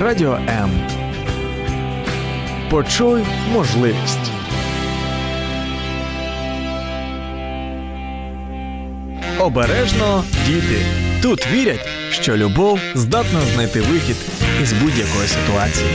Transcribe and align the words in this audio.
Радіо 0.00 0.38
М. 0.48 0.70
Почуй 2.70 3.22
можливість. 3.52 4.32
Обережно 9.38 10.24
діти. 10.46 10.76
Тут 11.22 11.52
вірять, 11.52 11.88
що 12.10 12.36
любов 12.36 12.80
здатна 12.94 13.40
знайти 13.54 13.80
вихід 13.80 14.16
із 14.62 14.72
будь-якої 14.72 15.28
ситуації. 15.28 15.90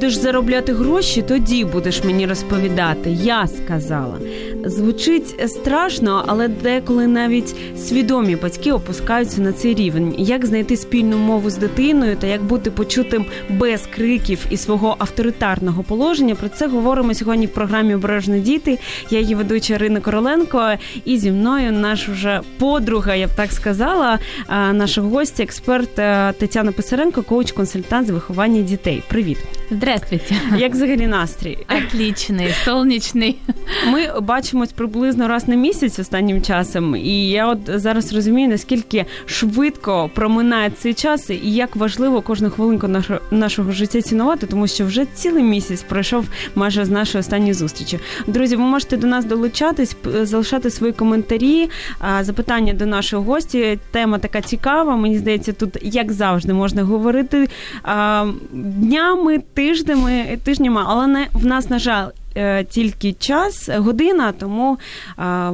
Будеш 0.00 0.14
заробляти 0.14 0.72
гроші, 0.72 1.22
тоді 1.22 1.64
будеш 1.64 2.04
мені 2.04 2.26
розповідати. 2.26 3.10
Я 3.10 3.46
сказала. 3.46 4.18
Звучить 4.64 5.50
страшно, 5.50 6.24
але 6.26 6.48
деколи 6.48 7.06
навіть 7.06 7.54
свідомі 7.78 8.36
батьки 8.36 8.72
опускаються 8.72 9.40
на 9.40 9.52
цей 9.52 9.74
рівень. 9.74 10.14
Як 10.18 10.46
знайти 10.46 10.76
спільну 10.76 11.18
мову 11.18 11.50
з 11.50 11.56
дитиною 11.56 12.16
та 12.16 12.26
як 12.26 12.42
бути 12.42 12.70
почутим 12.70 13.26
без 13.50 13.86
криків 13.94 14.46
і 14.50 14.56
свого 14.56 14.96
авторитарного 14.98 15.82
положення? 15.82 16.34
Про 16.34 16.48
це 16.48 16.68
говоримо 16.68 17.14
сьогодні 17.14 17.46
в 17.46 17.50
програмі 17.54 17.94
Обережно 17.94 18.38
діти. 18.38 18.78
Я 19.10 19.20
її 19.20 19.34
ведуча 19.34 19.74
Ірина 19.74 20.00
Короленко, 20.00 20.72
і 21.04 21.18
зі 21.18 21.30
мною 21.30 21.72
наш 21.72 22.08
вже 22.08 22.40
подруга, 22.58 23.14
я 23.14 23.26
б 23.26 23.30
так 23.36 23.52
сказала, 23.52 24.18
наша 24.72 25.00
гостя, 25.00 25.42
експерт 25.42 25.98
е, 25.98 26.32
Тетяна 26.32 26.72
Писаренко, 26.72 27.22
коуч-консультант 27.22 28.06
з 28.06 28.10
виховання 28.10 28.62
дітей. 28.62 29.02
Привіт, 29.08 29.38
Здравствуйте. 29.72 30.34
як 30.56 30.72
взагалі 30.72 31.06
настрій? 31.06 31.58
Отличный, 31.68 32.54
солнечный. 32.66 33.34
Ми 33.86 34.20
бачимось 34.20 34.72
приблизно 34.72 35.28
раз 35.28 35.48
на 35.48 35.54
місяць 35.54 35.98
останнім 35.98 36.42
часом, 36.42 36.96
і 36.96 37.30
я 37.30 37.48
от 37.48 37.58
зараз 37.66 38.12
розумію, 38.12 38.48
наскільки 38.48 39.06
швидко 39.26 40.10
проминає 40.14 40.70
цей 40.70 40.94
час, 40.94 41.30
і 41.30 41.52
як 41.54 41.76
важливо 41.76 42.22
кожну 42.22 42.50
хвилинку 42.50 42.88
нашого, 42.88 43.20
нашого 43.30 43.72
життя 43.72 44.02
цінувати, 44.02 44.46
тому 44.46 44.66
що 44.66 44.84
вже 44.84 45.04
цілий 45.14 45.44
місяць 45.44 45.82
пройшов 45.82 46.24
майже 46.54 46.84
з 46.84 46.90
нашої 46.90 47.20
останньої 47.20 47.54
зустрічі. 47.54 47.98
Друзі, 48.26 48.56
ви 48.56 48.62
можете 48.62 48.96
до 48.96 49.06
нас 49.06 49.24
долучатись, 49.24 49.96
залишати 50.22 50.70
свої 50.70 50.92
коментарі, 50.92 51.70
запитання 52.20 52.72
до 52.72 52.86
нашого 52.86 53.22
гості. 53.22 53.78
Тема 53.90 54.18
така 54.18 54.40
цікава. 54.40 54.96
Мені 54.96 55.18
здається, 55.18 55.52
тут 55.52 55.78
як 55.82 56.12
завжди 56.12 56.52
можна 56.52 56.82
говорити 56.82 57.48
днями, 58.52 59.38
тижнями, 59.64 60.38
тижнями, 60.44 60.82
але 60.86 61.06
не 61.06 61.26
в 61.32 61.46
нас, 61.46 61.70
на 61.70 61.78
жаль. 61.78 62.06
е, 62.36 62.64
Тільки 62.64 63.12
час, 63.12 63.68
година, 63.76 64.32
тому 64.32 64.78
а, 65.16 65.52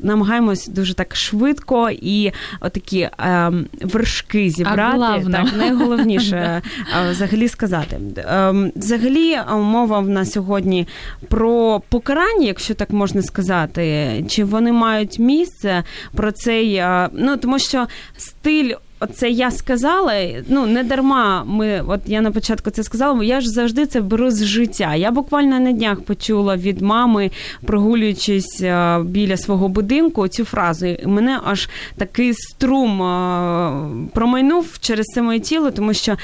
намагаємось 0.00 0.66
дуже 0.66 0.94
так 0.94 1.16
швидко 1.16 1.90
і 1.90 2.32
отакі 2.60 3.08
а, 3.18 3.50
вершки 3.82 4.50
зібрати. 4.50 4.96
главне. 4.96 5.32
так, 5.44 5.56
найголовніше 5.56 6.62
взагалі 7.10 7.48
сказати. 7.48 7.96
Ем, 8.28 8.72
Взагалі, 8.76 9.38
мова 9.50 10.00
в 10.00 10.08
нас 10.08 10.32
сьогодні 10.32 10.86
про 11.28 11.80
покарання, 11.88 12.46
якщо 12.46 12.74
так 12.74 12.90
можна 12.90 13.22
сказати, 13.22 13.84
чи 14.28 14.44
вони 14.44 14.72
мають 14.72 15.18
місце 15.18 15.84
про 16.14 16.32
цей, 16.32 16.78
а, 16.78 17.10
ну 17.12 17.36
тому 17.36 17.58
що 17.58 17.86
стиль. 18.16 18.72
Оце 19.02 19.30
я 19.30 19.50
сказала, 19.50 20.12
ну 20.48 20.66
не 20.66 20.82
дарма. 20.82 21.44
Ми, 21.44 21.82
от 21.86 22.00
я 22.06 22.20
на 22.20 22.30
початку 22.30 22.70
це 22.70 22.82
сказала, 22.82 23.14
бо 23.14 23.22
я 23.22 23.40
ж 23.40 23.50
завжди 23.50 23.86
це 23.86 24.00
беру 24.00 24.30
з 24.30 24.44
життя. 24.44 24.94
Я 24.94 25.10
буквально 25.10 25.60
на 25.60 25.72
днях 25.72 26.00
почула 26.00 26.56
від 26.56 26.82
мами, 26.82 27.30
прогулюючись 27.64 28.60
е, 28.62 29.00
біля 29.04 29.36
свого 29.36 29.68
будинку, 29.68 30.28
цю 30.28 30.44
фразу. 30.44 30.86
І 30.86 31.06
мене 31.06 31.40
аж 31.44 31.68
такий 31.96 32.34
струм 32.34 33.02
е, 33.02 34.08
промайнув 34.14 34.78
через 34.80 35.06
це 35.06 35.22
моє 35.22 35.40
тіло, 35.40 35.70
тому 35.70 35.94
що 35.94 36.16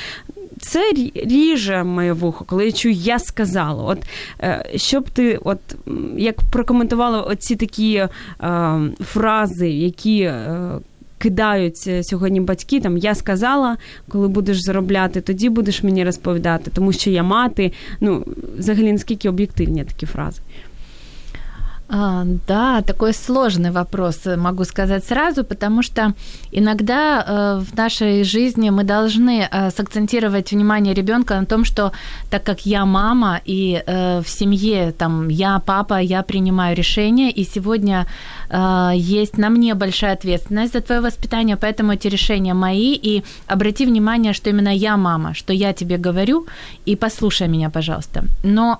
це 0.60 0.92
ріже 1.14 1.84
моє 1.84 2.12
вухо, 2.12 2.44
коли 2.44 2.66
я 2.66 2.72
чую, 2.72 2.94
я 2.94 3.18
сказала. 3.18 3.84
От 3.84 3.98
е, 4.40 4.70
щоб 4.76 5.10
ти, 5.10 5.38
от 5.44 5.58
як 6.16 6.36
прокоментувала 6.52 7.22
оці 7.22 7.56
такі 7.56 7.94
е, 7.94 8.08
фрази, 9.00 9.70
які. 9.70 10.20
Е, 10.20 10.78
Кидають 11.17 11.83
е, 11.87 12.03
сьогодні 12.03 12.41
батьки, 12.41 12.79
там 12.79 12.97
я 12.97 13.15
сказала, 13.15 13.77
коли 14.07 14.27
будеш 14.27 14.57
заробляти, 14.61 15.21
тоді 15.21 15.49
будеш 15.49 15.83
мені 15.83 16.03
розповідати, 16.03 16.71
тому 16.73 16.93
що 16.93 17.09
я 17.09 17.23
мати. 17.23 17.71
Ну, 18.01 18.25
взагалі, 18.57 18.91
наскільки 18.91 19.29
об'єктивні 19.29 19.83
такі 19.83 20.05
фрази. 20.05 20.41
А, 21.90 22.24
да, 22.46 22.82
такой 22.82 23.14
сложный 23.14 23.70
вопрос, 23.70 24.26
э, 24.26 24.36
могу 24.36 24.64
сказать 24.64 25.06
сразу, 25.06 25.42
потому 25.42 25.82
что 25.82 26.12
иногда 26.52 27.24
э, 27.26 27.60
в 27.64 27.76
нашей 27.76 28.24
жизни 28.24 28.70
мы 28.70 28.84
должны 28.84 29.48
э, 29.50 29.70
сакцентировать 29.70 30.52
внимание 30.52 30.94
ребенка 30.94 31.40
на 31.40 31.46
том, 31.46 31.64
что 31.64 31.92
так 32.30 32.44
как 32.44 32.66
я 32.66 32.84
мама 32.84 33.40
и 33.46 33.82
э, 33.86 34.20
в 34.20 34.28
семье 34.28 34.92
там 34.92 35.28
я 35.28 35.58
папа, 35.60 35.98
я 35.98 36.22
принимаю 36.22 36.76
решения, 36.76 37.30
и 37.30 37.44
сегодня 37.44 38.06
э, 38.50 38.92
есть 38.94 39.38
на 39.38 39.48
мне 39.48 39.74
большая 39.74 40.12
ответственность 40.12 40.74
за 40.74 40.80
твое 40.80 41.00
воспитание, 41.00 41.56
поэтому 41.56 41.92
эти 41.92 42.08
решения 42.08 42.54
мои, 42.54 42.98
и 43.02 43.22
обрати 43.46 43.86
внимание, 43.86 44.34
что 44.34 44.50
именно 44.50 44.76
я 44.76 44.96
мама, 44.98 45.32
что 45.32 45.54
я 45.54 45.72
тебе 45.72 45.96
говорю, 45.96 46.46
и 46.84 46.96
послушай 46.96 47.48
меня, 47.48 47.70
пожалуйста. 47.70 48.24
Но 48.44 48.78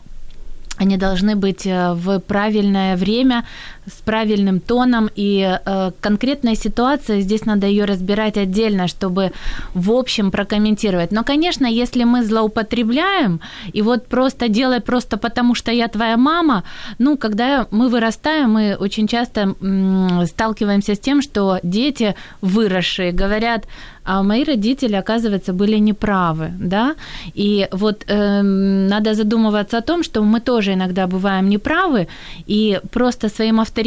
они 0.79 0.97
должны 0.97 1.37
быть 1.37 1.67
э, 1.67 1.93
в 1.95 2.21
правильное 2.21 2.97
время, 2.97 3.45
с 3.89 4.01
правильным 4.03 4.61
тоном, 4.61 5.11
и 5.17 5.59
э, 5.65 5.91
конкретная 6.01 6.55
ситуация, 6.55 7.21
здесь 7.21 7.47
надо 7.47 7.67
ее 7.67 7.85
разбирать 7.85 8.37
отдельно, 8.37 8.89
чтобы 8.89 9.33
в 9.75 9.91
общем 9.91 10.31
прокомментировать. 10.31 11.13
Но, 11.13 11.25
конечно, 11.25 11.67
если 11.67 12.05
мы 12.05 12.25
злоупотребляем, 12.25 13.41
и 13.73 13.83
вот 13.83 14.07
просто 14.07 14.49
делай 14.49 14.81
просто 14.81 15.17
потому, 15.17 15.55
что 15.55 15.73
я 15.73 15.89
твоя 15.89 16.17
мама, 16.17 16.65
ну, 16.99 17.17
когда 17.17 17.67
мы 17.71 17.89
вырастаем, 17.89 18.53
мы 18.53 18.77
очень 18.81 19.07
часто 19.07 19.55
м, 19.61 20.27
сталкиваемся 20.27 20.95
с 20.95 20.99
тем, 20.99 21.23
что 21.23 21.59
дети 21.63 22.15
выросшие 22.41 23.13
говорят, 23.13 23.67
а 24.05 24.23
мои 24.23 24.43
родители, 24.45 24.97
оказывается, 24.97 25.53
были 25.53 25.79
неправы, 25.79 26.51
да, 26.59 26.95
и 27.37 27.69
вот 27.73 28.05
эм, 28.09 28.87
надо 28.87 29.13
задумываться 29.13 29.79
о 29.79 29.83
том, 29.83 30.03
что 30.03 30.23
мы 30.23 30.41
тоже 30.41 30.73
иногда 30.73 31.07
бываем 31.07 31.51
неправы, 31.51 32.09
и 32.47 32.81
просто 32.91 33.29
своим 33.29 33.61
авторитетом, 33.61 33.78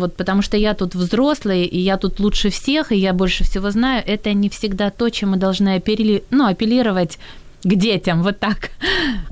вот 0.00 0.16
потому 0.16 0.42
что 0.42 0.56
я 0.56 0.74
тут 0.74 0.94
взрослый, 0.94 1.64
и 1.64 1.78
я 1.78 1.96
тут 1.96 2.20
лучше 2.20 2.50
всех, 2.50 2.92
и 2.92 2.96
я 2.96 3.12
больше 3.12 3.44
всего 3.44 3.70
знаю, 3.70 4.02
это 4.06 4.32
не 4.32 4.48
всегда 4.48 4.90
то, 4.90 5.10
чем 5.10 5.30
мы 5.30 5.36
должны 5.36 5.76
апелли- 5.76 6.24
ну, 6.30 6.46
апеллировать 6.46 7.18
к 7.65 7.75
детям, 7.75 8.23
вот 8.23 8.39
так. 8.39 8.69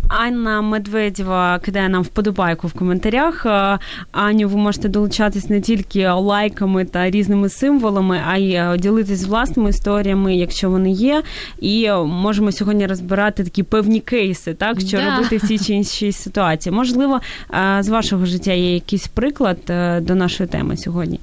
Анна 0.10 0.62
Медведєва 0.62 1.60
кидає 1.60 1.90
нам 1.90 2.04
вподобайку 2.04 2.68
в 2.68 2.74
коментарях. 2.74 3.46
Е, 3.46 3.80
Аню, 4.12 4.48
ви 4.50 4.58
можете 4.58 4.90
долучатись 4.90 5.50
не 5.50 5.62
тільки 5.62 6.10
лайками 6.10 6.86
та 6.86 7.10
різними 7.10 7.50
символами, 7.50 8.22
а 8.28 8.38
й 8.38 8.54
е, 8.54 8.78
ділитись 8.78 9.24
власними 9.26 9.70
історіями, 9.70 10.36
якщо 10.36 10.70
вони 10.70 10.92
є. 10.92 11.24
І 11.60 11.84
е, 11.84 11.98
можемо 12.04 12.52
сьогодні 12.52 12.88
розбирати 12.88 13.44
такі 13.44 13.64
певні 13.64 14.00
кейси, 14.00 14.54
так 14.54 14.80
що 14.82 14.98
Да. 14.98 15.16
робити 15.16 15.38
в 15.38 15.48
цій 15.48 15.60
чи 15.60 15.74
іншій 15.74 16.12
ситуації. 16.12 16.76
Можливо, 16.76 17.20
е, 17.54 17.78
з 17.84 17.90
вашого 17.90 18.26
життя 18.26 18.52
є 18.54 18.74
якийсь 18.74 19.08
приклад 19.08 19.58
е, 19.70 20.00
до 20.02 20.16
нашої 20.16 20.50
теми 20.50 20.78
сьогодні. 20.78 21.20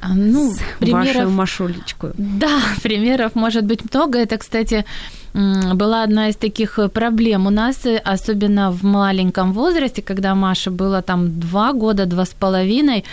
А, 0.00 0.14
Ну, 0.14 0.50
з 0.50 0.58
вашою 0.60 0.78
примеров 0.78 1.32
машулечкою. 1.32 2.12
Да, 2.18 2.58
примеров 2.82 3.30
может 3.34 3.64
быть 3.64 3.80
много. 3.94 4.12
Это, 4.12 4.38
кстати, 4.38 4.74
м, 4.76 4.84
была 5.33 6.03
одна 6.03 6.29
из 6.29 6.35
таких 6.35 6.79
э, 6.79 6.89
проблем 6.89 7.47
у 7.47 7.49
нас, 7.49 7.85
э, 7.85 7.97
особенно 7.97 8.71
в 8.71 8.83
маленьком 8.83 9.53
возрасте, 9.53 10.01
когда 10.01 10.35
Маше 10.35 10.71
было 10.71 11.01
там 11.01 11.39
два 11.39 11.73
года, 11.73 12.05
два 12.05 12.25
с 12.25 12.33
половиной, 12.33 13.05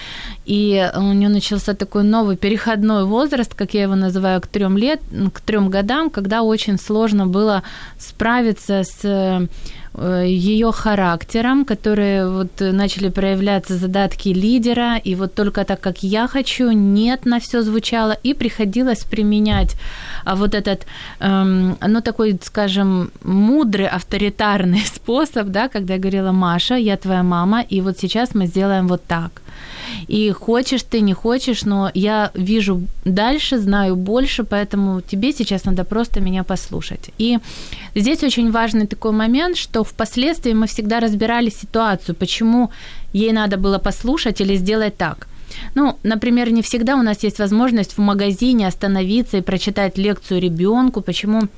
и 0.44 0.90
у 0.96 1.12
нее 1.12 1.28
начался 1.28 1.74
такой 1.74 2.02
новый 2.02 2.36
переходной 2.36 3.04
возраст, 3.04 3.54
как 3.54 3.74
я 3.74 3.82
его 3.82 3.94
называю, 3.94 4.40
к 4.40 4.46
трем 4.46 4.76
лет, 4.76 5.00
к 5.32 5.40
трем 5.40 5.70
годам, 5.70 6.10
когда 6.10 6.42
очень 6.42 6.78
сложно 6.78 7.26
было 7.26 7.62
справиться 7.98 8.82
с 8.82 9.04
э, 9.04 9.46
ее 10.24 10.72
характером, 10.72 11.64
которые 11.64 12.28
вот 12.28 12.50
начали 12.60 13.08
проявляться 13.08 13.76
задатки 13.76 14.28
лидера, 14.28 14.96
и 14.96 15.14
вот 15.14 15.34
только 15.34 15.64
так, 15.64 15.80
как 15.80 16.02
я 16.02 16.28
хочу, 16.28 16.70
нет 16.70 17.26
на 17.26 17.38
все 17.38 17.62
звучало, 17.62 18.16
и 18.24 18.34
приходилось 18.34 19.04
применять 19.04 19.76
а 20.24 20.34
вот 20.34 20.54
этот, 20.54 20.86
эм, 21.20 21.76
ну, 21.80 22.00
такой, 22.00 22.38
скажем, 22.42 23.10
мудрый, 23.22 23.86
авторитарный 23.86 24.84
способ, 24.94 25.48
да, 25.48 25.68
когда 25.68 25.94
я 25.94 26.00
говорила, 26.00 26.32
Маша, 26.32 26.74
я 26.74 26.96
твоя 26.96 27.22
мама, 27.22 27.62
и 27.62 27.80
вот 27.80 27.98
сейчас 27.98 28.34
мы 28.34 28.46
сделаем 28.46 28.88
вот 28.88 29.02
так. 29.06 29.30
И 30.08 30.30
хочешь 30.30 30.82
ты, 30.82 31.00
не 31.00 31.14
хочешь, 31.14 31.64
но 31.64 31.90
я 31.94 32.30
вижу 32.34 32.82
дальше, 33.04 33.58
знаю 33.58 33.96
больше, 33.96 34.44
поэтому 34.44 35.00
тебе 35.00 35.32
сейчас 35.32 35.64
надо 35.64 35.84
просто 35.84 36.20
меня 36.20 36.44
послушать. 36.44 37.10
И 37.18 37.38
здесь 37.94 38.22
очень 38.22 38.50
важный 38.50 38.86
такой 38.86 39.12
момент, 39.12 39.56
что 39.56 39.84
впоследствии 39.84 40.52
мы 40.52 40.66
всегда 40.66 41.00
разбирали 41.00 41.50
ситуацию, 41.50 42.14
почему 42.14 42.70
ей 43.12 43.32
надо 43.32 43.56
было 43.56 43.78
послушать 43.78 44.40
или 44.40 44.56
сделать 44.56 44.96
так. 44.96 45.28
Ну, 45.74 45.98
например, 46.02 46.50
не 46.50 46.62
всегда 46.62 46.96
у 46.96 47.02
нас 47.02 47.24
есть 47.24 47.38
возможность 47.38 47.96
в 47.96 48.00
магазине 48.00 48.68
остановиться 48.68 49.38
и 49.38 49.42
прочитать 49.42 49.98
лекцию 49.98 50.40
ребенку, 50.40 51.00
почему 51.00 51.48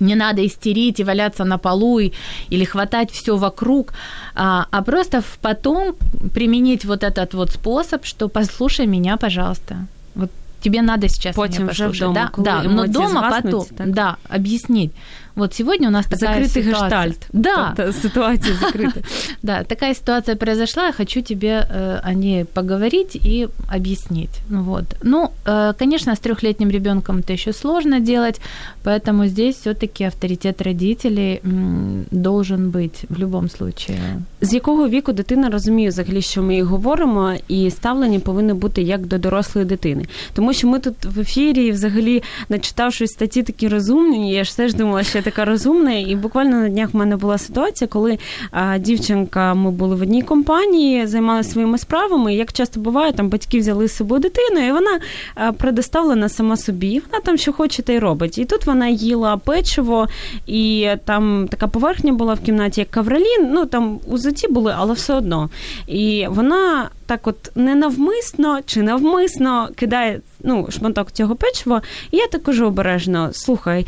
не 0.00 0.14
надо 0.14 0.46
истерить 0.46 1.00
и 1.00 1.04
валяться 1.04 1.44
на 1.44 1.58
полу 1.58 1.98
и, 1.98 2.12
или 2.50 2.64
хватать 2.64 3.10
все 3.10 3.36
вокруг, 3.36 3.92
а, 4.34 4.66
а 4.70 4.82
просто 4.82 5.22
потом 5.40 5.94
применить 6.34 6.84
вот 6.84 7.02
этот 7.02 7.34
вот 7.34 7.50
способ, 7.50 8.04
что 8.04 8.28
послушай 8.28 8.86
меня, 8.86 9.16
пожалуйста. 9.16 9.86
Вот 10.14 10.30
тебе 10.60 10.82
надо 10.82 11.08
сейчас 11.08 11.36
Потім 11.36 11.62
меня 11.62 11.68
послушать. 11.68 11.92
Вже 11.92 12.08
вдома, 12.08 12.32
да, 12.36 12.62
да, 12.62 12.68
но 12.68 12.86
дома 12.86 13.30
потом, 13.30 13.64
так? 13.76 13.92
да, 13.92 14.16
объяснить. 14.28 14.92
Вот 15.35 15.53
сегодня 15.53 15.87
у 15.87 15.91
нас 15.91 16.05
такая 16.05 16.33
Закрытый 16.35 16.63
ситуация. 16.63 16.83
гештальт. 16.83 17.17
Да. 17.33 17.73
Тобто 17.77 17.93
ситуация 17.93 18.55
закрыта. 18.55 19.01
Да, 19.43 19.63
такая 19.63 19.93
ситуация 19.95 20.35
произошла, 20.35 20.87
я 20.87 20.91
хочу 20.93 21.21
тебе 21.21 21.67
э, 21.69 21.99
о 22.03 22.13
ней 22.13 22.43
поговорить 22.45 23.15
и 23.15 23.47
объяснить. 23.69 24.41
Вот. 24.49 24.83
Ну, 25.03 25.29
э, 25.45 25.73
конечно, 25.79 26.13
с 26.13 26.19
трехлетним 26.19 26.69
ребенком 26.69 27.17
это 27.19 27.33
еще 27.33 27.53
сложно 27.53 27.99
делать, 27.99 28.41
поэтому 28.83 29.27
здесь 29.27 29.55
все-таки 29.55 30.03
авторитет 30.03 30.61
родителей 30.61 31.39
м, 31.45 32.05
должен 32.11 32.69
быть 32.71 33.05
в 33.09 33.19
любом 33.19 33.49
случае. 33.49 33.97
З 34.41 34.53
якого 34.53 34.89
віку 34.89 35.13
дитина 35.13 35.49
розуміє 35.49 35.89
взагалі, 35.89 36.21
що 36.21 36.43
ми 36.43 36.55
їй 36.55 36.61
говоримо, 36.61 37.33
і 37.47 37.71
ставлення 37.71 38.19
повинно 38.19 38.55
бути 38.55 38.81
як 38.81 39.05
до 39.05 39.17
дорослої 39.17 39.67
дитини. 39.67 40.05
Тому 40.33 40.53
що 40.53 40.67
ми 40.67 40.79
тут 40.79 41.05
в 41.05 41.19
ефірі, 41.19 41.71
взагалі, 41.71 42.23
начитавшись 42.49 43.11
статті 43.11 43.43
такі 43.43 43.67
розумні, 43.67 44.33
я 44.33 44.43
ж 44.43 44.57
теж 44.57 44.73
думала, 44.73 45.03
що 45.03 45.17
я 45.17 45.23
така 45.26 45.44
розумна. 45.44 45.92
І 45.92 46.16
буквально 46.16 46.56
на 46.56 46.68
днях 46.68 46.94
в 46.94 46.96
мене 46.96 47.16
була 47.16 47.38
ситуація, 47.38 47.88
коли 47.88 48.18
а, 48.50 48.78
дівчинка, 48.78 49.54
ми 49.54 49.70
були 49.70 49.96
в 49.96 50.02
одній 50.02 50.22
компанії, 50.22 51.06
займалися 51.06 51.50
своїми 51.50 51.78
справами. 51.78 52.34
Як 52.34 52.52
часто 52.52 52.80
буває, 52.80 53.12
там 53.12 53.28
батьки 53.28 53.58
взяли 53.58 53.88
з 53.88 53.96
собою 53.96 54.20
дитину, 54.20 54.66
і 54.66 54.72
вона 54.72 55.00
а, 55.34 55.52
предоставлена 55.52 56.28
сама 56.28 56.56
собі. 56.56 57.02
Вона 57.10 57.20
там 57.24 57.36
що 57.36 57.52
хоче, 57.52 57.82
та 57.82 57.92
й 57.92 57.98
робить. 57.98 58.38
І 58.38 58.44
тут 58.44 58.66
вона 58.66 58.88
їла 58.88 59.36
печиво, 59.36 60.08
і 60.46 60.88
там 61.04 61.48
така 61.50 61.68
поверхня 61.68 62.12
була 62.12 62.34
в 62.34 62.40
кімнаті, 62.40 62.80
як 62.80 62.90
кавралін. 62.90 63.50
Ну 63.50 63.66
там 63.66 64.00
у 64.06 64.18
заті 64.18 64.48
були, 64.48 64.74
але 64.76 64.92
все 64.92 65.14
одно. 65.14 65.50
І 65.86 66.26
вона 66.30 66.88
так, 67.06 67.26
от 67.26 67.56
ненавмисно 67.56 68.60
чи 68.66 68.82
навмисно 68.82 69.68
кидає 69.76 70.20
ну, 70.40 70.66
шматок 70.70 71.12
цього 71.12 71.36
печива. 71.36 71.82
І 72.10 72.16
я 72.16 72.26
також 72.26 72.60
обережно 72.60 73.28
слухай. 73.32 73.86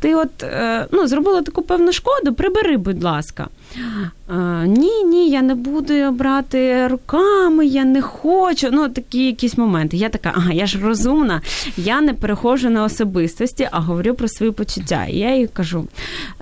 Е, 0.00 0.10
ти 0.10 0.14
от 0.14 0.42
е, 0.42 0.86
ну, 0.92 1.06
зробила 1.06 1.42
таку 1.42 1.62
певну 1.62 1.92
шкоду, 1.92 2.34
прибери, 2.34 2.76
будь 2.76 3.02
ласка. 3.02 3.48
А, 4.28 4.64
ні, 4.66 5.04
ні, 5.04 5.30
я 5.30 5.42
не 5.42 5.54
буду 5.54 6.10
брати 6.10 6.88
руками, 6.88 7.66
я 7.66 7.84
не 7.84 8.02
хочу. 8.02 8.68
Ну, 8.72 8.88
такі 8.88 9.26
якісь 9.26 9.58
моменти. 9.58 9.96
Я 9.96 10.08
така, 10.08 10.32
ага, 10.36 10.52
я 10.52 10.66
ж 10.66 10.78
розумна, 10.82 11.42
я 11.76 12.00
не 12.00 12.14
перехожу 12.14 12.70
на 12.70 12.84
особистості, 12.84 13.68
а 13.70 13.80
говорю 13.80 14.14
про 14.14 14.28
свої 14.28 14.52
почуття. 14.52 15.04
І 15.04 15.16
я 15.16 15.36
їй 15.36 15.46
кажу: 15.46 15.88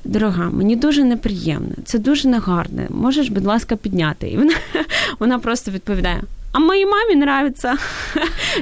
дорога, 0.04 0.50
мені 0.50 0.76
дуже 0.76 1.04
неприємно, 1.04 1.74
це 1.84 1.98
дуже 1.98 2.28
негарне. 2.28 2.86
Можеш, 2.90 3.28
будь 3.28 3.44
ласка, 3.44 3.76
підняти. 3.76 4.28
І 4.28 4.36
вона, 4.36 4.54
вона 5.18 5.38
просто 5.38 5.70
відповідає: 5.70 6.22
а 6.52 6.58
моїй 6.58 6.86
мамі 6.86 7.12
нравиться. 7.12 7.76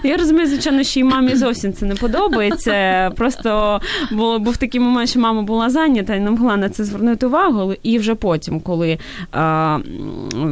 Я 0.02 0.16
розумію, 0.16 0.46
звичайно, 0.46 0.82
що 0.82 1.00
і 1.00 1.04
мамі 1.04 1.34
зовсім 1.34 1.72
це 1.72 1.86
не 1.86 1.94
подобається. 1.94 3.10
Просто 3.16 3.80
було, 4.12 4.38
був 4.38 4.56
такий 4.56 4.80
момент, 4.80 5.08
що 5.08 5.20
мама 5.20 5.42
була 5.42 5.70
зайнята 5.70 6.14
і 6.14 6.20
не 6.20 6.30
могла 6.30 6.56
на 6.56 6.68
це 6.68 6.84
звернути 6.84 7.26
увагу. 7.26 7.74
І 7.82 7.98
вже 7.98 8.14
потім, 8.14 8.60
коли 8.60 8.98
а, 9.32 9.78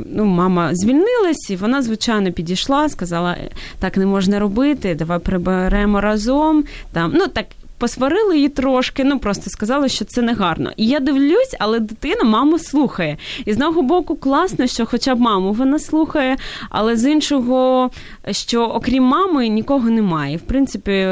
ну, 0.06 0.24
мама 0.24 0.74
звільнилась, 0.74 1.50
і 1.50 1.56
вона, 1.56 1.82
звичайно, 1.82 2.32
підійшла, 2.32 2.88
сказала: 2.88 3.36
так 3.78 3.96
не 3.96 4.06
можна 4.06 4.38
робити, 4.38 4.94
давай 4.94 5.18
приберемо 5.18 6.00
разом. 6.00 6.64
Там, 6.92 7.12
ну, 7.14 7.26
так, 7.26 7.46
посварили 7.84 8.36
її 8.36 8.48
трошки, 8.48 9.04
ну 9.04 9.18
просто 9.18 9.50
сказали, 9.50 9.88
що 9.88 10.04
це 10.04 10.22
не 10.22 10.34
гарно. 10.34 10.72
І 10.76 10.86
я 10.86 11.00
дивлюсь, 11.00 11.56
але 11.58 11.80
дитина 11.80 12.24
маму 12.24 12.58
слухає. 12.58 13.16
І 13.44 13.52
з 13.52 13.56
одного 13.56 13.82
боку, 13.82 14.16
класно, 14.16 14.66
що 14.66 14.86
хоча 14.86 15.14
б 15.14 15.20
маму 15.20 15.52
вона 15.52 15.78
слухає, 15.78 16.36
але 16.70 16.96
з 16.96 17.10
іншого, 17.10 17.90
що 18.30 18.62
окрім 18.62 19.04
мами 19.04 19.48
нікого 19.48 19.90
немає. 19.90 20.36
В 20.36 20.40
принципі, 20.40 21.06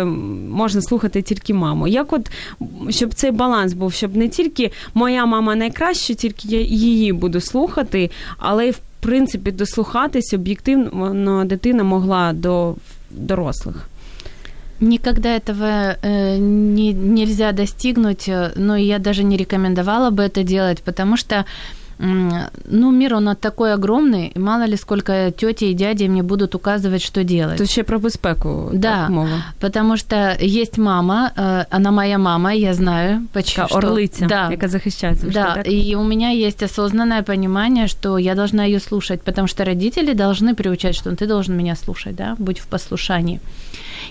можна 0.50 0.82
слухати 0.82 1.22
тільки 1.22 1.54
маму. 1.54 1.88
Як 1.88 2.12
от 2.12 2.30
щоб 2.88 3.14
цей 3.14 3.30
баланс 3.30 3.72
був, 3.72 3.92
щоб 3.92 4.16
не 4.16 4.28
тільки 4.28 4.70
моя 4.94 5.26
мама 5.26 5.54
найкраща, 5.54 6.14
тільки 6.14 6.48
я 6.48 6.60
її 6.60 7.12
буду 7.12 7.40
слухати, 7.40 8.10
але 8.38 8.66
й 8.66 8.70
в 8.70 8.80
принципі 9.00 9.52
дослухатись 9.52 10.32
об'єктивно 10.32 11.44
дитина 11.44 11.84
могла 11.84 12.32
до 12.32 12.74
дорослих. 13.10 13.88
Никогда 14.82 15.36
этого 15.36 15.96
э, 16.02 16.36
не, 16.38 16.92
нельзя 16.92 17.52
достигнуть, 17.52 18.28
э, 18.28 18.52
но 18.56 18.76
я 18.76 18.98
даже 18.98 19.22
не 19.22 19.36
рекомендовала 19.36 20.10
бы 20.10 20.24
это 20.24 20.42
делать, 20.42 20.82
потому 20.82 21.16
что 21.16 21.44
ну, 21.98 22.90
мир, 22.90 23.14
он 23.14 23.36
такой 23.36 23.74
огромный, 23.74 24.32
мало 24.34 24.64
ли 24.64 24.76
сколько 24.76 25.30
тети 25.30 25.66
и 25.66 25.74
дяди 25.74 26.08
мне 26.08 26.22
будут 26.22 26.54
указывать, 26.54 27.02
что 27.02 27.22
делать. 27.22 27.58
Тут 27.58 27.70
ще 27.70 27.84
про 27.84 27.98
безпеку 27.98 28.70
да, 28.72 29.02
так, 29.02 29.10
мова. 29.10 29.28
потому 29.60 29.96
что 29.96 30.36
есть 30.40 30.78
мама, 30.78 31.32
э, 31.36 31.64
она 31.70 31.92
моя 31.92 32.18
мама, 32.18 32.52
я 32.54 32.74
знаю, 32.74 33.26
почему. 33.32 33.68
Така 33.68 33.78
орлиця, 33.78 34.26
да, 34.26 34.48
яка 34.50 34.68
захищає. 34.68 35.16
Да, 35.22 35.54
так? 35.54 35.68
и 35.68 35.96
у 35.96 36.02
меня 36.02 36.30
есть 36.30 36.62
осознанное 36.62 37.22
понимание, 37.22 37.86
что 37.86 38.18
я 38.18 38.34
должна 38.34 38.64
ее 38.64 38.80
слушать, 38.80 39.22
потому 39.22 39.48
что 39.48 39.64
родители 39.64 40.12
должны 40.14 40.54
приучать, 40.54 40.96
что 40.96 41.14
ты 41.14 41.26
должен 41.26 41.56
меня 41.56 41.76
слушать, 41.76 42.16
да, 42.16 42.34
будь 42.38 42.58
в 42.58 42.66
послушании. 42.66 43.40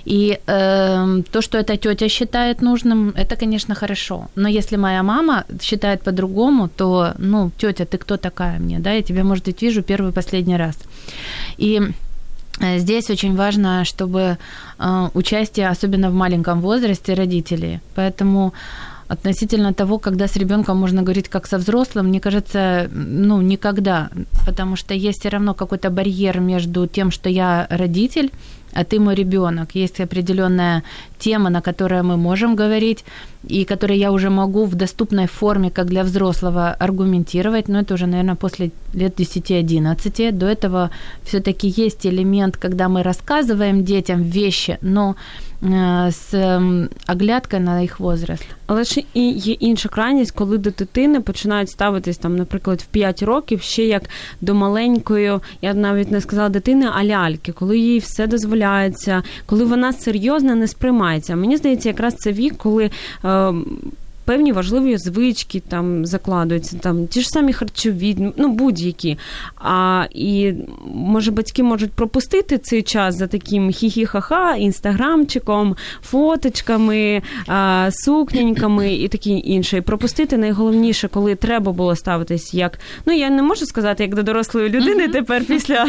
И 0.06 0.40
э, 0.48 1.22
то, 1.32 1.42
что 1.42 1.58
эта 1.58 1.78
тетя 1.78 2.10
считает 2.10 2.62
нужным, 2.62 3.14
это, 3.16 3.36
конечно, 3.36 3.76
хорошо. 3.76 4.30
Но 4.36 4.50
если 4.50 4.78
моя 4.78 5.04
мама 5.04 5.44
считает 5.62 6.04
по-другому, 6.04 6.68
то, 6.68 7.14
ну, 7.18 7.52
тетя, 7.58 7.86
ты 7.86 7.98
кто 7.98 8.18
такая 8.18 8.60
мне, 8.60 8.80
да? 8.80 8.92
Я 8.92 9.02
тебя, 9.02 9.24
может 9.24 9.46
быть, 9.46 9.62
вижу 9.62 9.82
первый 9.82 10.12
последний 10.12 10.58
раз. 10.58 10.76
И 11.58 11.82
э, 12.60 12.80
Здесь 12.80 13.10
очень 13.10 13.36
важно, 13.36 13.86
чтобы 13.86 14.38
э, 14.80 15.10
участие, 15.14 15.70
особенно 15.70 16.10
в 16.10 16.14
маленьком 16.14 16.62
возрасте, 16.62 17.14
родителей. 17.14 17.80
Поэтому 17.96 18.54
относительно 19.12 19.74
того, 19.74 20.00
когда 20.00 20.26
с 20.26 20.38
ребенком 20.38 20.78
можно 20.78 21.04
говорить 21.04 21.28
как 21.28 21.48
со 21.48 21.58
взрослым, 21.58 22.08
мне 22.08 22.22
кажется, 22.22 22.90
ну, 22.94 23.42
никогда, 23.42 24.10
потому 24.46 24.78
что 24.78 24.94
есть 24.94 25.20
все 25.20 25.30
равно 25.30 25.54
какой-то 25.54 25.90
барьер 25.90 26.40
между 26.40 26.88
тем, 26.88 27.12
что 27.12 27.30
я 27.30 27.68
родитель, 27.70 28.32
а 28.74 28.84
ты 28.84 29.00
мой 29.00 29.16
ребенок. 29.16 29.76
Есть 29.76 30.00
определенная 30.00 30.84
тема, 31.20 31.50
на 31.50 31.62
которой 31.62 32.02
мы 32.02 32.18
можем 32.18 32.56
говорить, 32.56 33.04
и 33.48 33.66
которой 33.66 33.98
я 33.98 34.12
уже 34.12 34.30
могу 34.30 34.66
в 34.66 34.76
доступной 34.76 35.28
форме, 35.28 35.70
как 35.72 35.88
для 35.88 36.04
взрослого, 36.04 36.74
аргументировать, 36.74 37.68
но 37.68 37.80
это 37.80 37.94
уже, 37.94 38.08
наверное, 38.08 38.36
после 38.36 38.72
лет 38.94 39.20
10-11. 39.20 40.32
До 40.32 40.46
этого 40.46 40.90
все-таки 41.24 41.68
есть 41.68 42.06
элемент, 42.06 42.58
когда 42.58 42.90
мы 42.90 43.04
рассказываем 43.04 43.84
детям 43.84 44.24
вещи, 44.24 44.78
но 44.82 45.16
з 46.10 46.34
оглядкою 47.08 47.62
на 47.62 47.82
їх 47.82 48.00
возраст. 48.00 48.46
Але 48.66 48.84
ж 48.84 49.04
і 49.14 49.30
є 49.32 49.54
інша 49.54 49.90
крайність, 49.90 50.32
коли 50.32 50.58
до 50.58 50.72
дитини 50.72 51.22
починають 51.22 51.70
ставитись 51.70 52.18
там, 52.18 52.36
наприклад, 52.36 52.82
в 52.82 52.86
5 52.86 53.24
років 53.24 53.62
ще 53.62 53.86
як 53.86 54.04
до 54.42 54.56
маленької, 54.56 55.40
я 55.62 55.74
навіть 55.74 56.12
не 56.12 56.22
сказала 56.22 56.50
дитини, 56.50 56.88
а 56.94 57.04
ляльки, 57.04 57.52
коли 57.52 57.78
їй 57.78 58.00
все 58.00 58.28
дозволяється, 58.28 59.24
коли 59.46 59.66
вона 59.66 59.94
серйозно 59.94 60.56
не 60.56 60.68
сприймається. 60.68 61.36
Мені 61.36 61.58
здається, 61.58 61.90
якраз 61.90 62.16
це 62.16 62.32
вік, 62.32 62.58
коли. 62.58 62.90
Е, 63.26 63.54
певні 64.32 64.52
важливі 64.52 64.98
звички 64.98 65.60
там 65.60 66.06
закладуються, 66.06 66.78
там 66.78 67.08
ті 67.08 67.22
ж 67.22 67.28
самі 67.28 67.54
харчові, 67.54 68.34
ну 68.38 68.48
будь-які. 68.48 69.18
А 69.56 70.06
і 70.12 70.54
може 70.94 71.32
батьки 71.32 71.64
можуть 71.64 71.92
пропустити 71.92 72.58
цей 72.58 72.82
час 72.82 73.16
за 73.16 73.28
таким 73.28 73.68
хі-хі-ха-ха, 73.68 74.56
інстаграмчиком, 74.56 75.76
фоточками, 76.04 77.22
а, 77.48 77.90
сукняньками 77.92 78.94
і 78.94 79.08
таке 79.08 79.30
інше. 79.30 79.78
І 79.78 79.82
пропустити 79.82 80.38
найголовніше, 80.38 81.08
коли 81.08 81.36
треба 81.36 81.72
було 81.72 81.96
ставитись 81.96 82.54
як. 82.54 82.80
Ну 83.06 83.14
я 83.14 83.30
не 83.30 83.42
можу 83.42 83.66
сказати, 83.66 84.04
як 84.04 84.16
до 84.16 84.24
дорослої 84.24 84.70
людини 84.70 85.08
mm-hmm. 85.08 85.12
тепер 85.12 85.46
після 85.46 85.88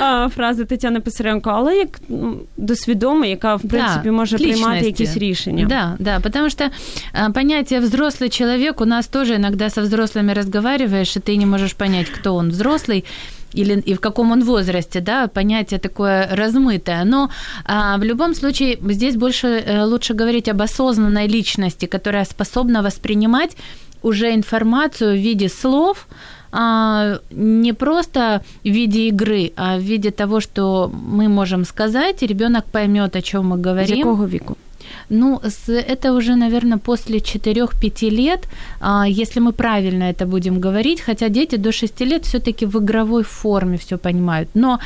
а, 0.00 0.28
фрази 0.28 0.64
Тетяни 0.64 1.00
Писаренко, 1.00 1.50
але 1.50 1.76
як 1.76 1.88
ну, 2.08 2.40
до 2.56 2.76
свідомої, 2.76 3.30
яка 3.30 3.54
в 3.54 3.60
принципі 3.60 4.04
да, 4.04 4.12
може 4.12 4.38
приймати 4.38 4.86
якісь 4.86 5.16
рішення. 5.16 5.66
Да, 5.66 5.96
да, 5.98 6.20
потому 6.20 6.50
что 6.50 6.64
понятие 7.66 7.80
взрослый 7.80 8.30
человек 8.30 8.80
у 8.80 8.84
нас 8.84 9.06
тоже 9.06 9.36
иногда 9.36 9.70
со 9.70 9.80
взрослыми 9.80 10.34
разговариваешь, 10.34 11.16
и 11.16 11.20
ты 11.20 11.36
не 11.36 11.46
можешь 11.46 11.74
понять, 11.74 12.06
кто 12.06 12.36
он 12.36 12.50
взрослый 12.50 13.04
или 13.56 13.80
и 13.86 13.94
в 13.94 14.00
каком 14.00 14.32
он 14.32 14.44
возрасте, 14.44 15.00
да, 15.00 15.26
понятие 15.26 15.80
такое 15.80 16.28
размытое. 16.30 17.04
Но 17.04 17.30
а, 17.64 17.96
в 17.98 18.04
любом 18.04 18.34
случае 18.34 18.78
здесь 18.80 19.16
больше 19.16 19.46
э, 19.46 19.84
лучше 19.84 20.14
говорить 20.14 20.48
об 20.48 20.62
осознанной 20.62 21.26
личности, 21.26 21.86
которая 21.86 22.24
способна 22.24 22.82
воспринимать 22.82 23.56
уже 24.02 24.34
информацию 24.34 25.14
в 25.14 25.20
виде 25.20 25.48
слов, 25.48 26.06
а, 26.52 27.18
не 27.30 27.72
просто 27.72 28.42
в 28.64 28.68
виде 28.68 29.08
игры, 29.08 29.50
а 29.56 29.76
в 29.76 29.80
виде 29.80 30.10
того, 30.10 30.40
что 30.40 30.90
мы 30.92 31.28
можем 31.28 31.64
сказать, 31.64 32.22
и 32.22 32.26
ребенок 32.26 32.64
поймет, 32.64 33.16
о 33.16 33.22
чем 33.22 33.46
мы 33.46 33.58
говорим. 33.58 33.96
С 33.96 34.02
какого 34.02 34.24
веку? 34.26 34.56
Ну, 35.09 35.41
это 35.67 36.13
уже, 36.13 36.35
наверное, 36.35 36.77
после 36.77 37.19
4-5 37.19 38.09
лет, 38.09 38.47
а, 38.79 39.05
если 39.07 39.41
мы 39.41 39.51
правильно 39.51 40.03
это 40.03 40.25
будем 40.25 40.59
говорить, 40.59 41.01
хотя 41.01 41.29
дети 41.29 41.57
до 41.57 41.71
6 41.71 42.05
лет 42.05 42.25
все 42.25 42.39
таки 42.39 42.65
в 42.65 42.77
игровой 42.77 43.23
форме 43.23 43.77
все 43.77 43.97
понимают. 43.97 44.49
Но 44.53 44.79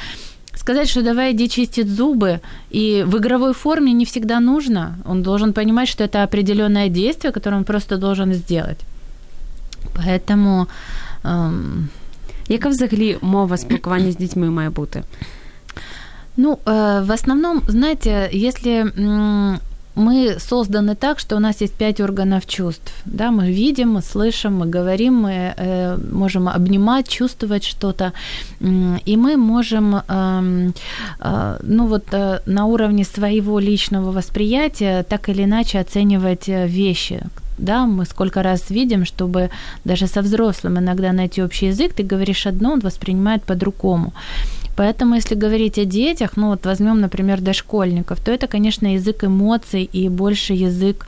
сказать, 0.56 0.90
что 0.90 1.02
давай 1.02 1.32
иди 1.32 1.48
чистить 1.48 1.88
зубы, 1.88 2.40
и 2.72 3.04
в 3.08 3.18
игровой 3.18 3.54
форме 3.54 3.94
не 3.94 4.06
всегда 4.06 4.40
нужно. 4.40 4.98
Он 5.06 5.22
должен 5.22 5.54
понимать, 5.54 5.90
что 5.90 6.04
это 6.04 6.24
определенное 6.24 6.90
действие, 6.90 7.32
которое 7.32 7.58
он 7.58 7.64
просто 7.64 7.98
должен 7.98 8.34
сделать. 8.34 8.80
Поэтому... 9.96 10.68
Эм... 11.24 11.90
Яка 12.50 12.70
взагалі 12.70 13.18
мова 13.22 13.58
спілкування 13.58 14.12
з 14.12 14.18
дітьми 14.18 14.50
має 14.50 14.70
бути? 14.70 15.04
Ну, 16.38 16.58
э, 16.66 17.06
в 17.06 17.14
основном, 17.14 17.62
знаете, 17.68 18.30
если 18.34 18.92
мы 20.01 20.39
созданы 20.39 20.95
так, 20.95 21.19
что 21.19 21.37
у 21.37 21.39
нас 21.39 21.61
есть 21.61 21.75
пять 21.75 22.01
органов 22.01 22.47
чувств. 22.47 22.93
Да, 23.05 23.31
мы 23.31 23.53
видим, 23.53 23.91
мы 23.91 24.03
слышим, 24.03 24.57
мы 24.59 24.67
говорим, 24.67 25.15
мы 25.15 25.55
э, 25.57 25.99
можем 26.13 26.49
обнимать, 26.49 27.09
чувствовать 27.09 27.65
что-то. 27.65 28.13
И 29.07 29.17
мы 29.17 29.37
можем, 29.37 29.95
э, 29.97 30.71
э, 31.21 31.59
ну 31.63 31.87
вот, 31.87 32.05
э, 32.13 32.41
на 32.47 32.65
уровне 32.65 33.05
своего 33.05 33.61
личного 33.61 34.13
восприятия 34.13 35.03
так 35.03 35.29
или 35.29 35.45
иначе 35.45 35.81
оценивать 35.81 36.49
э, 36.49 36.67
вещи, 36.67 37.23
да, 37.61 37.87
мы 37.87 38.07
сколько 38.07 38.43
раз 38.43 38.71
видим, 38.71 39.05
чтобы 39.05 39.51
даже 39.85 40.07
со 40.07 40.23
взрослым 40.23 40.79
иногда 40.79 41.13
найти 41.13 41.43
общий 41.43 41.67
язык, 41.67 41.93
ты 41.93 42.03
говоришь 42.03 42.47
одно, 42.47 42.73
он 42.73 42.81
воспринимает 42.81 43.43
по-другому. 43.43 44.13
Поэтому, 44.81 45.15
если 45.15 45.35
говорить 45.35 45.79
о 45.79 45.85
детях, 45.85 46.39
ну 46.39 46.49
вот 46.49 46.65
возьмем, 46.65 47.01
например, 47.03 47.43
дошкольников, 47.43 48.19
то 48.25 48.33
это, 48.33 48.47
конечно, 48.47 48.95
язык 48.95 49.25
эмоций 49.25 49.83
и 49.83 50.09
больше 50.09 50.55
язык 50.55 51.07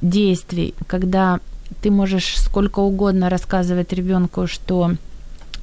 действий, 0.00 0.74
когда 0.86 1.40
ты 1.82 1.90
можешь 1.90 2.38
сколько 2.38 2.80
угодно 2.80 3.28
рассказывать 3.28 3.92
ребенку, 3.92 4.46
что 4.46 4.92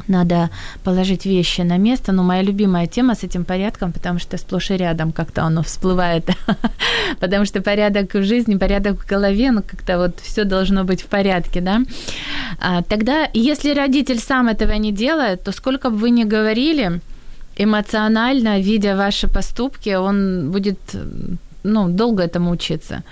надо 0.07 0.51
положить 0.83 1.25
вещи 1.25 1.62
на 1.62 1.77
место. 1.77 2.12
Но 2.12 2.21
моя 2.21 2.43
любимая 2.43 2.86
тема 2.86 3.15
с 3.15 3.24
этим 3.24 3.43
порядком, 3.43 3.91
потому 3.91 4.19
что 4.19 4.38
сплошь 4.38 4.69
и 4.69 4.77
рядом 4.77 5.12
как-то 5.12 5.41
оно 5.41 5.63
всплывает. 5.63 6.29
потому 7.19 7.45
что 7.45 7.62
порядок 7.62 8.13
в 8.13 8.24
жизни, 8.24 8.57
порядок 8.57 9.03
в 9.03 9.10
голове, 9.10 9.50
ну 9.50 9.63
как-то 9.63 9.98
вот 9.98 10.19
все 10.21 10.43
должно 10.43 10.83
быть 10.83 11.01
в 11.01 11.07
порядке, 11.07 11.60
да. 11.62 11.81
А, 12.60 12.83
тогда, 12.83 13.27
если 13.33 13.74
родитель 13.74 14.19
сам 14.19 14.48
этого 14.48 14.74
не 14.74 14.91
делает, 14.91 15.43
то 15.43 15.51
сколько 15.51 15.89
бы 15.89 15.98
вы 15.98 16.12
ни 16.12 16.24
говорили, 16.24 17.01
эмоционально, 17.63 18.59
видя 18.59 18.95
ваши 18.95 19.27
поступки, 19.27 19.95
он 19.95 20.51
будет 20.51 20.77
ну, 21.63 21.89
долго 21.89 22.23
этому 22.23 22.51
учиться. 22.51 23.03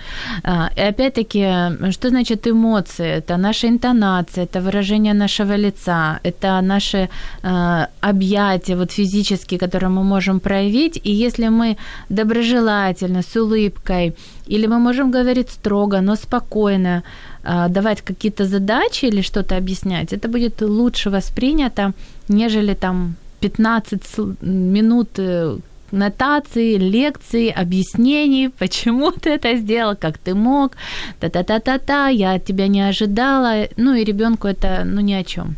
А, 0.42 0.70
и 0.76 0.80
опять-таки, 0.80 1.92
что 1.92 2.08
значит 2.08 2.46
эмоции? 2.46 3.18
Это 3.18 3.36
наша 3.36 3.68
интонация, 3.68 4.44
это 4.44 4.60
выражение 4.60 5.14
нашего 5.14 5.56
лица, 5.56 6.18
это 6.24 6.60
наши 6.62 7.08
э, 7.42 7.86
объятия 8.00 8.76
вот 8.76 8.92
физические, 8.92 9.58
которые 9.58 9.88
мы 9.88 10.04
можем 10.04 10.40
проявить. 10.40 11.00
И 11.06 11.12
если 11.12 11.48
мы 11.48 11.76
доброжелательно, 12.08 13.22
с 13.22 13.36
улыбкой, 13.36 14.14
или 14.48 14.66
мы 14.66 14.78
можем 14.78 15.10
говорить 15.12 15.50
строго, 15.50 16.00
но 16.00 16.16
спокойно, 16.16 17.02
э, 17.44 17.68
давать 17.68 18.00
какие-то 18.00 18.44
задачи 18.44 19.06
или 19.06 19.22
что-то 19.22 19.56
объяснять, 19.56 20.12
это 20.12 20.28
будет 20.28 20.62
лучше 20.62 21.10
воспринято, 21.10 21.92
нежели 22.28 22.74
там 22.74 23.14
15 23.40 24.18
минут 24.42 25.08
э, 25.18 25.58
нотации, 25.92 26.76
лекций, 26.76 27.50
объяснений, 27.50 28.48
почему 28.58 29.10
ты 29.12 29.30
это 29.30 29.56
сделал, 29.56 29.96
как 29.96 30.18
ты 30.18 30.34
мог, 30.34 30.76
та-та-та-та-та, 31.20 32.08
я 32.08 32.38
тебя 32.38 32.68
не 32.68 32.88
ожидала. 32.88 33.68
Ну 33.76 33.94
и 33.94 34.04
ребенку 34.04 34.48
это 34.48 34.84
ну 34.84 35.00
ни 35.00 35.12
о 35.12 35.24
чем. 35.24 35.56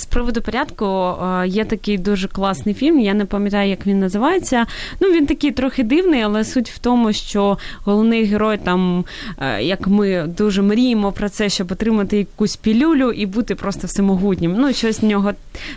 З 0.00 0.04
приводу 0.06 0.42
порядку 0.42 1.14
є 1.46 1.64
такий 1.64 1.98
дуже 1.98 2.28
класний 2.28 2.74
фільм. 2.74 3.00
Я 3.00 3.14
не 3.14 3.24
пам'ятаю, 3.24 3.70
як 3.70 3.86
він 3.86 4.00
називається. 4.00 4.66
Ну 5.00 5.08
він 5.08 5.26
такий 5.26 5.50
трохи 5.50 5.82
дивний, 5.82 6.22
але 6.22 6.44
суть 6.44 6.70
в 6.70 6.78
тому, 6.78 7.12
що 7.12 7.58
головний 7.84 8.24
герой 8.24 8.58
там, 8.58 9.04
як 9.60 9.86
ми 9.86 10.26
дуже 10.38 10.62
мріємо 10.62 11.12
про 11.12 11.28
це, 11.28 11.48
щоб 11.48 11.72
отримати 11.72 12.18
якусь 12.18 12.56
пілюлю 12.56 13.12
і 13.12 13.26
бути 13.26 13.54
просто 13.54 13.86
всемогутнім. 13.86 14.54
Ну, 14.58 14.72
щось 14.72 15.02
в 15.02 15.04
нього 15.04 15.32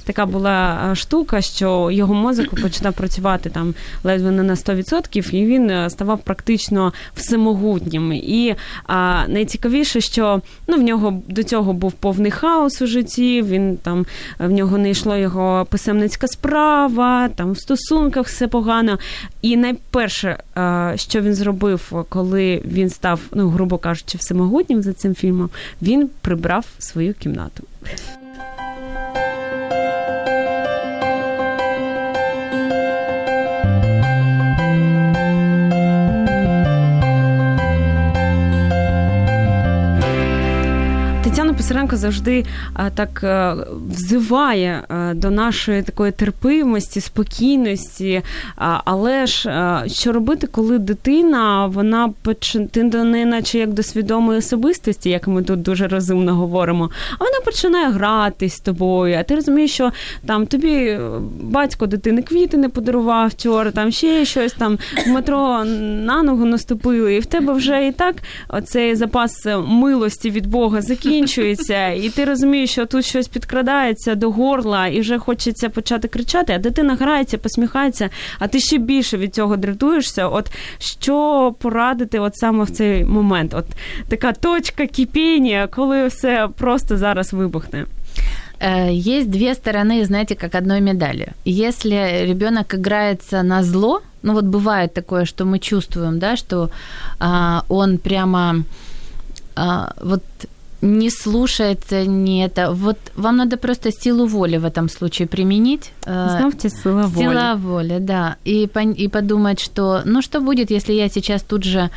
така 0.06 0.25
була 0.25 0.92
штука, 0.96 1.42
що 1.42 1.92
його 1.92 2.13
мозок 2.13 2.62
починав 2.62 2.94
працювати 2.94 3.50
там 3.50 3.74
ледве 4.03 4.32
не 4.32 4.44
на 4.44 4.56
100%, 4.56 5.36
і 5.36 5.46
він 5.46 5.89
ставав 5.89 6.20
практично 6.20 6.94
всемогутнім. 7.15 8.13
І 8.13 8.56
а, 8.88 9.27
найцікавіше, 9.27 10.01
що 10.01 10.42
ну, 10.68 10.77
в 10.77 10.82
нього 10.82 11.22
до 11.27 11.44
цього 11.44 11.74
був 11.74 11.92
повний 11.92 12.32
хаос 12.32 12.82
у 12.82 12.88
житті. 12.88 13.42
Він 13.42 13.77
там 13.77 14.06
в 14.39 14.51
нього 14.51 14.77
не 14.77 14.89
йшло 14.89 15.15
його 15.15 15.67
писемницька 15.70 16.27
справа, 16.27 17.29
там 17.29 17.51
в 17.51 17.60
стосунках 17.60 18.27
все 18.27 18.48
погано. 18.48 19.00
І 19.41 19.58
найперше, 19.58 20.38
що 20.96 21.22
він 21.22 21.36
зробив, 21.36 22.05
коли 22.10 22.62
він 22.65 22.89
став, 22.89 23.20
ну 23.32 23.50
грубо 23.50 23.77
кажучи, 23.77 24.17
всемогутнім 24.17 24.82
за 24.82 24.93
цим 24.93 25.15
фільмом, 25.15 25.50
він 25.82 26.10
прибрав 26.22 26.65
свою 26.79 27.13
кімнату. 27.13 27.63
Писаренко 41.53 41.98
завжди 41.98 42.45
так 42.95 43.22
е, 43.24 43.55
взиває 43.89 44.83
е, 44.89 45.13
до 45.13 45.31
нашої 45.31 45.83
такої 45.83 46.12
терпимості, 46.12 47.01
спокійності. 47.01 48.22
Але 48.86 49.25
ж 49.25 49.50
е, 49.50 49.89
що 49.89 50.12
робити, 50.12 50.48
коли 50.48 50.79
дитина 50.79 51.65
вона 51.67 52.13
ти 52.72 52.83
до 52.83 53.03
неї, 53.03 53.25
наче 53.25 53.60
як 53.60 53.74
до 53.74 53.83
свідомої 53.83 54.39
особистості, 54.39 55.10
як 55.10 55.27
ми 55.27 55.43
тут 55.43 55.62
дуже 55.62 55.88
розумно 55.88 56.36
говоримо, 56.36 56.89
а 57.19 57.24
вона 57.24 57.39
починає 57.45 57.89
грати 57.89 58.50
з 58.50 58.60
тобою. 58.60 59.17
А 59.19 59.24
ти 59.24 59.36
розумієш, 59.36 59.72
що 59.72 59.91
там 60.25 60.48
тобі 60.48 61.00
батько 61.41 61.86
дитини 61.88 62.22
квіти 62.22 62.57
не 62.57 62.69
подарував 62.69 63.27
вчора, 63.27 63.72
там 63.72 63.91
ще 63.91 64.25
щось 64.25 64.53
там 64.53 64.77
в 65.05 65.10
метро 65.10 65.63
на 65.65 66.24
ногу 66.24 66.45
наступили, 66.45 67.15
і 67.15 67.19
в 67.19 67.25
тебе 67.25 67.53
вже 67.53 67.88
і 67.88 67.91
так 67.91 68.15
оцей 68.50 68.95
запас 68.95 69.31
милості 69.67 70.29
від 70.29 70.48
Бога 70.48 70.81
закінчується 70.81 71.42
дивишся, 71.42 71.88
і 71.88 72.09
ти 72.09 72.25
розумієш, 72.25 72.71
що 72.71 72.87
тут 72.87 73.04
щось 73.04 73.28
підкрадається 73.28 74.14
до 74.14 74.30
горла, 74.30 74.87
і 74.87 75.00
вже 75.00 75.18
хочеться 75.18 75.68
почати 75.68 76.09
кричати, 76.09 76.52
а 76.52 76.59
дитина 76.59 76.95
грається, 76.95 77.38
посміхається, 77.38 78.11
а 78.38 78.49
ти 78.49 78.61
ще 78.61 78.78
більше 78.78 79.16
від 79.16 79.35
цього 79.35 79.57
дратуєшся. 79.57 80.28
От 80.28 80.50
що 80.78 81.54
порадити 81.59 82.18
от 82.18 82.37
саме 82.37 82.64
в 82.64 82.71
цей 82.71 83.04
момент? 83.04 83.54
От 83.54 83.66
така 84.09 84.33
точка 84.33 84.87
кипіння, 84.87 85.68
коли 85.71 86.07
все 86.07 86.49
просто 86.59 86.97
зараз 86.97 87.33
вибухне. 87.33 87.85
Э, 88.61 88.90
есть 88.92 89.30
две 89.30 89.54
стороны, 89.54 90.04
знаете, 90.04 90.35
как 90.35 90.54
одной 90.54 90.80
медали. 90.80 91.28
Если 91.45 92.26
ребенок 92.26 92.75
играется 92.75 93.42
на 93.42 93.62
зло, 93.62 94.00
ну 94.23 94.33
вот 94.33 94.45
бывает 94.45 94.95
такое, 94.95 95.25
что 95.25 95.45
мы 95.45 95.59
чувствуем, 95.59 96.18
да, 96.18 96.37
что 96.37 96.71
а, 97.21 97.62
он 97.68 97.99
прямо 97.99 98.64
а, 99.54 99.92
вот 100.00 100.23
не 100.84 101.10
слушается, 101.10 102.06
не 102.06 102.46
это. 102.46 102.72
Вот 102.74 102.98
вам 103.16 103.38
надо 103.38 103.58
просто 103.58 103.92
силу 103.92 104.28
воли 104.28 104.58
в 104.58 104.66
этом 104.66 104.90
случае 104.90 105.28
применить. 105.28 105.92
Знаете, 106.04 106.70
сила 106.70 107.04
воли. 107.04 107.24
Сила 107.24 107.56
воли, 107.56 107.98
да. 108.00 108.36
И, 108.44 108.70
и 108.98 109.08
подумать, 109.08 109.62
что, 109.62 110.02
ну 110.06 110.22
что 110.22 110.42
будет, 110.42 110.72
если 110.72 110.94
я 110.94 111.10
сейчас 111.10 111.42
тут 111.44 111.63
же 111.63 111.90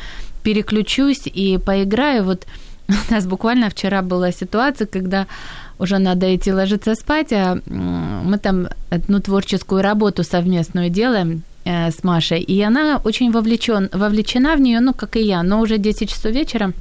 переключусь 0.43 1.27
и 1.27 1.57
поиграю. 1.57 2.23
Вот 2.23 2.47
у 3.09 3.13
нас 3.13 3.25
буквально 3.25 3.69
вчера 3.69 4.01
была 4.01 4.31
ситуация, 4.31 4.87
когда 4.87 5.27
уже 5.79 5.97
надо 5.97 6.33
идти 6.33 6.53
ложиться 6.53 6.95
спать, 6.95 7.33
а 7.33 7.59
мы 7.65 8.37
там 8.37 8.67
одну 8.89 9.19
творческую 9.19 9.81
работу 9.81 10.23
совместную 10.23 10.89
делаем 10.89 11.43
э, 11.65 11.91
с 11.91 12.03
Машей, 12.03 12.39
и 12.39 12.61
она 12.61 13.01
очень 13.03 13.31
вовлечен, 13.31 13.89
вовлечена 13.91 14.55
в 14.55 14.61
нее, 14.61 14.79
ну, 14.79 14.93
как 14.93 15.17
и 15.17 15.21
я, 15.21 15.43
но 15.43 15.59
уже 15.59 15.77
10 15.77 16.09
часов 16.09 16.31
вечера 16.31 16.71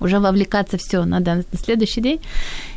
уже 0.00 0.18
вовлекаться 0.18 0.76
все 0.76 1.04
надо 1.04 1.44
на 1.52 1.58
следующий 1.58 2.00
день. 2.00 2.20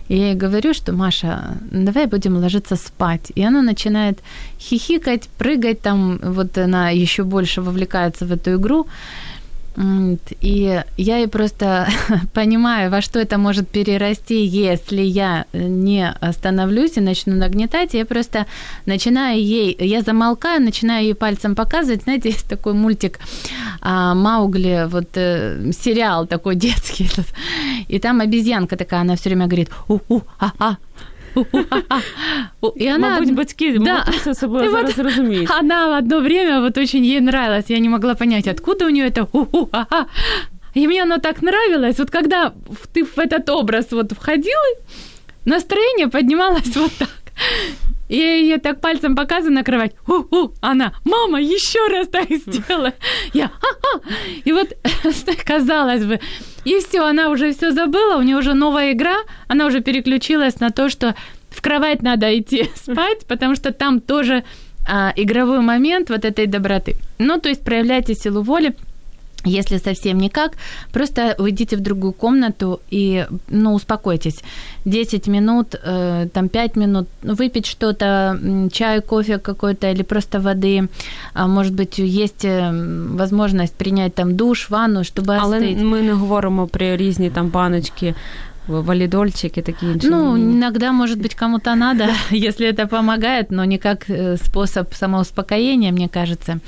И 0.10 0.18
я 0.18 0.28
ей 0.28 0.36
говорю, 0.36 0.74
что 0.74 0.92
Маша, 0.92 1.58
давай 1.72 2.08
будем 2.08 2.38
ложиться 2.38 2.76
спать. 2.76 3.32
И 3.36 3.44
она 3.44 3.62
начинает 3.62 4.20
хихикать, 4.60 5.30
прыгать 5.38 5.82
там, 5.82 6.20
вот 6.24 6.58
она 6.58 6.90
еще 6.90 7.24
больше 7.24 7.62
вовлекается 7.62 8.26
в 8.26 8.32
эту 8.32 8.56
игру. 8.56 8.88
И 9.76 10.84
я 10.98 11.20
и 11.20 11.28
просто 11.28 11.88
понимаю, 12.34 12.92
во 12.92 13.02
что 13.02 13.20
это 13.20 13.38
может 13.38 13.68
перерасти, 13.68 14.46
если 14.46 15.02
я 15.02 15.46
не 15.54 16.10
остановлюсь 16.22 16.98
и 16.98 17.02
начну 17.02 17.36
нагнетать. 17.36 17.94
Я 17.94 18.06
просто 18.06 18.46
начинаю 18.86 19.42
ей, 19.42 19.76
я 19.80 20.02
замолкаю, 20.02 20.62
начинаю 20.62 21.06
ей 21.06 21.16
пальцем 21.16 21.56
показывать. 21.56 22.04
Знаете, 22.04 22.30
есть 22.30 22.48
такой 22.48 22.74
мультик 22.74 23.20
а, 23.82 24.14
Маугли, 24.14 24.88
вот 24.88 25.10
э, 25.16 25.72
сериал 25.72 26.28
такой 26.28 26.56
детский. 26.56 27.10
И 27.88 28.00
там 28.00 28.22
обезьянка 28.22 28.78
такая, 28.78 29.02
она 29.02 29.16
все 29.16 29.30
время 29.30 29.48
говорит 29.48 29.70
у-у-а-а, 29.88 30.78
и 32.76 32.88
она, 32.88 33.10
Мабуть, 33.10 33.34
батьки 33.34 33.80
да. 33.80 34.06
це 34.24 34.36
собою 34.36 34.72
зараз 34.72 34.98
вот 34.98 35.06
розуміють. 35.06 35.50
Она 35.62 35.88
в 35.88 35.98
одно 35.98 36.22
время 36.22 36.60
вот 36.60 36.78
очень 36.78 37.04
ей 37.04 37.18
нравилось. 37.18 37.70
Я 37.70 37.80
не 37.80 37.90
могла 37.90 38.16
понять, 38.16 38.48
откуда 38.48 38.86
у 38.86 38.90
нее 38.90 39.10
это 39.10 39.28
И 40.76 40.88
мне 40.88 41.04
оно 41.04 41.18
так 41.18 41.42
нравилось. 41.42 42.00
Вот 42.00 42.10
когда 42.10 42.52
ты 42.94 43.04
в 43.04 43.18
этот 43.18 43.50
образ 43.50 43.92
вот 43.92 44.12
входила, 44.12 44.78
настроение 45.46 46.08
поднималось 46.08 46.76
вот 46.76 46.92
так. 46.98 47.10
И 48.14 48.18
я 48.18 48.36
ей 48.36 48.60
так 48.60 48.80
пальцем 48.80 49.16
показываю 49.16 49.56
на 49.56 49.64
кровать. 49.64 49.96
У-у, 50.08 50.54
она, 50.62 50.94
мама, 51.04 51.42
еще 51.42 51.80
раз 51.88 52.08
так 52.08 52.30
сделала. 52.30 52.94
Я, 53.34 53.48
ха-ха. 53.48 54.02
И 54.46 54.52
вот, 54.52 54.68
казалось 55.44 56.06
бы, 56.06 56.20
и 56.64 56.78
все, 56.78 57.02
она 57.08 57.30
уже 57.30 57.52
все 57.54 57.72
забыла, 57.72 58.18
у 58.18 58.22
нее 58.22 58.38
уже 58.38 58.54
новая 58.54 58.92
игра, 58.92 59.16
она 59.48 59.66
уже 59.66 59.82
переключилась 59.82 60.60
на 60.60 60.70
то, 60.70 60.90
что 60.90 61.16
в 61.50 61.60
кровать 61.64 62.04
надо 62.04 62.38
идти 62.38 62.70
спать, 62.76 63.26
потому 63.28 63.56
что 63.56 63.74
там 63.74 64.00
тоже 64.00 64.44
а, 64.88 65.12
игровой 65.16 65.62
момент 65.62 66.12
вот 66.12 66.24
этой 66.24 66.46
доброты. 66.46 66.98
Ну, 67.18 67.40
то 67.40 67.50
есть 67.50 67.66
проявляйте 67.66 68.14
силу 68.14 68.44
воли, 68.44 68.76
если 69.46 69.78
совсем 69.78 70.18
никак, 70.18 70.52
просто 70.92 71.36
уйдите 71.38 71.76
в 71.76 71.80
другую 71.80 72.14
комнату 72.14 72.80
и, 72.92 73.26
ну, 73.50 73.74
успокойтесь. 73.74 74.44
10 74.86 75.28
минут, 75.28 75.76
э, 75.76 76.28
там 76.34 76.50
5 76.50 76.76
минут, 76.76 77.08
выпить 77.24 77.66
что-то, 77.66 78.40
чай, 78.72 79.02
кофе 79.02 79.38
какой-то 79.38 79.92
или 79.92 80.04
просто 80.04 80.40
воды. 80.40 80.90
А 81.34 81.48
может 81.48 81.74
быть, 81.74 82.00
есть 82.00 82.46
э, 82.46 82.72
возможность 83.16 83.76
принять 83.76 84.16
там 84.16 84.36
душ, 84.36 84.70
ванну, 84.70 85.04
чтобы 85.04 85.36
Але 85.36 85.58
остыть. 85.58 85.84
ми 85.84 86.02
не 86.02 86.12
говоримо 86.14 86.68
про 86.68 86.96
різні 86.98 87.30
там 87.30 87.48
баночки 87.50 88.16
валидольчик 88.68 89.58
и 89.58 89.62
такие. 89.62 90.00
Ну, 90.04 90.38
иногда, 90.38 90.92
может 90.92 91.20
быть, 91.20 91.36
кому-то 91.36 91.76
надо, 91.76 92.10
если 92.32 92.68
это 92.68 92.88
помогает, 92.88 93.52
но 93.52 93.66
не 93.66 93.78
как 93.78 94.10
э, 94.10 94.38
способ 94.38 94.94
самоуспокоения, 94.94 95.92
мне 95.92 96.10
кажется. 96.10 96.60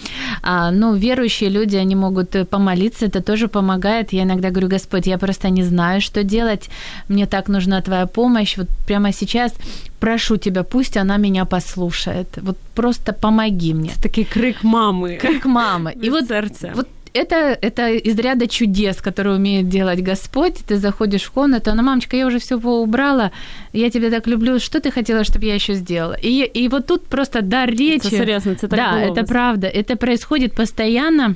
А, 0.41 0.71
ну, 0.71 0.95
верующие 0.95 1.49
люди, 1.49 1.77
они 1.77 1.95
могут 1.95 2.35
э, 2.35 2.45
помолиться, 2.45 3.05
это 3.05 3.21
тоже 3.21 3.47
помогает. 3.47 4.13
Я 4.13 4.23
иногда 4.23 4.49
говорю, 4.49 4.67
Господь, 4.67 5.07
я 5.07 5.17
просто 5.17 5.49
не 5.49 5.63
знаю, 5.63 6.01
что 6.01 6.23
делать, 6.23 6.69
мне 7.07 7.25
так 7.25 7.47
нужна 7.47 7.81
Твоя 7.81 8.05
помощь. 8.05 8.57
Вот 8.57 8.67
прямо 8.85 9.11
сейчас 9.13 9.53
прошу 9.99 10.37
тебя, 10.37 10.63
пусть 10.63 10.97
она 10.97 11.17
меня 11.17 11.45
послушает. 11.45 12.27
Вот 12.41 12.57
просто 12.75 13.13
помоги 13.13 13.73
мне. 13.73 13.89
Это 13.89 14.01
такой 14.01 14.23
крик 14.23 14.63
мамы. 14.63 15.17
Крик 15.21 15.45
мамы. 15.45 15.93
И 16.01 16.09
вот, 16.09 16.27
сердце. 16.27 16.71
вот 16.75 16.87
это, 17.15 17.57
это 17.61 17.89
из 17.89 18.19
ряда 18.19 18.47
чудес, 18.47 19.01
которые 19.01 19.35
умеет 19.35 19.69
делать 19.69 20.01
Господь. 20.01 20.57
Ты 20.67 20.77
заходишь 20.77 21.23
в 21.23 21.31
комнату, 21.31 21.71
она, 21.71 21.81
мамочка, 21.81 22.17
я 22.17 22.27
уже 22.27 22.39
все 22.39 22.57
убрала, 22.57 23.31
я 23.73 23.89
тебя 23.89 24.09
так 24.09 24.27
люблю, 24.27 24.59
что 24.59 24.79
ты 24.79 24.91
хотела, 24.91 25.23
чтобы 25.23 25.45
я 25.45 25.55
еще 25.55 25.73
сделала? 25.75 26.17
И, 26.21 26.43
и 26.43 26.67
вот 26.67 26.87
тут 26.87 27.07
просто 27.07 27.41
дар 27.41 27.69
речи. 27.69 28.07
Это 28.07 28.09
серьезно, 28.09 28.51
это 28.51 28.67
Да, 28.67 29.01
это 29.01 29.23
правда. 29.23 29.67
Это 29.67 29.95
происходит 29.95 30.53
постоянно. 30.53 31.35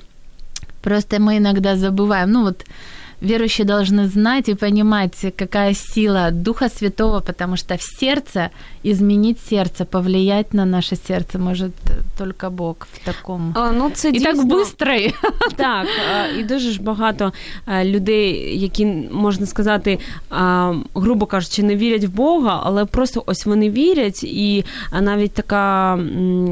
Просто 0.82 1.20
мы 1.20 1.38
иногда 1.38 1.76
забываем. 1.76 2.32
Ну 2.32 2.44
вот 2.44 2.66
верующие 3.21 3.67
должны 3.67 4.09
знать 4.09 4.49
и 4.49 4.55
понимать, 4.55 5.35
какая 5.37 5.75
сила 5.75 6.31
Духа 6.31 6.69
Святого, 6.69 7.21
потому 7.21 7.57
что 7.57 7.77
в 7.77 7.83
сердце, 7.83 8.51
изменить 8.85 9.39
сердце, 9.49 9.85
повлиять 9.85 10.55
на 10.55 10.65
наше 10.65 10.97
сердце 10.97 11.39
может 11.39 11.73
только 12.19 12.51
Бог 12.51 12.77
в 12.93 13.05
такому. 13.05 13.53
А, 13.55 13.73
ну, 13.73 13.91
це 13.91 14.09
і 14.09 14.13
дійсно... 14.13 14.33
так 14.33 14.45
быстро. 14.47 15.13
Так, 15.57 15.87
і 16.39 16.43
дуже 16.43 16.71
ж 16.71 16.83
багато 16.83 17.33
людей, 17.85 18.59
які, 18.61 18.87
можна 19.13 19.47
сказати, 19.47 19.99
грубо 20.95 21.27
кажучи, 21.27 21.63
не 21.63 21.77
вірять 21.77 22.05
в 22.05 22.11
Бога, 22.11 22.61
але 22.65 22.85
просто 22.85 23.23
ось 23.27 23.47
вони 23.47 23.71
вірять. 23.71 24.25
І 24.25 24.65
навіть 25.01 25.33
така 25.33 25.99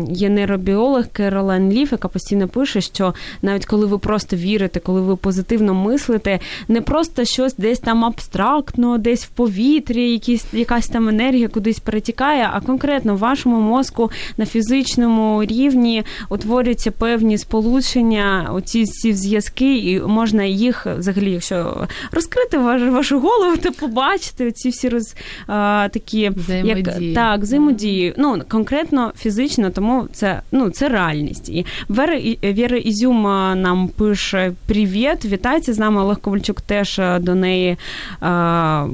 є 0.08 0.28
нейробіолог 0.28 1.04
Керолайн 1.12 1.72
Ліф, 1.72 1.92
яка 1.92 2.08
постійно 2.08 2.48
пише, 2.48 2.80
що 2.80 3.14
навіть 3.42 3.66
коли 3.66 3.86
ви 3.86 3.98
просто 3.98 4.36
вірите, 4.36 4.80
коли 4.80 5.00
ви 5.00 5.16
позитивно 5.16 5.74
мислите, 5.74 6.40
Не 6.67 6.81
просто 6.81 7.25
щось 7.25 7.55
десь 7.55 7.79
там 7.79 8.05
абстрактно, 8.05 8.97
десь 8.97 9.25
в 9.25 9.27
повітрі, 9.29 10.11
якісь, 10.11 10.45
якась 10.53 10.87
там 10.87 11.09
енергія 11.09 11.47
кудись 11.47 11.79
перетікає, 11.79 12.49
а 12.53 12.61
конкретно 12.61 13.15
в 13.15 13.17
вашому 13.17 13.61
мозку 13.61 14.11
на 14.37 14.45
фізичному 14.45 15.43
рівні 15.43 16.03
утворюються 16.29 16.91
певні 16.91 17.37
сполучення, 17.37 18.49
оці 18.53 18.85
ці 18.85 19.13
зв'язки, 19.13 19.77
і 19.77 20.01
можна 20.01 20.43
їх 20.43 20.85
взагалі, 20.85 21.31
якщо 21.31 21.87
розкрити 22.11 22.57
вашу, 22.57 23.19
голову, 23.19 23.57
то 23.57 23.71
побачити 23.71 24.51
ці 24.51 24.69
всі 24.69 24.89
роз 24.89 25.15
а, 25.47 25.87
такі 25.93 26.29
взаємодії. 26.29 27.07
Як, 27.09 27.15
так, 27.15 27.41
взаємодії. 27.41 28.13
Ну 28.17 28.41
конкретно 28.49 29.13
фізично, 29.17 29.69
тому 29.69 30.07
це 30.13 30.41
ну 30.51 30.69
це 30.69 30.89
реальність. 30.89 31.49
І 31.49 31.65
Вера 31.89 32.19
Віра 32.43 32.77
Ізюм 32.77 33.23
нам 33.61 33.87
пише 33.87 34.53
привіт, 34.67 35.25
вітайте 35.25 35.73
з 35.73 35.79
нами 35.79 36.01
Олег 36.01 36.19
Ковальчук 36.19 36.46
Ковальчук 36.47 36.61
теж 36.61 36.99
е, 36.99 37.19
до 37.19 37.35
неї 37.35 37.77
а, 38.19 38.87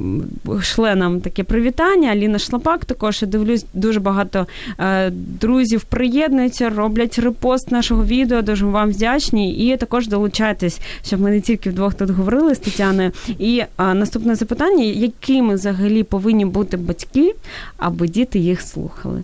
е, 0.48 0.62
шле 0.62 0.94
нам 0.94 1.20
таке 1.20 1.44
привітання. 1.44 2.10
Аліна 2.10 2.38
Шлапак 2.38 2.84
також 2.84 3.22
я 3.22 3.28
дивлюсь, 3.28 3.66
дуже 3.74 4.00
багато 4.00 4.46
а, 4.76 4.84
е, 4.86 5.10
друзів 5.10 5.84
приєднуються, 5.84 6.70
роблять 6.70 7.18
репост 7.18 7.70
нашого 7.70 8.04
відео. 8.04 8.42
Дуже 8.42 8.66
вам 8.66 8.90
вдячні. 8.90 9.52
І 9.52 9.76
також 9.76 10.08
долучайтесь, 10.08 10.80
щоб 11.04 11.20
ми 11.20 11.30
не 11.30 11.40
тільки 11.40 11.70
вдвох 11.70 11.94
тут 11.94 12.10
говорили 12.10 12.54
з 12.54 12.58
Тетяною. 12.58 13.12
І 13.38 13.62
а, 13.76 13.94
наступне 13.94 14.34
запитання: 14.34 14.84
якими 14.84 15.54
взагалі 15.54 16.02
повинні 16.02 16.44
бути 16.44 16.76
батьки, 16.76 17.34
аби 17.76 18.08
діти 18.08 18.38
їх 18.38 18.60
слухали? 18.60 19.22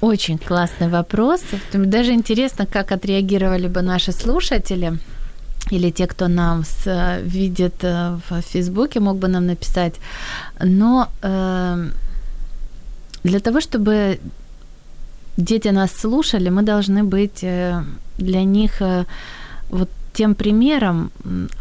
Очень 0.00 0.38
классный 0.38 0.88
вопрос. 0.88 1.40
Даже 1.72 2.12
интересно, 2.12 2.66
как 2.66 2.92
отреагировали 2.92 3.68
бы 3.68 3.82
наши 3.82 4.12
слушатели 4.12 4.92
или 5.72 5.90
те, 5.90 6.06
кто 6.06 6.28
нас 6.28 6.88
видит 7.22 7.84
э, 7.84 8.18
в 8.28 8.42
Фейсбуке, 8.42 9.00
мог 9.00 9.16
бы 9.16 9.28
нам 9.28 9.46
написать. 9.46 9.94
Но 10.60 11.08
э, 11.22 11.88
для 13.24 13.38
того, 13.40 13.60
чтобы 13.60 14.18
дети 15.36 15.68
нас 15.68 15.92
слушали, 15.92 16.50
мы 16.50 16.62
должны 16.62 17.04
быть 17.04 17.44
э, 17.44 17.84
для 18.18 18.44
них 18.44 18.82
э, 18.82 19.04
вот 19.70 19.88
тем 20.12 20.34
примером, 20.34 21.10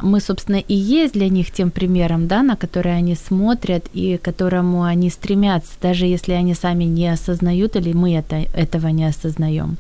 мы, 0.02 0.20
собственно, 0.20 0.58
и 0.58 0.74
есть 0.74 1.14
для 1.14 1.30
них 1.30 1.52
тем 1.52 1.72
примером, 1.72 2.28
да, 2.28 2.44
на 2.44 2.56
который 2.56 2.96
они 2.96 3.16
смотрят 3.16 3.86
и 3.94 4.18
к 4.18 4.22
которому 4.22 4.84
они 4.84 5.10
стремятся, 5.10 5.72
даже 5.82 6.06
если 6.06 6.34
они 6.34 6.56
сами 6.56 6.86
не 6.86 7.14
осознают 7.14 7.76
или 7.76 7.94
мы 7.94 8.16
это, 8.16 8.36
этого 8.54 8.88
не 8.88 9.06
осознаем. 9.06 9.78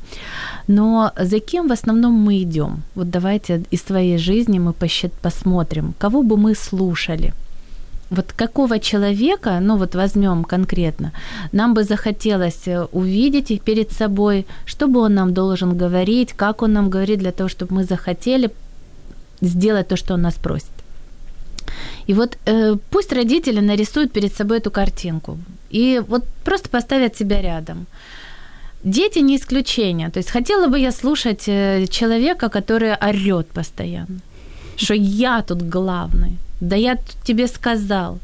Но 0.67 1.11
за 1.17 1.39
кем 1.39 1.67
в 1.67 1.71
основном 1.71 2.13
мы 2.13 2.41
идем? 2.41 2.83
Вот 2.95 3.09
давайте 3.09 3.63
из 3.71 3.81
своей 3.81 4.17
жизни 4.17 4.59
мы 4.59 4.73
посмотрим, 5.21 5.93
кого 5.99 6.23
бы 6.23 6.37
мы 6.37 6.55
слушали– 6.55 7.33
вот 8.11 8.33
какого 8.33 8.79
человека, 8.79 9.59
ну 9.61 9.77
вот 9.77 9.95
возьмем 9.95 10.43
конкретно, 10.43 11.11
нам 11.53 11.73
бы 11.73 11.83
захотелось 11.83 12.67
э, 12.67 12.87
увидеть 12.91 13.61
перед 13.61 13.91
собой, 13.91 14.45
что 14.65 14.87
бы 14.87 14.99
он 14.99 15.13
нам 15.13 15.33
должен 15.33 15.77
говорить, 15.77 16.33
как 16.33 16.61
он 16.61 16.73
нам 16.73 16.89
говорит 16.89 17.19
для 17.19 17.31
того, 17.31 17.49
чтобы 17.49 17.75
мы 17.75 17.83
захотели 17.83 18.49
сделать 19.41 19.87
то, 19.87 19.95
что 19.95 20.13
он 20.13 20.21
нас 20.21 20.35
просит. 20.35 20.71
И 22.09 22.13
вот 22.13 22.37
э, 22.45 22.75
пусть 22.89 23.13
родители 23.13 23.61
нарисуют 23.61 24.11
перед 24.11 24.33
собой 24.33 24.57
эту 24.57 24.71
картинку 24.71 25.37
и 25.71 26.01
вот 26.07 26.23
просто 26.43 26.69
поставят 26.69 27.15
себя 27.15 27.41
рядом. 27.41 27.85
Дети 28.83 29.19
не 29.19 29.35
исключение. 29.35 30.09
То 30.09 30.19
есть 30.19 30.31
хотела 30.31 30.67
бы 30.67 30.79
я 30.79 30.91
слушать 30.91 31.47
э, 31.47 31.85
человека, 31.89 32.49
который 32.49 32.93
орет 32.95 33.47
постоянно, 33.47 34.19
что 34.75 34.93
я 34.93 35.41
тут 35.41 35.61
главный, 35.61 36.37
да 36.61 36.75
я 36.75 36.97
тебе 37.23 37.47
сказал. 37.47 38.19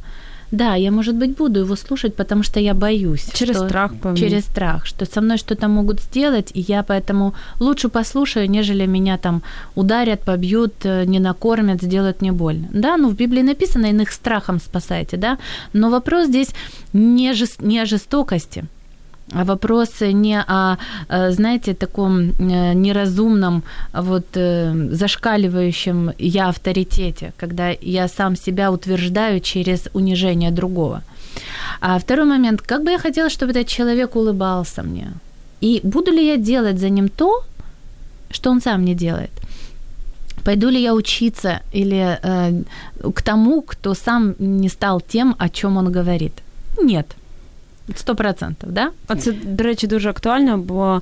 Да, 0.51 0.75
я, 0.75 0.91
может 0.91 1.15
быть, 1.15 1.35
буду 1.35 1.59
его 1.59 1.75
слушать, 1.75 2.15
потому 2.15 2.43
что 2.43 2.59
я 2.59 2.73
боюсь. 2.73 3.29
Через 3.33 3.57
что, 3.57 3.67
страх, 3.67 3.93
по 3.99 4.15
Через 4.15 4.45
страх, 4.45 4.85
что 4.85 5.05
со 5.05 5.21
мной 5.21 5.37
что-то 5.37 5.67
могут 5.67 5.99
сделать, 5.99 6.51
и 6.53 6.61
я 6.61 6.83
поэтому 6.83 7.33
лучше 7.59 7.89
послушаю, 7.89 8.49
нежели 8.49 8.85
меня 8.85 9.17
там 9.17 9.41
ударят, 9.75 10.21
побьют, 10.21 10.73
э, 10.85 11.05
не 11.05 11.19
накормят, 11.19 11.81
сделают 11.81 12.21
мне 12.21 12.31
больно. 12.31 12.67
Да, 12.71 12.97
ну 12.97 13.09
в 13.09 13.15
Библии 13.15 13.41
написано, 13.41 13.87
иных 13.87 14.11
страхом 14.11 14.59
спасайте, 14.59 15.17
да, 15.17 15.37
но 15.73 15.89
вопрос 15.89 16.27
здесь 16.27 16.49
не, 16.93 17.33
жест, 17.33 17.61
не 17.61 17.79
о 17.79 17.85
жестокости, 17.85 18.63
вопрос 19.31 19.89
не 20.01 20.39
о, 20.39 20.77
э, 21.09 21.31
знаете, 21.31 21.73
таком 21.73 22.31
э, 22.39 22.73
неразумном, 22.73 23.63
вот 23.93 24.25
зашкаливающем 24.33 26.11
я 26.17 26.49
авторитете, 26.49 27.33
когда 27.37 27.69
я 27.81 28.07
сам 28.07 28.35
себя 28.35 28.71
утверждаю 28.71 29.39
через 29.39 29.89
унижение 29.93 30.51
другого. 30.51 31.01
А 31.81 31.99
второй 31.99 32.25
момент, 32.25 32.61
как 32.61 32.83
бы 32.83 32.91
я 32.91 32.99
хотела, 32.99 33.29
чтобы 33.29 33.51
этот 33.51 33.67
человек 33.67 34.15
улыбался 34.15 34.83
мне. 34.83 35.07
И 35.61 35.79
буду 35.83 36.11
ли 36.11 36.27
я 36.27 36.37
делать 36.37 36.79
за 36.79 36.89
ним 36.89 37.09
то, 37.09 37.43
что 38.31 38.51
он 38.51 38.61
сам 38.61 38.85
не 38.85 38.95
делает? 38.95 39.31
Пойду 40.43 40.69
ли 40.69 40.81
я 40.81 40.93
учиться 40.93 41.61
или 41.73 42.19
э, 42.21 42.63
к 43.13 43.21
тому, 43.21 43.61
кто 43.61 43.93
сам 43.93 44.35
не 44.39 44.69
стал 44.69 45.01
тем, 45.01 45.35
о 45.39 45.49
чем 45.49 45.77
он 45.77 45.91
говорит? 45.91 46.33
Нет. 46.81 47.07
Сто 47.95 48.15
процентів, 48.15 48.71
да? 48.71 48.89
А 49.07 49.15
це, 49.15 49.31
до 49.31 49.63
речі, 49.63 49.87
дуже 49.87 50.09
актуально, 50.09 50.57
бо 50.57 51.01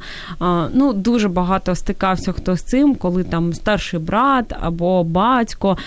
ну, 0.74 0.94
дуже 0.94 1.30
багато 1.30 1.76
стикався 1.76 2.32
хто 2.32 2.56
з 2.56 2.62
цим, 2.62 2.96
коли 2.96 3.24
там 3.24 3.54
старший 3.54 4.00
брат 4.00 4.54
або 4.62 5.04
батько 5.04 5.78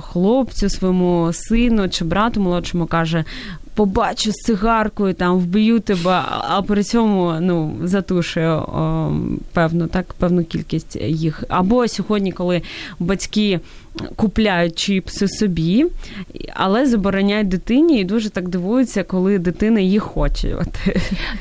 хлопцю 0.00 0.68
своєму 0.68 1.30
сину 1.32 1.88
чи 1.88 2.04
брату 2.04 2.40
молодшому 2.40 2.86
каже: 2.86 3.24
побачу 3.76 4.32
з 4.32 4.34
цигаркою, 4.34 5.14
там 5.14 5.38
вб'ю 5.38 5.80
тебе, 5.80 6.22
а 6.48 6.62
при 6.62 6.82
цьому 6.82 7.34
ну, 7.40 7.76
затушує 7.82 8.62
певну, 9.52 9.86
так, 9.86 10.14
певну 10.14 10.44
кількість 10.44 10.96
їх. 10.96 11.44
Або 11.48 11.88
сьогодні, 11.88 12.32
коли 12.32 12.62
батьки 12.98 13.60
купляють 14.15 14.75
чіпси 14.75 15.27
собі, 15.27 15.85
але 16.53 16.85
забороняють 16.85 17.47
дитині 17.47 17.99
і 17.99 18.03
дуже 18.03 18.29
так 18.29 18.49
дивуються, 18.49 19.03
коли 19.03 19.39
дитина 19.39 19.79
їх 19.79 20.03
хоче. 20.03 20.57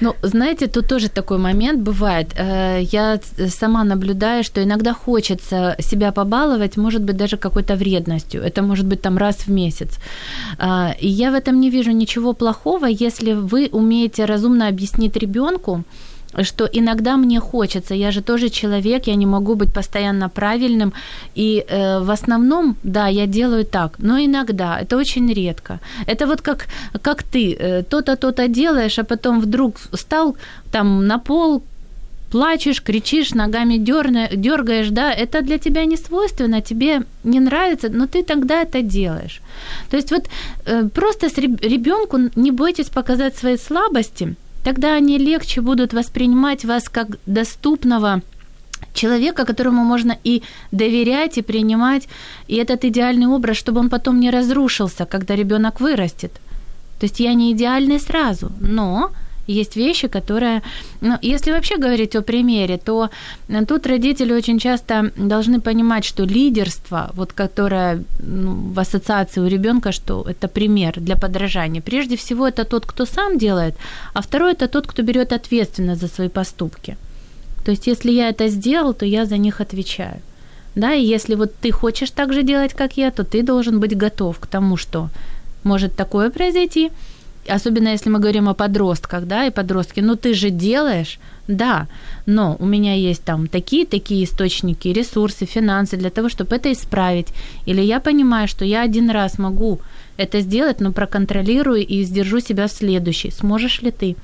Ну, 0.01 0.14
знаете, 0.23 0.66
тут 0.66 0.87
тоже 0.87 1.09
такой 1.09 1.38
момент 1.38 1.88
бывает. 1.88 2.27
Э, 2.37 2.81
я 2.92 3.20
сама 3.49 3.85
наблюдаю, 3.85 4.44
что 4.44 4.62
иногда 4.62 4.92
хочется 4.92 5.77
себя 5.81 6.12
побаловать, 6.12 6.77
может 6.77 7.03
быть, 7.03 7.16
даже 7.16 7.37
какой-то 7.37 7.77
вредностью. 7.77 8.42
Это 8.42 8.62
может 8.62 8.87
быть 8.87 9.03
там 9.03 9.18
раз 9.18 9.37
в 9.46 9.51
месяц. 9.51 9.99
И 11.03 11.09
я 11.09 11.31
в 11.31 11.35
этом 11.35 11.61
не 11.61 11.70
вижу 11.70 11.92
ничего 11.92 12.33
плохого, 12.33 12.87
если 12.87 13.33
вы 13.33 13.68
умеете 13.73 14.27
разумно 14.27 14.68
объяснить 14.68 15.16
ребенку, 15.16 15.85
что 16.43 16.65
иногда 16.65 17.17
мне 17.17 17.39
хочется, 17.39 17.95
я 17.95 18.12
же 18.12 18.21
тоже 18.21 18.50
человек, 18.50 19.08
я 19.08 19.15
не 19.15 19.26
могу 19.26 19.56
быть 19.56 19.74
постоянно 19.74 20.30
правильным, 20.30 20.93
и 21.36 21.65
э, 21.67 22.00
в 22.00 22.12
основном, 22.12 22.76
да, 22.84 23.08
я 23.08 23.28
делаю 23.28 23.65
так, 23.65 24.00
но 24.00 24.19
иногда, 24.19 24.80
это 24.82 24.98
очень 24.98 25.34
редко. 25.34 25.80
Это 26.08 26.28
вот 26.28 26.41
как, 26.41 26.67
как 27.02 27.24
ты, 27.24 27.56
э, 27.60 27.84
то-то, 27.84 28.15
то-то 28.15 28.48
делаешь, 28.48 29.00
а 29.00 29.04
потом 29.04 29.39
вдруг 29.39 29.76
стал 29.93 30.36
там 30.71 31.08
на 31.08 31.19
пол, 31.19 31.63
плачешь, 32.32 32.82
кричишь, 32.82 33.34
ногами 33.34 33.78
дергаешь, 33.78 34.89
да, 34.89 35.13
это 35.13 35.41
для 35.41 35.58
тебя 35.58 35.86
не 35.86 35.98
свойственно, 35.98 36.62
тебе 36.62 37.04
не 37.24 37.39
нравится, 37.39 37.89
но 37.89 38.08
ты 38.08 38.24
тогда 38.24 38.62
это 38.62 38.82
делаешь. 38.82 39.41
То 39.89 39.98
есть 39.98 40.12
вот 40.12 40.28
э, 40.65 40.89
просто 40.93 41.30
с 41.30 41.38
ребенку 41.38 42.17
не 42.36 42.52
бойтесь 42.52 42.89
показать 42.89 43.38
свои 43.38 43.58
слабости, 43.58 44.36
тогда 44.65 44.95
они 44.95 45.19
легче 45.19 45.62
будут 45.62 45.93
воспринимать 45.93 46.65
вас 46.65 46.89
как 46.89 47.08
доступного 47.28 48.21
человека, 48.93 49.45
которому 49.45 49.84
можно 49.84 50.17
и 50.23 50.41
доверять, 50.71 51.38
и 51.38 51.43
принимать. 51.43 52.08
И 52.47 52.56
этот 52.56 52.84
идеальный 52.84 53.28
образ, 53.28 53.58
чтобы 53.58 53.80
он 53.80 53.89
потом 53.89 54.19
не 54.19 54.32
разрушился, 54.32 55.06
когда 55.06 55.36
ребенок 55.36 55.82
вырастет. 55.82 56.32
То 56.99 57.06
есть 57.06 57.19
я 57.19 57.36
не 57.36 57.51
идеальный 57.51 57.99
сразу, 57.99 58.51
но 58.60 59.12
есть 59.47 59.75
вещи, 59.75 60.08
которые... 60.08 60.62
Ну, 61.01 61.17
если 61.21 61.51
вообще 61.51 61.77
говорить 61.77 62.15
о 62.15 62.21
примере, 62.21 62.77
то 62.77 63.10
э, 63.47 63.65
тут 63.65 63.88
родители 63.88 64.34
очень 64.34 64.60
часто 64.60 65.12
должны 65.17 65.60
понимать, 65.60 66.05
что 66.05 66.23
лидерство, 66.23 67.12
вот 67.13 67.34
которое 67.34 68.03
ну, 68.19 68.73
в 68.73 68.79
ассоциации 68.79 69.41
у 69.41 69.47
ребенка, 69.47 69.91
что 69.91 70.25
это 70.27 70.47
пример 70.47 70.93
для 70.99 71.15
подражания. 71.15 71.81
Прежде 71.81 72.15
всего, 72.15 72.47
это 72.47 72.63
тот, 72.63 72.86
кто 72.86 73.05
сам 73.05 73.38
делает, 73.38 73.75
а 74.13 74.21
второй 74.21 74.53
это 74.53 74.67
тот, 74.67 74.88
кто 74.88 75.03
берет 75.03 75.34
ответственность 75.34 76.01
за 76.01 76.08
свои 76.08 76.29
поступки. 76.29 76.97
То 77.65 77.71
есть, 77.71 77.88
если 77.88 78.12
я 78.12 78.29
это 78.29 78.47
сделал, 78.47 78.93
то 78.93 79.05
я 79.05 79.25
за 79.25 79.38
них 79.38 79.62
отвечаю. 79.62 80.21
Да, 80.75 80.93
и 80.93 81.05
если 81.05 81.36
вот 81.36 81.51
ты 81.62 81.71
хочешь 81.71 82.12
так 82.12 82.34
же 82.34 82.43
делать, 82.43 82.73
как 82.73 82.97
я, 82.97 83.12
то 83.12 83.23
ты 83.23 83.43
должен 83.43 83.79
быть 83.79 83.97
готов 83.97 84.39
к 84.39 84.47
тому, 84.47 84.77
что 84.77 85.10
может 85.63 85.95
такое 85.95 86.29
произойти, 86.29 86.91
особенно 87.47 87.89
если 87.89 88.10
мы 88.10 88.19
говорим 88.19 88.47
о 88.49 88.53
подростках, 88.53 89.25
да, 89.25 89.45
и 89.45 89.51
подростки, 89.51 90.01
ну 90.01 90.15
ты 90.15 90.34
же 90.34 90.49
делаешь, 90.49 91.19
да, 91.47 91.88
но 92.25 92.55
у 92.60 92.65
меня 92.65 92.93
есть 92.95 93.23
там 93.23 93.47
такие-такие 93.47 94.23
источники, 94.23 94.88
ресурсы, 94.88 95.45
финансы 95.45 95.97
для 95.97 96.10
того, 96.10 96.29
чтобы 96.29 96.55
это 96.55 96.71
исправить. 96.71 97.27
Или 97.67 97.81
я 97.81 97.99
понимаю, 97.99 98.47
что 98.47 98.65
я 98.65 98.81
один 98.81 99.10
раз 99.10 99.39
могу 99.39 99.79
это 100.17 100.41
сделать, 100.41 100.81
но 100.81 100.91
проконтролирую 100.91 101.86
и 101.86 102.03
сдержу 102.03 102.39
себя 102.39 102.67
в 102.67 102.71
следующий. 102.71 103.31
Сможешь 103.31 103.81
ли 103.81 103.91
ты? 103.91 104.15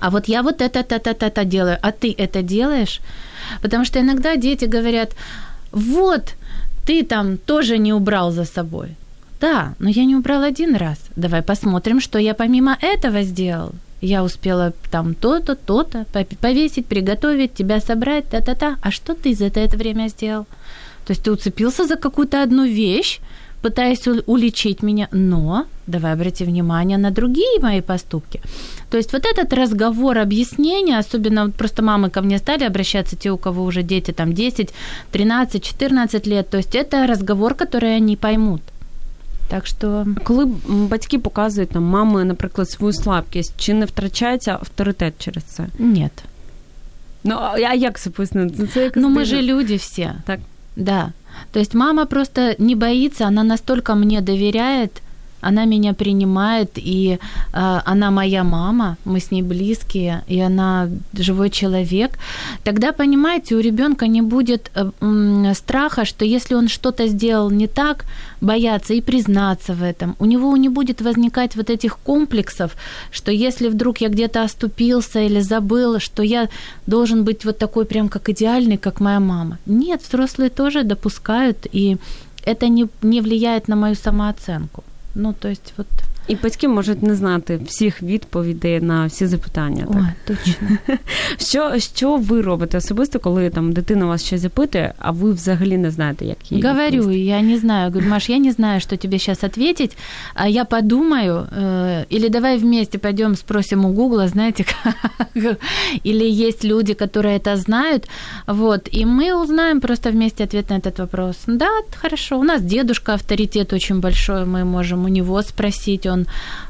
А 0.00 0.10
вот 0.10 0.28
я 0.28 0.42
вот 0.42 0.60
это, 0.60 0.80
это, 0.80 0.96
это, 0.96 1.26
это 1.26 1.44
делаю, 1.44 1.78
а 1.82 1.92
ты 1.92 2.14
это 2.18 2.42
делаешь? 2.42 3.00
Потому 3.62 3.84
что 3.84 4.00
иногда 4.00 4.36
дети 4.36 4.64
говорят, 4.64 5.14
вот, 5.72 6.34
ты 6.86 7.02
там 7.02 7.36
тоже 7.36 7.78
не 7.78 7.92
убрал 7.92 8.32
за 8.32 8.44
собой. 8.44 8.96
Да, 9.40 9.74
но 9.78 9.88
я 9.88 10.04
не 10.04 10.16
убрал 10.16 10.42
один 10.42 10.76
раз. 10.76 10.98
Давай 11.16 11.42
посмотрим, 11.42 12.00
что 12.00 12.18
я 12.18 12.34
помимо 12.34 12.76
этого 12.80 13.22
сделал. 13.22 13.72
Я 14.00 14.22
успела 14.24 14.72
там 14.90 15.14
то-то, 15.14 15.54
то-то, 15.54 16.06
повесить, 16.40 16.86
приготовить, 16.86 17.54
тебя 17.54 17.80
собрать, 17.80 18.28
та-та-та. 18.28 18.76
А 18.82 18.90
что 18.90 19.14
ты 19.14 19.34
за 19.34 19.46
это 19.46 19.76
время 19.76 20.08
сделал? 20.08 20.46
То 21.06 21.12
есть 21.12 21.22
ты 21.22 21.32
уцепился 21.32 21.86
за 21.86 21.96
какую-то 21.96 22.42
одну 22.42 22.64
вещь, 22.66 23.20
пытаясь 23.62 24.06
уличить 24.26 24.82
меня, 24.82 25.08
но 25.12 25.66
давай 25.86 26.12
обрати 26.12 26.44
внимание 26.44 26.98
на 26.98 27.10
другие 27.10 27.60
мои 27.60 27.80
поступки. 27.80 28.40
То 28.90 28.96
есть 28.96 29.12
вот 29.12 29.24
этот 29.24 29.52
разговор, 29.52 30.18
объяснение, 30.18 30.98
особенно 30.98 31.46
вот 31.46 31.54
просто 31.54 31.82
мамы 31.82 32.10
ко 32.10 32.22
мне 32.22 32.38
стали 32.38 32.64
обращаться, 32.64 33.16
те, 33.16 33.30
у 33.30 33.38
кого 33.38 33.64
уже 33.64 33.82
дети 33.82 34.12
там 34.12 34.32
10, 34.32 34.70
13, 35.10 35.62
14 35.62 36.26
лет, 36.26 36.50
то 36.50 36.58
есть 36.58 36.74
это 36.74 37.06
разговор, 37.06 37.54
который 37.54 37.96
они 37.96 38.16
поймут. 38.16 38.62
Так 39.47 39.67
що, 39.67 40.05
коли 40.23 40.45
батьки 40.67 41.19
показують 41.19 41.69
там 41.69 41.83
мами, 41.83 42.25
наприклад, 42.25 42.69
свою 42.69 42.93
слабкість, 42.93 43.53
чи 43.57 43.73
не 43.73 43.85
втрачається 43.85 44.51
авторитет 44.51 45.13
через 45.19 45.43
це? 45.43 45.65
Ні. 45.79 46.09
Ну, 47.23 47.35
а 47.39 47.73
як 47.73 47.99
це 47.99 48.09
пояснити? 48.09 48.67
Це 48.67 48.91
ну, 48.95 49.09
мы 49.09 49.25
же 49.25 49.41
люди 49.41 49.75
все. 49.75 50.13
Так. 50.25 50.39
Да. 50.75 51.11
То 51.51 51.59
есть 51.59 51.73
мама 51.73 52.05
просто 52.05 52.55
не 52.57 52.75
боится, 52.75 53.27
она 53.27 53.43
настолько 53.43 53.95
мне 53.95 54.21
доверяет, 54.21 55.01
она 55.48 55.64
меня 55.64 55.94
принимает, 55.94 56.70
и 56.76 57.18
э, 57.52 57.80
она 57.84 58.10
моя 58.10 58.44
мама, 58.44 58.96
мы 59.04 59.20
с 59.20 59.30
ней 59.30 59.42
близкие, 59.42 60.22
и 60.28 60.40
она 60.40 60.88
живой 61.12 61.50
человек, 61.50 62.18
тогда, 62.64 62.92
понимаете, 62.92 63.54
у 63.54 63.60
ребенка 63.60 64.06
не 64.06 64.22
будет 64.22 64.70
э, 64.74 65.54
страха, 65.54 66.04
что 66.04 66.24
если 66.24 66.56
он 66.56 66.68
что-то 66.68 67.06
сделал 67.06 67.50
не 67.50 67.66
так, 67.66 68.04
бояться 68.40 68.94
и 68.94 69.00
признаться 69.00 69.72
в 69.72 69.82
этом. 69.82 70.16
У 70.18 70.24
него 70.24 70.56
не 70.56 70.68
будет 70.68 71.00
возникать 71.00 71.56
вот 71.56 71.70
этих 71.70 71.98
комплексов, 71.98 72.76
что 73.10 73.32
если 73.32 73.68
вдруг 73.68 74.00
я 74.00 74.08
где-то 74.08 74.42
оступился 74.42 75.20
или 75.20 75.40
забыл, 75.40 76.00
что 76.00 76.22
я 76.22 76.48
должен 76.86 77.24
быть 77.24 77.44
вот 77.44 77.58
такой 77.58 77.84
прям 77.84 78.08
как 78.08 78.28
идеальный, 78.28 78.76
как 78.76 79.00
моя 79.00 79.20
мама. 79.20 79.58
Нет, 79.66 80.02
взрослые 80.02 80.50
тоже 80.50 80.82
допускают, 80.82 81.66
и 81.72 81.96
это 82.44 82.68
не, 82.68 82.88
не 83.02 83.20
влияет 83.20 83.68
на 83.68 83.76
мою 83.76 83.94
самооценку. 83.94 84.84
Ну, 85.16 85.32
то 85.32 85.48
есть 85.48 85.72
вот... 85.78 85.86
І 86.27 86.35
батьки 86.35 86.67
можуть 86.67 87.03
не 87.03 87.15
знати 87.15 87.59
всіх 87.65 88.01
відповідей 88.01 88.81
на 88.81 89.05
всі 89.05 89.25
запитання. 89.25 89.85
Так? 89.87 89.97
Ой, 89.97 90.35
точно. 90.35 90.77
Що 91.39 91.79
що 91.79 92.17
ви 92.17 92.41
робите 92.41 92.77
особисто, 92.77 93.19
коли 93.19 93.49
там 93.49 93.73
дитина 93.73 94.05
вас 94.05 94.23
щось 94.23 94.41
запитує, 94.41 94.93
а 94.99 95.11
ви 95.11 95.31
взагалі 95.31 95.77
не 95.77 95.91
знаєте, 95.91 96.25
як 96.25 96.51
її 96.51 96.63
Говорю, 96.63 96.85
відповісти? 96.85 97.19
я 97.19 97.41
не 97.41 97.57
знаю. 97.57 97.89
Говорю, 97.89 98.07
Маш, 98.07 98.29
я 98.29 98.37
не 98.37 98.51
знаю, 98.51 98.79
что 98.79 98.97
тебе 98.97 99.19
сейчас 99.19 99.43
ответить, 99.43 99.97
а 100.33 100.47
я 100.47 100.65
подумаю, 100.65 101.47
э, 101.57 102.05
или 102.13 102.29
давай 102.29 102.57
вместе 102.57 102.97
пойдем 102.97 103.35
спросим 103.35 103.85
у 103.85 103.93
Гугла, 103.93 104.27
знаете, 104.27 104.63
как. 104.63 104.95
или 106.05 106.47
есть 106.47 106.63
люди, 106.63 106.93
которые 106.93 107.37
это 107.37 107.57
знают, 107.57 108.07
вот, 108.47 108.89
и 108.93 109.05
мы 109.05 109.43
узнаем 109.43 109.81
просто 109.81 110.11
вместе 110.11 110.43
ответ 110.43 110.69
на 110.69 110.77
этот 110.77 110.99
вопрос. 110.99 111.35
Да, 111.47 111.69
хорошо, 112.01 112.39
у 112.39 112.43
нас 112.43 112.61
дедушка 112.61 113.13
авторитет 113.13 113.73
очень 113.73 113.99
большой, 113.99 114.45
мы 114.45 114.63
можем 114.63 115.05
у 115.05 115.07
него 115.07 115.41
спросить, 115.41 116.05
он 116.05 116.14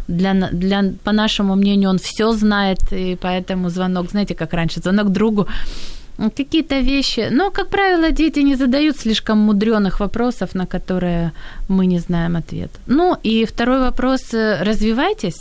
для, 0.08 0.34
для, 0.52 0.82
по 1.04 1.12
нашему 1.12 1.54
мнению, 1.54 1.90
он 1.90 1.98
все 1.98 2.32
знает, 2.32 2.78
и 2.92 3.16
поэтому 3.20 3.70
звонок, 3.70 4.10
знаете, 4.10 4.34
как 4.34 4.54
раньше, 4.54 4.80
звонок 4.80 5.08
другу, 5.08 5.46
какие-то 6.36 6.80
вещи. 6.80 7.28
Но, 7.30 7.50
как 7.50 7.68
правило, 7.68 8.10
дети 8.10 8.40
не 8.40 8.56
задают 8.56 8.96
слишком 8.96 9.38
мудреных 9.38 10.00
вопросов, 10.00 10.54
на 10.54 10.66
которые 10.66 11.32
мы 11.68 11.86
не 11.86 12.00
знаем 12.00 12.36
ответ. 12.36 12.70
Ну 12.86 13.16
и 13.26 13.44
второй 13.44 13.80
вопрос. 13.80 14.20
Развивайтесь 14.32 15.40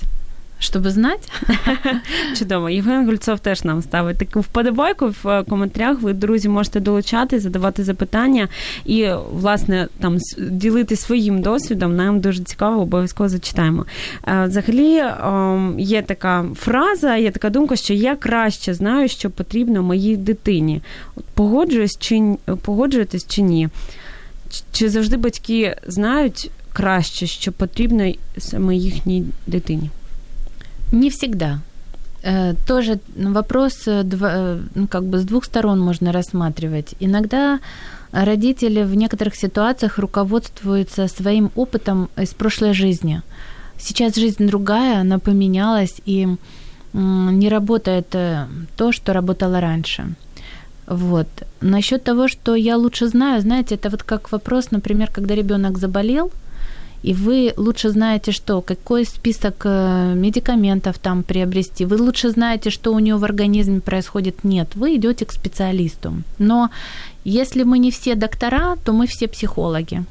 щоб 0.60 0.90
знати. 0.90 1.28
Чудово. 2.40 2.70
Євген 2.70 3.06
Гульцов 3.06 3.40
теж 3.40 3.64
нам 3.64 3.82
ставить 3.82 4.18
таку 4.18 4.40
вподобайку 4.40 5.14
в 5.24 5.30
е, 5.30 5.44
коментарях. 5.44 6.02
Ви, 6.02 6.14
друзі, 6.14 6.50
можете 6.50 6.80
долучати, 6.80 7.40
задавати 7.40 7.84
запитання 7.84 8.48
і, 8.86 9.08
власне, 9.32 9.88
там 10.00 10.18
ділити 10.38 10.96
своїм 10.96 11.42
досвідом. 11.42 11.96
Нам 11.96 12.20
дуже 12.20 12.44
цікаво, 12.44 12.82
обов'язково 12.82 13.30
зачитаємо. 13.30 13.86
Е, 14.28 14.46
взагалі 14.46 14.98
ем, 14.98 15.76
є 15.80 16.02
така 16.02 16.46
фраза, 16.56 17.16
є 17.16 17.32
така 17.32 17.50
думка, 17.50 17.76
що 17.76 17.94
я 17.94 18.16
краще 18.16 18.74
знаю, 18.74 19.10
що 19.10 19.30
потрібно 19.30 19.84
моїй 19.84 20.18
дитині. 20.18 20.82
Погоджуюсь 21.34 21.98
чи 22.00 22.36
погоджуєтесь 22.62 23.28
чи 23.28 23.42
ні? 23.42 23.70
Чи 24.72 24.90
завжди 24.90 25.18
батьки 25.18 25.76
знають 25.88 26.52
краще, 26.74 27.28
що 27.28 27.52
потрібно 27.52 28.14
саме 28.38 28.76
їхній 28.76 29.26
дитині? 29.48 29.90
Не 30.92 31.10
всегда. 31.10 31.60
Э, 32.26 32.56
тоже 32.68 33.00
вопрос 33.16 33.88
э, 33.88 34.04
э, 34.04 34.60
ну, 34.76 34.88
как 34.88 35.04
бы 35.04 35.18
с 35.18 35.26
двух 35.26 35.46
сторон 35.46 35.80
можно 35.80 36.12
рассматривать. 36.12 36.96
Иногда 37.00 37.60
родители 38.12 38.84
в 38.84 38.96
некоторых 38.96 39.36
ситуациях 39.36 40.00
руководствуются 40.00 41.08
своим 41.08 41.52
опытом 41.56 42.10
из 42.18 42.34
прошлой 42.34 42.74
жизни. 42.74 43.22
Сейчас 43.78 44.16
жизнь 44.16 44.48
другая, 44.48 45.02
она 45.02 45.20
поменялась, 45.20 46.02
и 46.06 46.28
не 46.94 47.50
работает 47.50 48.08
то, 48.78 48.92
что 48.92 49.14
работало 49.14 49.60
раньше. 49.60 50.16
Вот. 50.88 51.28
Насчет 51.62 52.04
того, 52.04 52.30
что 52.30 52.56
я 52.56 52.78
лучше 52.78 53.08
знаю, 53.08 53.42
знаете, 53.42 53.76
это 53.76 53.90
вот 53.90 54.04
как 54.04 54.32
вопрос, 54.32 54.72
например, 54.72 55.10
когда 55.12 55.36
ребенок 55.36 55.78
заболел– 55.78 56.32
и 57.04 57.14
вы 57.14 57.54
лучше 57.58 57.90
знаете, 57.90 58.32
что, 58.32 58.62
какой 58.62 59.06
список 59.06 59.62
э, 59.66 60.14
медикаментов 60.16 60.98
там 60.98 61.24
приобрести, 61.24 61.86
вы 61.86 61.98
лучше 61.98 62.30
знаете, 62.30 62.70
что 62.70 62.94
у 62.94 63.00
него 63.00 63.20
в 63.20 63.24
организме 63.24 63.80
происходит. 63.80 64.44
Нет, 64.44 64.76
вы 64.76 64.96
идете 64.96 65.26
к 65.26 65.32
специалисту. 65.32 66.14
Но 66.40 66.70
если 67.24 67.64
мы 67.64 67.80
не 67.80 67.92
все 67.92 68.16
доктора, 68.16 68.76
то 68.84 68.94
мы 68.94 69.06
все 69.08 69.28
психологи. 69.28 70.04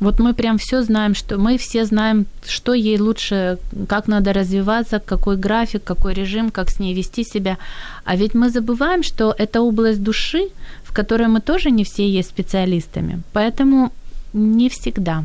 Вот 0.00 0.20
мы 0.20 0.32
прям 0.32 0.58
все 0.58 0.82
знаем, 0.82 1.14
что 1.14 1.38
мы 1.38 1.56
все 1.58 1.84
знаем, 1.84 2.26
что 2.46 2.72
ей 2.72 3.00
лучше, 3.00 3.58
как 3.88 4.08
надо 4.08 4.32
развиваться, 4.32 5.00
какой 5.00 5.36
график, 5.36 5.82
какой 5.82 6.14
режим, 6.14 6.50
как 6.50 6.70
с 6.70 6.78
ней 6.78 6.94
вести 6.94 7.24
себя. 7.24 7.56
А 8.04 8.16
ведь 8.16 8.34
мы 8.34 8.50
забываем, 8.50 9.02
что 9.02 9.34
это 9.36 9.60
область 9.60 10.02
души, 10.02 10.48
в 10.84 10.92
которой 10.92 11.26
мы 11.28 11.40
тоже 11.40 11.70
не 11.70 11.82
все 11.82 12.08
есть 12.08 12.28
специалистами. 12.28 13.22
Поэтому 13.32 13.90
не 14.32 14.68
всегда. 14.68 15.24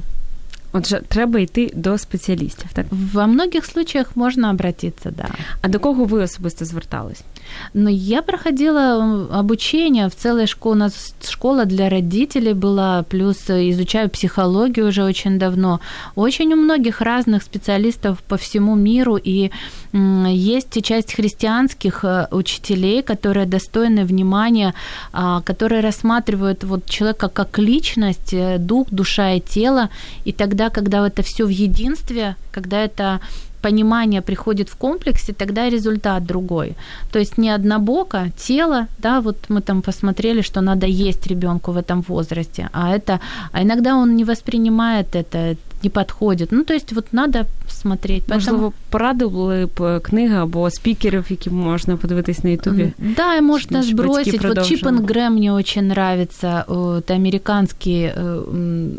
Отже, 0.73 1.01
треба 1.09 1.39
йти 1.39 1.71
до 1.75 1.99
спеціалістів. 1.99 2.67
Так 2.73 2.87
во 2.91 3.27
многих 3.27 3.67
случаях 3.67 4.17
можна 4.17 4.51
обратиться, 4.51 5.11
да. 5.11 5.29
А 5.63 5.69
до 5.69 5.79
кого 5.79 6.05
ви 6.05 6.23
особисто 6.23 6.65
звертались? 6.65 7.23
Ну, 7.74 7.90
я 7.90 8.22
проходила 8.22 9.28
обучение 9.32 10.10
в 10.10 10.16
целой 10.16 10.48
школе. 10.48 10.76
У 10.76 10.80
нас 10.80 11.16
школа 11.28 11.66
для 11.66 11.90
родителей 11.90 12.54
была, 12.54 13.04
плюс 13.04 13.38
изучаю 13.50 14.10
психологию 14.10 14.88
уже 14.88 15.04
очень 15.04 15.40
давно. 15.40 15.80
Очень 16.16 16.54
у 16.54 16.56
многих 16.56 17.02
разных 17.02 17.44
специалистов 17.44 18.22
по 18.28 18.38
всему 18.38 18.76
миру, 18.76 19.18
и 19.18 19.52
есть 19.94 20.84
часть 20.84 21.14
христианских 21.14 22.04
э, 22.04 22.28
учителей, 22.32 23.04
которые 23.04 23.46
достойны 23.46 24.06
внимания, 24.06 24.74
а, 25.12 25.42
которые 25.42 25.82
рассматривают 25.82 26.64
вот 26.64 26.90
человека 26.90 27.30
как 27.30 27.60
личность, 27.60 28.34
э, 28.34 28.58
дух, 28.58 28.88
душа 28.90 29.34
и 29.34 29.40
тело, 29.40 29.90
и 30.26 30.32
тогда, 30.32 30.70
когда 30.70 31.06
это 31.06 31.22
все 31.22 31.46
в 31.46 31.50
единстве, 31.50 32.36
когда 32.52 32.84
это 32.84 33.20
понимание 33.63 34.21
приходит 34.23 34.69
в 34.69 34.77
комплексе, 34.77 35.33
тогда 35.33 35.71
результат 35.71 36.25
другой. 36.25 36.75
То 37.11 37.19
есть 37.19 37.39
не 37.39 37.51
однобоко 37.51 38.31
тело, 38.37 38.87
да, 38.99 39.21
вот 39.21 39.37
мы 39.49 39.61
там 39.61 39.83
посмотрели, 39.83 40.43
что 40.43 40.61
надо 40.61 40.87
есть 40.87 41.27
ребенку 41.27 41.73
в 41.73 41.77
этом 41.77 42.03
возрасте, 42.09 42.69
а 42.73 42.95
это, 42.95 43.21
а 43.53 43.63
иногда 43.63 43.97
он 43.97 44.17
не 44.17 44.25
воспринимает 44.25 45.17
это, 45.17 45.57
не 45.83 45.91
подходит. 45.91 46.53
Ну, 46.53 46.65
то 46.65 46.75
есть 46.75 46.93
вот 46.93 47.07
надо 47.13 47.47
смотреть. 47.69 48.25
Поэтому... 48.29 48.35
Можливо, 48.35 48.73
порадили 48.91 49.69
б 49.79 50.01
книги 50.01 50.35
або 50.35 50.71
спікерів, 50.71 51.27
які 51.31 51.51
можна 51.51 51.97
подивитись 51.97 52.45
на 52.45 52.51
Ютубе. 52.51 52.93
Да, 52.99 53.41
можно 53.41 53.83
сбросить. 53.83 54.45
Вот 54.45 54.67
Чип 54.67 54.83
Грэм 54.85 55.31
мне 55.31 55.53
очень 55.53 55.83
нравится. 55.83 56.65
Это 56.69 57.15
американский, 57.15 58.13
э, 58.17 58.43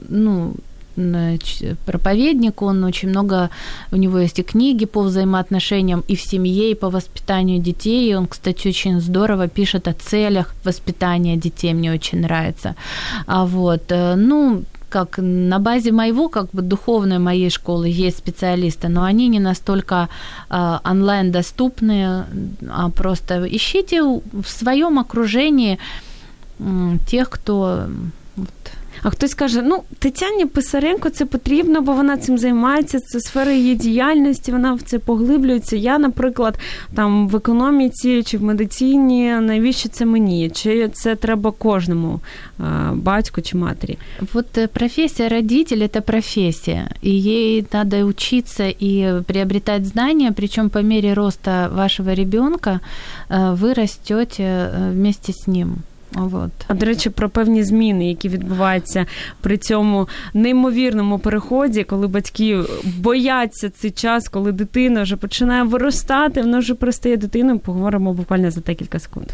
ну, 0.10 0.54
проповедник, 1.87 2.63
он 2.63 2.85
очень 2.85 3.09
много, 3.09 3.51
у 3.93 3.97
него 3.97 4.19
есть 4.19 4.39
и 4.39 4.43
книги 4.43 4.85
по 4.85 5.03
взаимоотношениям 5.03 6.05
и 6.09 6.17
в 6.17 6.21
семье, 6.21 6.71
и 6.71 6.75
по 6.75 6.91
воспитанию 6.91 7.61
детей, 7.61 8.11
и 8.11 8.15
он, 8.15 8.27
кстати, 8.27 8.69
очень 8.69 9.01
здорово 9.01 9.49
пишет 9.49 9.89
о 9.89 9.93
целях 9.93 10.55
воспитания 10.65 11.37
детей, 11.37 11.75
мне 11.75 11.93
очень 11.93 12.21
нравится. 12.21 12.75
А 13.27 13.45
вот, 13.45 13.85
э, 13.91 14.15
ну, 14.15 14.65
как 14.95 15.19
на 15.19 15.59
базе 15.59 15.91
моего, 15.91 16.29
как 16.29 16.51
бы 16.53 16.63
духовной 16.63 17.19
моей 17.19 17.51
школы 17.51 17.89
есть 17.89 18.19
специалисты, 18.19 18.89
но 18.89 19.03
они 19.03 19.29
не 19.29 19.41
настолько 19.41 20.09
э, 20.51 20.79
онлайн 20.85 21.33
доступные, 21.33 22.27
а 22.69 22.91
просто 22.91 23.45
ищите 23.45 24.03
в 24.03 24.47
своем 24.47 25.01
окружении 25.01 25.79
э, 26.61 26.99
тех, 27.09 27.29
кто 27.29 27.89
вот, 28.37 28.49
А 29.04 29.10
хтось 29.10 29.34
каже: 29.34 29.62
ну, 29.62 29.84
Тетяні 30.00 30.46
Писаренко 30.46 31.10
це 31.10 31.26
потрібно, 31.26 31.82
бо 31.82 31.94
вона 31.94 32.18
цим 32.18 32.38
займається, 32.38 33.00
це 33.00 33.20
сфера 33.20 33.52
її 33.52 33.76
діяльності, 33.76 34.52
вона 34.52 34.74
в 34.74 34.82
це 34.82 35.00
поглиблюється. 35.00 35.76
Я, 35.76 35.98
наприклад, 35.98 36.60
там 36.96 37.28
в 37.28 37.36
економіці 37.36 38.24
чи 38.24 38.38
в 38.38 38.44
медицині, 38.44 39.32
навіщо 39.32 39.90
це 39.90 40.06
мені? 40.06 40.50
Чи 40.50 40.90
це 40.94 41.16
треба 41.16 41.52
кожному 41.52 42.20
батьку 42.94 43.42
чи 43.42 43.58
матері? 43.58 43.98
Вот 44.34 44.58
э, 44.58 44.68
профессия 44.68 45.30
родитель – 45.30 45.82
это 45.82 46.02
профессия, 46.02 46.90
и 47.02 47.10
ей 47.10 47.66
надо 47.74 48.06
учиться 48.06 48.74
и 48.82 49.22
приобретать 49.28 49.86
знания, 49.86 50.32
причем 50.32 50.70
по 50.70 50.80
мере 50.80 51.14
роста 51.14 51.70
вашего 51.72 52.14
ребенка 52.14 52.80
э, 53.30 53.56
вы 53.56 53.74
растете 53.74 54.44
э, 54.44 54.92
вместе 54.92 55.32
с 55.32 55.48
ним. 55.48 55.84
От. 56.15 56.51
А 56.69 56.75
до 56.75 56.87
речі, 56.87 57.11
про 57.11 57.29
певні 57.29 57.65
зміни, 57.65 58.09
які 58.09 58.29
відбуваються 58.29 59.07
при 59.41 59.59
цьому 59.59 60.09
неймовірному 60.35 61.19
переході, 61.19 61.85
коли 61.85 62.09
батьки 62.09 62.61
бояться 62.85 63.71
цей 63.71 63.91
час, 63.91 64.29
коли 64.29 64.53
дитина 64.53 65.03
вже 65.03 65.17
починає 65.17 65.63
виростати, 65.63 66.41
вона 66.41 66.59
вже 66.59 66.75
перестає 66.75 67.17
дитиною. 67.17 67.59
Поговоримо 67.59 68.13
буквально 68.13 68.51
за 68.51 68.61
декілька 68.61 68.99
секунд. 68.99 69.27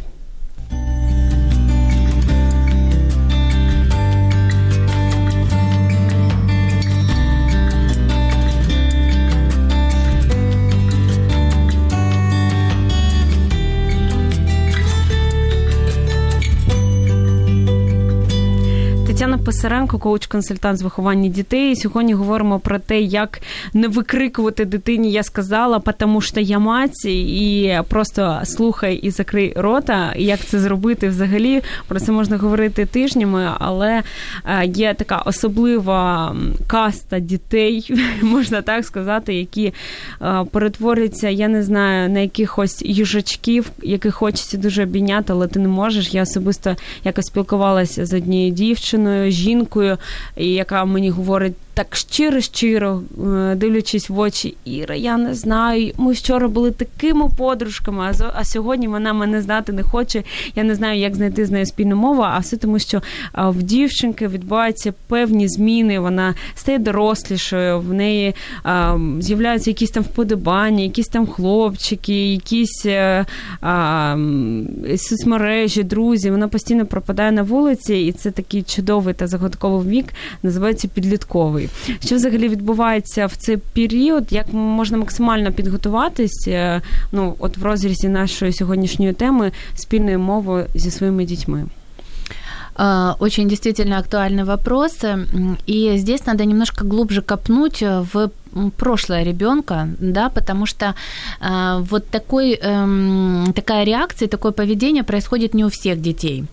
Писаренко, 19.51 19.99
коуч-консультант 19.99 20.77
з 20.77 20.83
виховання 20.83 21.29
дітей. 21.29 21.77
Сьогодні 21.77 22.15
говоримо 22.15 22.59
про 22.59 22.79
те, 22.79 23.01
як 23.01 23.41
не 23.75 23.89
викрикувати 23.89 24.65
дитині. 24.65 25.13
Я 25.13 25.23
сказала, 25.23 25.79
тому 25.79 26.21
що 26.21 26.41
я 26.41 26.59
мать, 26.59 27.05
і 27.05 27.79
просто 27.89 28.41
слухай 28.45 28.95
і 28.95 29.11
закрий 29.11 29.53
рота. 29.57 30.13
Як 30.17 30.41
це 30.41 30.59
зробити 30.59 31.09
взагалі? 31.09 31.63
Про 31.89 32.01
це 32.01 32.13
можна 32.13 32.37
говорити 32.37 32.87
тижнями, 32.87 33.51
але 33.59 34.03
е, 34.45 34.67
є 34.67 34.95
така 34.95 35.17
особлива 35.17 36.37
каста 36.67 37.19
дітей, 37.19 37.95
можна 38.23 38.63
так 38.63 38.85
сказати, 38.85 39.35
які 39.35 39.73
е, 40.23 40.45
перетворюються, 40.51 41.29
я 41.29 41.49
не 41.49 41.63
знаю, 41.63 42.11
на 42.11 42.21
якихось 42.21 42.83
їжачків, 42.83 43.71
яких 43.83 44.15
хочеться 44.15 44.59
дуже 44.59 44.83
обійняти, 44.83 45.33
але 45.33 45.47
ти 45.47 45.59
не 45.59 45.69
можеш. 45.69 46.15
Я 46.15 46.23
особисто 46.23 46.77
якось 47.05 47.27
спілкувалася 47.27 48.07
з 48.07 48.13
однією 48.13 48.53
дівчиною, 48.53 49.31
жінкою, 49.41 49.99
яка 50.37 50.85
мені 50.85 51.11
говорить 51.11 51.55
так 51.75 51.97
щиро-щиро, 51.97 53.03
е, 53.27 53.55
дивлячись 53.55 54.09
в 54.11 54.19
очі, 54.19 54.55
Іра, 54.65 54.95
я 54.95 55.17
не 55.17 55.35
знаю. 55.35 55.93
Ми 55.97 56.13
вчора 56.13 56.49
були 56.49 56.71
такими 56.71 57.29
подружками, 57.37 58.13
а 58.35 58.45
сьогодні 58.45 58.89
вона 58.89 59.13
мене 59.13 59.43
знати 59.43 59.73
не 59.73 59.83
хоче. 59.83 60.23
Я 60.57 60.65
не 60.65 60.75
знаю, 60.75 61.01
як 61.01 61.17
знайти 61.17 61.47
з 61.47 61.51
нею 61.51 61.67
спільну 61.67 61.97
мову, 61.97 62.23
а 62.23 62.39
все 62.39 62.57
тому, 62.57 62.79
що 62.79 63.03
в 63.35 63.63
дівчинки 63.63 64.29
відбуваються 64.29 64.95
певні 65.07 65.49
зміни. 65.49 65.99
Вона 65.99 66.35
стає 66.55 66.79
дорослішою, 66.79 67.81
в 67.81 67.93
неї 67.93 68.35
а, 68.63 68.99
з'являються 69.21 69.71
якісь 69.71 69.91
там 69.91 70.03
вподобання, 70.03 70.83
якісь 70.83 71.09
там 71.09 71.27
хлопчики, 71.27 72.33
якісь 72.33 72.87
а, 72.87 73.25
а, 73.61 74.17
соцмережі, 74.97 75.83
друзі. 75.83 76.31
Вона 76.31 76.49
постійно 76.49 76.87
пропадає 76.87 77.33
на 77.33 77.43
вулиці, 77.43 77.95
і 77.95 78.13
це 78.13 78.31
такий 78.31 78.63
чудовий 78.63 79.15
та 79.15 79.27
загадковий 79.30 79.88
вік, 79.88 80.06
називається 80.44 80.88
підлітковий. 80.88 81.70
Що 82.06 82.16
взагалі 82.16 82.50
відбувається 82.50 83.26
в 83.26 83.36
цей 83.36 83.58
період? 83.58 84.28
Як 84.30 84.54
можна 84.54 84.98
максимально 84.98 85.52
підготуватись? 85.52 86.48
Е, 86.48 86.82
ну, 87.12 87.36
от 87.40 87.58
в 87.58 87.64
розрізі 87.64 88.08
нашої 88.08 88.54
сьогоднішньої 88.54 89.14
теми 89.14 89.52
спільної 89.76 90.18
мови 90.18 90.68
зі 90.76 90.92
своїми 90.92 91.26
дітьми? 91.26 91.66
Очень 93.20 93.48
действительно 93.48 93.98
актуальный 93.98 94.44
вопрос. 94.44 94.98
И 95.66 95.98
здесь 95.98 96.26
надо 96.26 96.44
немножко 96.44 96.84
глубже 96.84 97.22
копнуть 97.22 97.82
в 97.82 98.30
прошлое 98.78 99.24
ребенка, 99.24 99.88
да, 100.00 100.30
потому 100.30 100.66
что 100.66 100.86
э, 101.42 101.84
вот 101.90 102.08
такой, 102.08 102.60
э, 102.62 103.54
такая 103.54 103.84
реакция, 103.86 104.28
такое 104.28 104.52
поведение 104.52 105.04
происходит 105.04 105.54
не 105.54 105.66
у 105.66 105.70
всех 105.70 106.02
детей. 106.02 106.46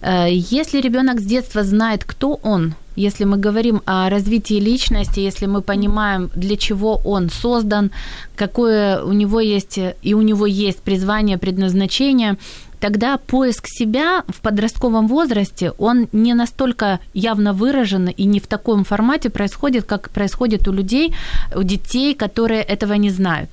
Э, 0.00 0.26
если 0.30 0.80
ребенок 0.80 1.20
с 1.20 1.24
детства 1.24 1.64
знает, 1.64 2.04
кто 2.04 2.34
он, 2.42 2.74
если 2.96 3.24
мы 3.24 3.36
говорим 3.36 3.82
о 3.86 4.10
развитии 4.10 4.60
личности, 4.60 5.20
если 5.20 5.46
мы 5.46 5.62
понимаем, 5.62 6.30
для 6.34 6.56
чего 6.56 7.00
он 7.04 7.30
создан, 7.30 7.90
какое 8.36 9.02
у 9.02 9.12
него 9.12 9.40
есть 9.40 9.78
и 10.02 10.14
у 10.14 10.22
него 10.22 10.46
есть 10.46 10.82
призвание, 10.82 11.38
предназначение, 11.38 12.36
тогда 12.80 13.18
поиск 13.18 13.66
себя 13.68 14.24
в 14.28 14.40
подростковом 14.40 15.08
возрасте, 15.08 15.72
он 15.78 16.08
не 16.12 16.34
настолько 16.34 16.98
явно 17.14 17.52
выражен 17.52 18.08
и 18.08 18.24
не 18.24 18.40
в 18.40 18.46
таком 18.46 18.84
формате 18.84 19.30
происходит, 19.30 19.84
как 19.84 20.10
происходит 20.10 20.68
у 20.68 20.72
людей, 20.72 21.14
у 21.54 21.62
детей, 21.62 22.14
которые 22.14 22.62
этого 22.62 22.94
не 22.94 23.10
знают. 23.10 23.50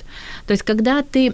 То 0.47 0.53
есть 0.53 0.63
когда 0.63 1.01
ты 1.01 1.33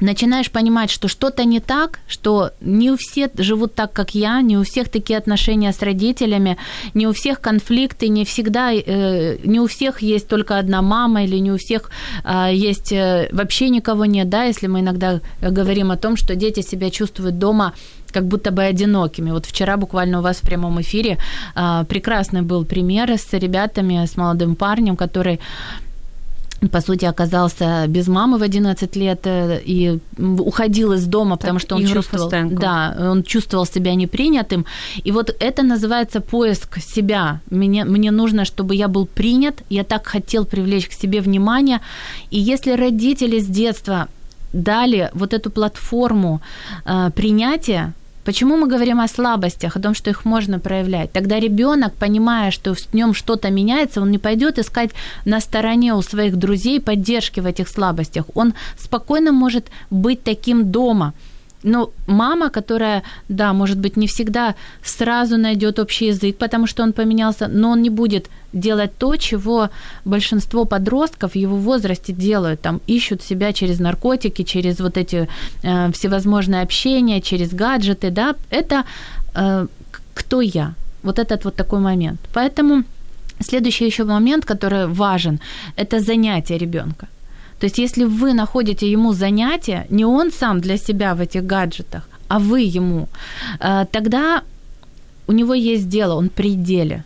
начинаешь 0.00 0.50
понимать, 0.50 0.90
что 0.90 1.08
что-то 1.08 1.44
не 1.44 1.60
так, 1.60 2.00
что 2.08 2.50
не 2.60 2.90
у 2.90 2.96
всех 2.96 3.30
живут 3.38 3.74
так, 3.74 3.92
как 3.92 4.14
я, 4.14 4.40
не 4.40 4.56
у 4.56 4.62
всех 4.62 4.88
такие 4.88 5.18
отношения 5.18 5.72
с 5.72 5.82
родителями, 5.82 6.56
не 6.94 7.06
у 7.06 7.12
всех 7.12 7.40
конфликты, 7.40 8.08
не 8.08 8.24
всегда, 8.24 8.72
э, 8.72 9.38
не 9.44 9.60
у 9.60 9.66
всех 9.66 10.02
есть 10.02 10.28
только 10.28 10.58
одна 10.58 10.82
мама 10.82 11.24
или 11.24 11.38
не 11.38 11.52
у 11.52 11.56
всех 11.56 11.90
э, 12.24 12.50
есть 12.52 12.92
э, 12.92 13.28
вообще 13.32 13.68
никого 13.68 14.04
нет, 14.04 14.28
да, 14.28 14.44
если 14.44 14.66
мы 14.66 14.80
иногда 14.80 15.20
говорим 15.40 15.90
о 15.90 15.96
том, 15.96 16.16
что 16.16 16.34
дети 16.34 16.60
себя 16.60 16.90
чувствуют 16.90 17.38
дома 17.38 17.72
как 18.14 18.26
будто 18.26 18.52
бы 18.52 18.62
одинокими. 18.62 19.32
Вот 19.32 19.44
вчера 19.46 19.76
буквально 19.76 20.18
у 20.18 20.22
вас 20.22 20.36
в 20.36 20.42
прямом 20.42 20.80
эфире 20.80 21.18
э, 21.56 21.84
прекрасный 21.88 22.42
был 22.42 22.64
пример 22.64 23.10
с 23.10 23.32
ребятами, 23.32 24.06
с 24.06 24.16
молодым 24.16 24.54
парнем, 24.54 24.96
который 24.96 25.40
по 26.68 26.80
сути, 26.80 27.04
оказался 27.04 27.86
без 27.88 28.08
мамы 28.08 28.38
в 28.38 28.42
11 28.42 28.96
лет 28.96 29.20
э, 29.26 29.60
и 29.64 29.98
уходил 30.18 30.92
из 30.92 31.06
дома, 31.06 31.36
потому 31.36 31.58
так, 31.58 31.66
что 31.66 31.76
он 31.76 31.86
чувствовал, 31.86 32.30
да, 32.50 32.96
он 32.98 33.22
чувствовал 33.22 33.66
себя 33.66 33.94
непринятым. 33.94 34.64
И 35.04 35.12
вот 35.12 35.34
это 35.40 35.62
называется 35.62 36.20
поиск 36.20 36.78
себя. 36.80 37.40
Мне, 37.50 37.84
мне 37.84 38.10
нужно, 38.10 38.44
чтобы 38.44 38.74
я 38.74 38.88
был 38.88 39.06
принят, 39.06 39.62
я 39.70 39.84
так 39.84 40.06
хотел 40.06 40.44
привлечь 40.44 40.88
к 40.88 40.92
себе 40.92 41.20
внимание. 41.20 41.80
И 42.30 42.38
если 42.38 42.72
родители 42.72 43.38
с 43.38 43.46
детства 43.46 44.08
дали 44.52 45.10
вот 45.14 45.34
эту 45.34 45.50
платформу 45.50 46.40
э, 46.84 47.10
принятия, 47.14 47.92
Почему 48.24 48.56
мы 48.56 48.66
говорим 48.66 49.00
о 49.00 49.08
слабостях, 49.08 49.76
о 49.76 49.80
том, 49.80 49.94
что 49.94 50.10
их 50.10 50.24
можно 50.24 50.58
проявлять? 50.58 51.12
Тогда 51.12 51.38
ребенок, 51.38 51.92
понимая, 51.94 52.50
что 52.50 52.74
в 52.74 52.94
нем 52.94 53.12
что-то 53.12 53.50
меняется, 53.50 54.00
он 54.00 54.10
не 54.10 54.18
пойдет 54.18 54.58
искать 54.58 54.90
на 55.26 55.40
стороне 55.40 55.94
у 55.94 56.02
своих 56.02 56.36
друзей 56.36 56.80
поддержки 56.80 57.40
в 57.40 57.46
этих 57.46 57.68
слабостях. 57.68 58.24
Он 58.34 58.54
спокойно 58.78 59.32
может 59.32 59.66
быть 59.90 60.22
таким 60.22 60.70
дома. 60.70 61.12
Но 61.64 61.90
мама, 62.06 62.50
которая, 62.50 63.02
да, 63.28 63.52
может 63.52 63.78
быть, 63.78 63.96
не 63.96 64.06
всегда 64.06 64.54
сразу 64.82 65.38
найдет 65.38 65.78
общий 65.78 66.06
язык, 66.08 66.36
потому 66.36 66.66
что 66.66 66.82
он 66.82 66.92
поменялся, 66.92 67.48
но 67.48 67.70
он 67.70 67.82
не 67.82 67.90
будет 67.90 68.28
делать 68.52 68.90
то, 68.98 69.16
чего 69.16 69.68
большинство 70.04 70.66
подростков 70.66 71.32
в 71.32 71.36
его 71.36 71.56
возрасте 71.56 72.12
делают. 72.12 72.60
Там 72.60 72.80
ищут 72.86 73.22
себя 73.22 73.52
через 73.52 73.80
наркотики, 73.80 74.44
через 74.44 74.80
вот 74.80 74.96
эти 74.96 75.26
э, 75.62 75.90
всевозможные 75.92 76.62
общения, 76.62 77.20
через 77.20 77.54
гаджеты, 77.54 78.10
да. 78.10 78.34
Это 78.50 78.84
э, 79.34 79.66
кто 80.14 80.42
я? 80.42 80.74
Вот 81.02 81.18
этот 81.18 81.44
вот 81.44 81.56
такой 81.56 81.80
момент. 81.80 82.20
Поэтому 82.34 82.84
следующий 83.40 83.86
еще 83.86 84.04
момент, 84.04 84.44
который 84.44 84.86
важен, 84.86 85.40
это 85.76 86.00
занятие 86.00 86.58
ребенка. 86.58 87.08
То 87.63 87.65
есть 87.65 87.79
если 87.79 88.05
вы 88.05 88.33
находите 88.33 88.91
ему 88.91 89.13
занятие, 89.13 89.85
не 89.89 90.05
он 90.05 90.31
сам 90.31 90.59
для 90.59 90.77
себя 90.77 91.13
в 91.13 91.21
этих 91.21 91.45
гаджетах, 91.45 92.03
а 92.27 92.39
вы 92.39 92.61
ему, 92.77 93.07
э, 93.59 93.85
тогда 93.91 94.41
у 95.27 95.33
него 95.33 95.53
есть 95.53 95.89
дело, 95.89 96.15
он 96.15 96.29
при 96.29 96.55
деле. 96.55 97.03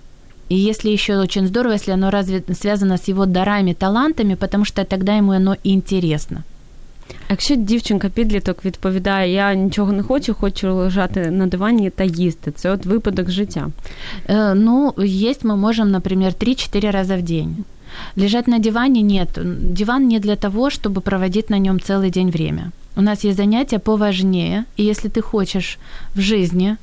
И 0.50 0.56
если 0.56 0.92
еще 0.92 1.18
очень 1.18 1.48
здорово, 1.48 1.74
если 1.74 1.94
оно 1.94 2.12
разве 2.12 2.44
связано 2.54 2.98
с 2.98 3.08
его 3.08 3.26
дарами, 3.26 3.74
талантами, 3.74 4.36
потому 4.36 4.66
что 4.66 4.86
тогда 4.86 5.18
ему 5.18 5.32
оно 5.32 5.56
интересно. 5.64 6.44
А 7.10 7.32
якщо 7.32 7.56
дівчинка 7.56 8.10
підліток 8.10 8.66
відповідає, 8.66 9.34
я 9.34 9.54
нічого 9.54 9.92
не 9.92 10.04
хочу, 10.04 10.34
хочу 10.34 10.76
лежати 10.76 11.32
на 11.32 11.48
дивані 11.48 11.90
та 11.90 12.04
їсти, 12.04 12.52
це 12.52 12.72
от 12.72 12.86
випадок 12.86 13.30
життя. 13.30 13.70
Э, 14.28 14.54
ну, 14.54 14.94
есть 14.98 15.44
мы 15.44 15.56
можем, 15.56 15.92
например, 15.92 16.34
3-4 16.34 16.92
раза 16.92 17.16
в 17.18 17.22
день. 17.22 17.56
Лежать 18.17 18.47
на 18.47 18.59
диване 18.59 19.03
нет. 19.03 19.31
Диван 19.75 20.09
не 20.09 20.19
для 20.19 20.37
того, 20.37 20.71
чтобы 20.71 21.01
проводить 21.01 21.51
на 21.51 21.59
нем 21.59 21.81
целый 21.81 22.11
день 22.11 22.31
время. 22.31 22.73
У 22.97 23.01
нас 23.01 23.25
есть 23.25 23.37
занятия 23.37 23.79
поважнее, 23.79 24.65
и 24.77 24.83
если 24.83 25.09
ты 25.09 25.23
хочешь 25.23 25.79
в 26.15 26.21
жизни 26.21 26.77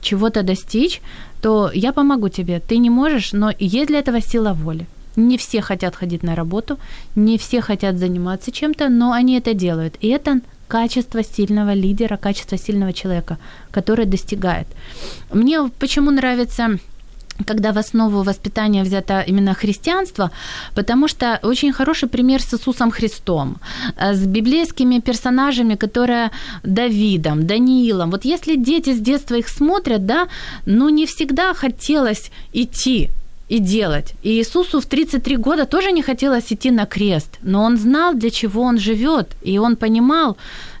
чего-то 0.00 0.42
достичь, 0.42 1.00
то 1.42 1.70
я 1.74 1.92
помогу 1.92 2.28
тебе. 2.28 2.60
Ты 2.60 2.78
не 2.78 2.90
можешь, 2.90 3.32
но 3.32 3.50
есть 3.58 3.88
для 3.88 3.98
этого 3.98 4.20
сила 4.20 4.52
воли. 4.52 4.86
Не 5.16 5.36
все 5.36 5.60
хотят 5.60 5.96
ходить 5.96 6.22
на 6.22 6.34
работу, 6.34 6.78
не 7.16 7.36
все 7.36 7.60
хотят 7.60 7.98
заниматься 7.98 8.52
чем-то, 8.52 8.88
но 8.88 9.12
они 9.12 9.36
это 9.36 9.52
делают. 9.54 9.96
И 10.00 10.08
это 10.08 10.40
качество 10.68 11.22
сильного 11.24 11.74
лидера, 11.74 12.16
качество 12.16 12.56
сильного 12.56 12.92
человека, 12.92 13.38
который 13.70 14.06
достигает. 14.06 14.66
Мне 15.32 15.70
почему 15.78 16.10
нравится 16.10 16.78
когда 17.46 17.72
в 17.72 17.78
основу 17.78 18.22
воспитания 18.22 18.82
взято 18.82 19.24
именно 19.28 19.54
христианство, 19.54 20.30
потому 20.74 21.08
что 21.08 21.38
очень 21.42 21.72
хороший 21.72 22.08
пример 22.08 22.40
с 22.40 22.54
Иисусом 22.54 22.90
Христом, 22.90 23.56
э, 23.96 24.14
с 24.14 24.26
библейскими 24.26 25.00
персонажами, 25.00 25.76
которые 25.76 26.30
Давидом, 26.62 27.46
Даниилом. 27.46 28.10
Вот 28.10 28.24
если 28.24 28.56
дети 28.56 28.90
с 28.90 29.00
детства 29.00 29.36
их 29.36 29.48
смотрят, 29.48 30.06
да, 30.06 30.28
ну 30.66 30.88
не 30.88 31.06
всегда 31.06 31.54
хотелось 31.54 32.30
идти 32.52 33.10
и 33.48 33.58
делать. 33.60 34.14
И 34.22 34.28
Иисусу 34.28 34.80
в 34.80 34.86
33 34.86 35.36
года 35.36 35.64
тоже 35.64 35.92
не 35.92 36.02
хотелось 36.02 36.52
идти 36.52 36.70
на 36.70 36.86
крест, 36.86 37.38
но 37.42 37.62
он 37.62 37.76
знал, 37.76 38.14
для 38.14 38.30
чего 38.30 38.62
он 38.62 38.78
живет, 38.78 39.28
и 39.42 39.58
он 39.58 39.76
понимал, 39.76 40.36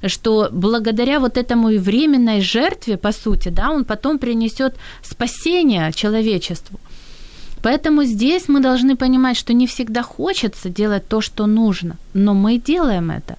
что 0.06 0.48
благодаря 0.52 1.18
вот 1.18 1.36
этому 1.36 1.68
временной 1.68 2.40
жертве, 2.40 2.96
по 2.96 3.12
сути, 3.12 3.48
да, 3.50 3.70
он 3.70 3.84
потом 3.84 4.18
принесет 4.18 4.74
спасение 5.02 5.92
человечеству. 5.92 6.78
Поэтому 7.62 8.04
здесь 8.04 8.48
мы 8.48 8.60
должны 8.60 8.96
понимать, 8.96 9.36
что 9.36 9.52
не 9.52 9.66
всегда 9.66 10.02
хочется 10.02 10.68
делать 10.68 11.08
то, 11.08 11.20
что 11.20 11.46
нужно, 11.46 11.96
но 12.14 12.34
мы 12.34 12.58
делаем 12.58 13.10
это. 13.10 13.36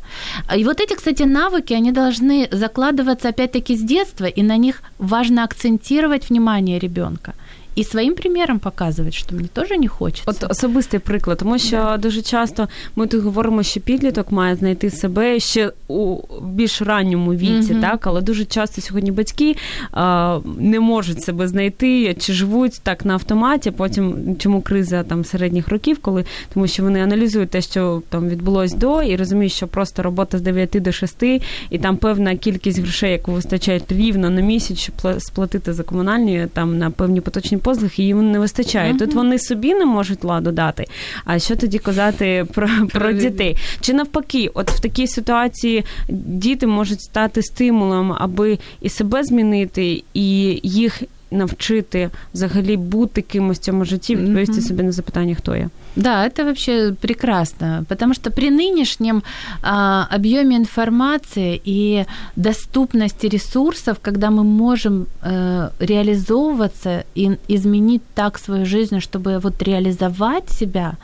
И 0.57 0.65
вот 0.65 0.81
эти, 0.81 0.95
кстати, 0.95 1.23
навыки, 1.23 1.73
они 1.73 1.91
должны 1.91 2.47
закладываться 2.51 3.29
опять-таки 3.29 3.75
с 3.77 3.81
детства, 3.81 4.25
и 4.25 4.43
на 4.43 4.57
них 4.57 4.81
важно 4.97 5.43
акцентировать 5.43 6.29
внимание 6.29 6.79
ребенка. 6.79 7.33
І 7.75 7.84
своїм 7.84 8.15
приміром 8.15 8.60
показувати, 8.60 9.12
що 9.12 9.36
мені 9.36 9.47
теж 9.54 9.69
не 9.69 9.87
хочеться. 9.87 10.23
От 10.25 10.52
особистий 10.52 11.00
приклад, 11.00 11.37
тому 11.37 11.60
що 11.60 11.77
да. 11.77 11.98
дуже 11.98 12.21
часто 12.21 12.67
ми 12.96 13.08
тут 13.08 13.23
говоримо, 13.23 13.63
що 13.63 13.79
підліток 13.79 14.31
має 14.31 14.56
знайти 14.56 14.89
себе 14.89 15.39
ще 15.39 15.71
у 15.87 16.17
більш 16.41 16.81
ранньому 16.81 17.33
віці, 17.33 17.73
mm 17.73 17.79
так, 17.79 18.08
але 18.08 18.21
дуже 18.21 18.46
часто 18.46 18.81
сьогодні 18.81 19.12
батьки 19.12 19.56
а, 19.91 20.39
не 20.58 20.79
можуть 20.79 21.23
себе 21.23 21.48
знайти 21.48 22.13
чи 22.13 22.33
живуть 22.33 22.79
так 22.83 23.06
на 23.06 23.13
автоматі. 23.13 23.71
Потім 23.71 24.35
чому 24.39 24.62
криза 24.62 25.04
там 25.04 25.25
середніх 25.25 25.67
років, 25.67 25.98
коли 26.02 26.25
тому 26.54 26.67
що 26.67 26.83
вони 26.83 27.04
аналізують 27.04 27.50
те, 27.50 27.62
що 27.62 28.02
там 28.10 28.29
відбулось 28.29 28.73
до, 28.73 29.02
і 29.02 29.15
розуміють, 29.15 29.54
що 29.54 29.67
просто 29.67 30.04
робота 30.04 30.37
з 30.37 30.41
9 30.41 30.69
до 30.69 30.91
6, 30.91 31.23
і 31.69 31.77
там 31.81 31.98
певна 31.98 32.35
кількість 32.35 32.79
грошей, 32.79 33.12
яку 33.12 33.31
вистачає 33.31 33.81
рівно 33.89 34.29
на 34.29 34.41
місяць, 34.41 34.77
щоб 34.77 35.21
сплатити 35.21 35.73
за 35.73 35.83
комунальні 35.83 36.48
там 36.54 36.77
на 36.77 36.91
певні 36.91 37.21
поточні 37.21 37.58
послуги, 37.60 38.03
їм 38.03 38.31
не 38.31 38.39
вистачає. 38.39 38.93
Тут 38.93 39.13
вони 39.13 39.39
собі 39.39 39.73
не 39.73 39.85
можуть 39.85 40.23
ладу 40.23 40.51
дати. 40.51 40.85
А 41.25 41.39
що 41.39 41.55
тоді 41.55 41.79
казати 41.79 42.45
про, 42.53 42.69
про 42.93 43.12
дітей? 43.12 43.57
Чи 43.81 43.93
навпаки, 43.93 44.51
от 44.53 44.71
в 44.71 44.79
такій 44.79 45.07
ситуації 45.07 45.85
діти 46.10 46.67
можуть 46.67 47.01
стати 47.01 47.41
стимулом, 47.41 48.15
аби 48.19 48.57
і 48.81 48.89
себе 48.89 49.23
змінити, 49.23 50.03
і 50.13 50.60
їх 50.63 51.03
навчити 51.31 52.10
взагалі 52.35 52.77
бути 52.77 53.22
кимось 53.22 53.58
в 53.58 53.60
цьому 53.60 53.85
житті, 53.85 54.16
відповісти 54.16 54.54
mm-hmm. 54.54 54.68
собі 54.68 54.83
на 54.83 54.92
запитання, 54.92 55.35
хто 55.35 55.56
я. 55.56 55.70
Да, 55.96 56.29
это 56.29 56.44
вообще 56.44 56.92
прекрасно, 57.00 57.85
потому 57.88 58.14
что 58.14 58.31
при 58.31 58.50
нынешнем 58.50 59.22
а, 59.62 60.06
объеме 60.10 60.56
информации 60.56 61.60
и 61.64 62.04
доступности 62.37 63.29
ресурсов, 63.29 63.98
когда 64.02 64.31
мы 64.31 64.42
можем 64.44 65.06
а, 65.22 65.70
реализовываться 65.81 67.04
и 67.14 67.38
изменить 67.48 68.02
так 68.14 68.38
свою 68.38 68.66
жизнь, 68.66 68.98
чтобы 68.98 69.38
вот 69.38 69.62
реализовать 69.62 70.50
себя, 70.50 70.96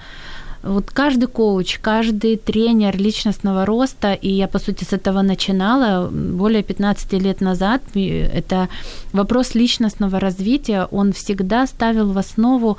вот 0.66 0.90
каждый 0.92 1.28
коуч, 1.28 1.80
каждый 1.80 2.38
тренер 2.38 2.98
личностного 2.98 3.66
роста, 3.66 4.14
и 4.14 4.30
я, 4.30 4.48
по 4.48 4.60
сути, 4.60 4.84
с 4.84 4.94
этого 4.94 5.22
начинала 5.22 6.10
более 6.10 6.64
15 6.64 7.14
лет 7.14 7.42
назад, 7.42 7.82
это 7.94 8.68
вопрос 9.14 9.56
личностного 9.56 10.20
развития, 10.20 10.88
он 10.92 11.12
всегда 11.14 11.68
ставил 11.68 12.12
в 12.12 12.18
основу, 12.18 12.78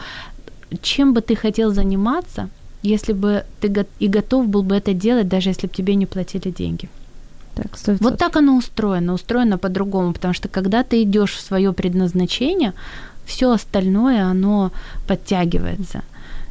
чем 0.82 1.12
бы 1.14 1.20
ты 1.20 1.36
хотел 1.36 1.72
заниматься, 1.72 2.48
если 2.82 3.14
бы 3.14 3.44
ты 3.60 3.86
и 4.00 4.08
готов 4.08 4.48
был 4.48 4.62
бы 4.62 4.74
это 4.74 4.92
делать, 4.92 5.28
даже 5.28 5.50
если 5.50 5.68
бы 5.68 5.74
тебе 5.74 5.94
не 5.94 6.06
платили 6.06 6.50
деньги. 6.50 6.88
Так, 7.54 7.66
100%. 7.66 7.98
Вот 8.00 8.18
так 8.18 8.36
оно 8.36 8.56
устроено, 8.56 9.14
устроено 9.14 9.58
по-другому, 9.58 10.12
потому 10.12 10.34
что 10.34 10.48
когда 10.48 10.82
ты 10.82 11.02
идешь 11.02 11.34
в 11.34 11.40
свое 11.40 11.72
предназначение, 11.72 12.72
все 13.24 13.50
остальное, 13.50 14.24
оно 14.24 14.70
подтягивается. 15.06 16.02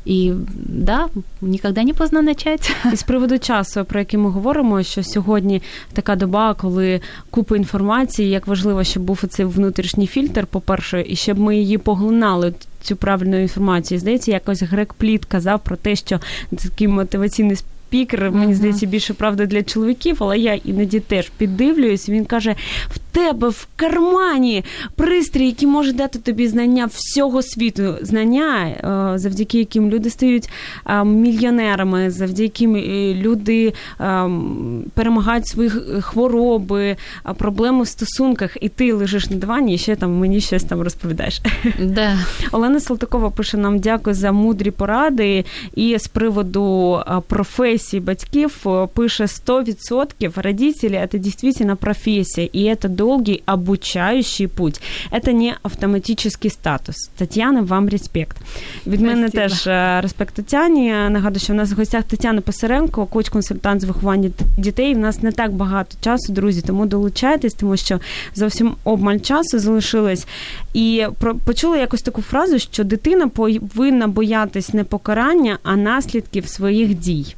І 0.06 0.34
да, 0.66 1.08
ніколи 1.41 1.84
не 1.84 1.93
поздно 1.93 2.26
почати. 2.26 2.70
І 2.93 2.95
з 2.95 3.03
приводу 3.03 3.39
часу, 3.39 3.86
про 3.86 3.99
який 3.99 4.20
ми 4.20 4.30
говоримо, 4.30 4.84
що 4.84 5.03
сьогодні 5.03 5.62
така 5.93 6.16
доба, 6.16 6.53
коли 6.53 7.01
купа 7.30 7.58
інформації, 7.58 8.30
як 8.30 8.47
важливо, 8.47 8.84
щоб 8.84 9.03
був 9.03 9.24
цей 9.30 9.45
внутрішній 9.45 10.08
фільтр, 10.08 10.45
по-перше, 10.45 11.06
і 11.08 11.16
щоб 11.16 11.39
ми 11.39 11.58
її 11.58 11.78
поглинали. 11.78 12.53
Цю 12.82 12.95
правильну 12.95 13.41
інформацію. 13.41 13.99
Здається, 13.99 14.32
якось 14.32 14.62
Грек 14.62 14.93
Пліт 14.93 15.26
казав 15.26 15.60
про 15.60 15.76
те, 15.76 15.95
що 15.95 16.20
такий 16.58 16.88
мотиваційний 16.88 17.56
спікер, 17.56 18.32
мені 18.32 18.53
здається, 18.53 18.86
більше 18.86 19.14
правда 19.14 19.45
для 19.45 19.64
чоловіків, 19.64 20.18
але 20.20 20.38
я 20.39 20.53
іноді 20.53 20.99
теж 20.99 21.30
піддивлююсь. 21.30 22.10
Він 22.10 22.26
каже: 22.26 22.56
в 22.89 22.99
тебе 23.16 23.49
в 23.49 23.68
кармані 23.76 24.63
пристрій, 24.95 25.45
який 25.45 25.68
може 25.68 25.93
дати 25.93 26.20
тобі 26.20 26.47
знання 26.47 26.86
всього 26.86 27.41
світу, 27.41 27.95
знання, 28.01 28.66
е, 28.66 29.18
завдяки 29.20 29.57
яким 29.57 29.89
люди 29.89 30.09
стають 30.09 30.49
е, 30.88 31.03
мільйонерами, 31.03 32.11
завдяки 32.11 32.43
яким 32.43 32.76
е, 32.76 33.13
люди 33.13 33.74
перемагають 34.93 35.47
свої 35.47 35.70
хвороби, 36.01 36.95
проблеми 37.38 37.84
в 37.84 37.88
стосунках, 37.88 38.57
і 38.61 38.70
ти 38.70 38.93
лежиш 38.93 39.30
на 39.30 39.38
дивані 39.38 39.76
і 39.76 39.78
ще 39.78 39.95
там 39.95 40.18
мені 40.18 40.41
щось 40.41 40.63
там 40.63 40.82
розповідаєш. 40.82 41.41
Да. 41.84 42.18
Олена 42.51 42.80
Салтакова 42.80 43.30
пише 43.30 43.57
нам 43.57 43.80
дякую 43.80 44.13
за 44.13 44.32
мудрі 44.32 44.72
поради. 44.72 45.45
І 45.76 45.97
з 45.99 46.07
приводу 46.07 46.99
професії 47.28 48.01
батьків 48.01 48.66
пише 48.93 49.24
100% 49.24 50.41
родителей– 50.41 50.99
это 51.03 51.18
действительно 51.20 51.76
профессия, 51.78 52.49
и 52.55 52.63
это 52.63 52.89
долгий 53.06 53.43
обучающий 53.45 54.47
путь. 54.47 54.82
Это 55.12 55.32
не 55.32 55.56
автоматический 55.64 56.49
статус. 56.49 56.95
Тетяна, 57.18 57.62
вам 57.62 57.89
респект. 57.89 58.38
Від 58.88 58.99
Спасибо. 58.99 59.08
мене 59.08 59.30
теж 59.30 59.68
е, 59.68 60.01
респект 60.01 60.36
Тетяні. 60.36 60.89
Нагадую, 61.10 61.39
що 61.39 61.53
в 61.53 61.56
нас 61.56 61.72
в 61.72 61.76
гостях 61.76 62.03
Тетяна 62.03 62.41
Писаренко, 62.41 63.06
коуч-консультант 63.06 63.80
з 63.80 63.84
виховання 63.84 64.30
дітей. 64.58 64.93
В 64.93 64.97
нас 64.97 65.22
не 65.24 65.32
так 65.32 65.53
багато 65.53 65.97
часу, 66.01 66.34
друзі, 66.34 66.62
тому 66.62 66.86
долучайтесь, 66.86 67.53
тому 67.53 67.78
що 67.78 67.99
зовсім 68.36 68.76
обмаль 68.84 69.20
часу 69.20 69.60
залишилось. 69.60 70.28
І 70.74 71.06
почула 71.45 71.78
якось 71.78 72.01
таку 72.01 72.22
фразу, 72.22 72.60
що 72.60 72.84
дитина 72.84 73.28
повинна 73.28 74.08
боятись 74.08 74.74
не 74.74 74.84
покарання, 74.84 75.58
а 75.64 75.76
наслідків 75.76 76.47
своїх 76.47 76.93
дій. 76.93 77.36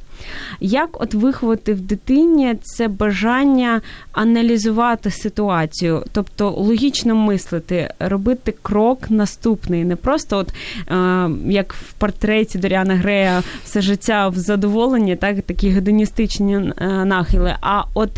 Як 0.60 1.02
от 1.02 1.14
виховати 1.14 1.74
в 1.74 1.80
дитині 1.80 2.54
це 2.62 2.88
бажання 2.88 3.80
аналізувати 4.12 5.10
ситуацію, 5.10 6.02
тобто 6.12 6.50
логічно 6.50 7.14
мислити, 7.14 7.90
робити 7.98 8.54
крок 8.62 9.10
наступний, 9.10 9.84
не 9.84 9.96
просто 9.96 10.38
от 10.38 10.52
е, 10.88 11.30
як 11.46 11.72
в 11.72 11.92
портреті 11.92 12.58
Доріана 12.58 12.94
Грея 12.94 13.42
все 13.64 13.80
життя 13.80 14.28
в 14.28 14.36
задоволенні, 14.36 15.16
так 15.16 15.42
такі 15.42 15.68
гедоністичні 15.68 16.54
е, 16.56 17.04
нахили, 17.04 17.56
а 17.60 17.82
от 17.94 18.10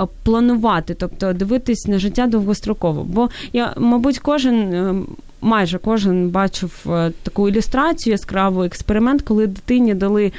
е, 0.00 0.06
планувати, 0.22 0.94
тобто 0.94 1.32
дивитись 1.32 1.86
на 1.86 1.98
життя 1.98 2.26
довгостроково. 2.26 3.04
Бо 3.04 3.30
я, 3.52 3.74
мабуть, 3.76 4.18
кожен. 4.18 4.74
Е, 4.74 4.94
майже 5.40 5.78
кожен 5.78 6.28
бачив 6.28 6.86
таку 7.22 7.48
ілюстрацію, 7.48 8.12
яскравий 8.12 8.66
експеримент, 8.66 9.22
коли 9.22 9.46
дитині 9.46 9.94
дали 9.94 10.32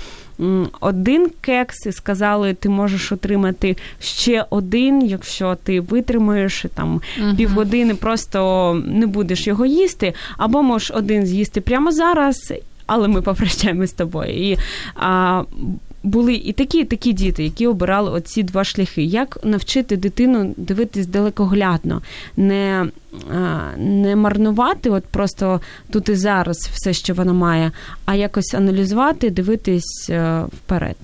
один 0.80 1.30
кекс 1.42 1.86
і 1.86 1.92
сказали, 1.92 2.54
ти 2.54 2.70
можеш 2.70 3.12
отримати 3.12 3.78
ще 4.00 4.46
один, 4.50 5.06
якщо 5.06 5.58
ти 5.64 5.82
витримаєш 5.82 6.66
там 6.74 7.02
uh 7.20 7.36
півгодини, 7.38 7.96
просто 7.96 8.74
не 8.86 9.08
будеш 9.08 9.48
його 9.48 9.66
їсти, 9.66 10.14
або 10.38 10.64
можеш 10.64 10.92
один 10.92 11.26
з'їсти 11.26 11.62
прямо 11.62 11.92
зараз. 11.92 12.54
Але 12.86 13.08
ми 13.08 13.22
попрощаємось 13.22 13.90
з 13.90 13.94
тобою. 13.94 14.52
І 14.52 14.58
а, 14.96 15.44
були 16.06 16.34
і 16.34 16.54
такі, 16.54 16.80
і 16.80 16.86
такі 16.86 17.14
діти, 17.14 17.44
які 17.44 17.68
обирали 17.68 18.12
оці 18.12 18.44
два 18.44 18.64
шляхи. 18.64 19.04
Як 19.04 19.40
навчити 19.44 19.98
дитину 19.98 20.54
дивитись 20.58 21.08
далекоглядно, 21.08 22.02
не 22.38 22.86
не 23.78 24.16
марнувати, 24.16 24.90
от 24.90 25.06
просто 25.06 25.62
тут 25.92 26.10
і 26.10 26.16
зараз 26.16 26.58
все, 26.74 26.94
що 26.94 27.14
вона 27.14 27.34
має, 27.34 27.72
а 28.06 28.16
якось 28.16 28.54
аналізувати, 28.54 29.30
дивитись 29.30 30.10
вперед. 30.54 30.98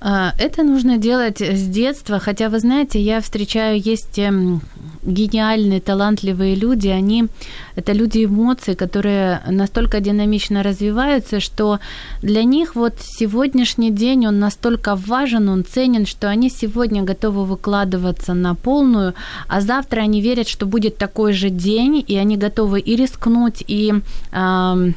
Это 0.00 0.62
нужно 0.62 0.96
делать 0.96 1.40
с 1.40 1.66
детства, 1.66 2.20
хотя, 2.20 2.48
вы 2.48 2.60
знаете, 2.60 3.00
я 3.00 3.20
встречаю, 3.20 3.80
есть 3.80 4.16
эм, 4.18 4.60
гениальные, 5.02 5.80
талантливые 5.80 6.54
люди, 6.54 6.86
они, 6.86 7.26
это 7.74 7.92
люди 7.92 8.24
эмоций, 8.24 8.76
которые 8.76 9.42
настолько 9.48 9.98
динамично 10.00 10.62
развиваются, 10.62 11.40
что 11.40 11.80
для 12.22 12.44
них 12.44 12.76
вот 12.76 12.94
сегодняшний 13.00 13.90
день, 13.90 14.28
он 14.28 14.38
настолько 14.38 14.94
важен, 14.94 15.48
он 15.48 15.64
ценен, 15.64 16.06
что 16.06 16.28
они 16.28 16.48
сегодня 16.48 17.02
готовы 17.02 17.44
выкладываться 17.44 18.34
на 18.34 18.54
полную, 18.54 19.14
а 19.48 19.60
завтра 19.60 20.02
они 20.02 20.20
верят, 20.20 20.48
что 20.48 20.66
будет 20.66 20.96
такой 20.96 21.32
же 21.32 21.50
день, 21.50 22.04
и 22.06 22.16
они 22.16 22.36
готовы 22.36 22.78
и 22.78 22.94
рискнуть, 22.94 23.64
и... 23.66 23.94
Э, 24.30 24.92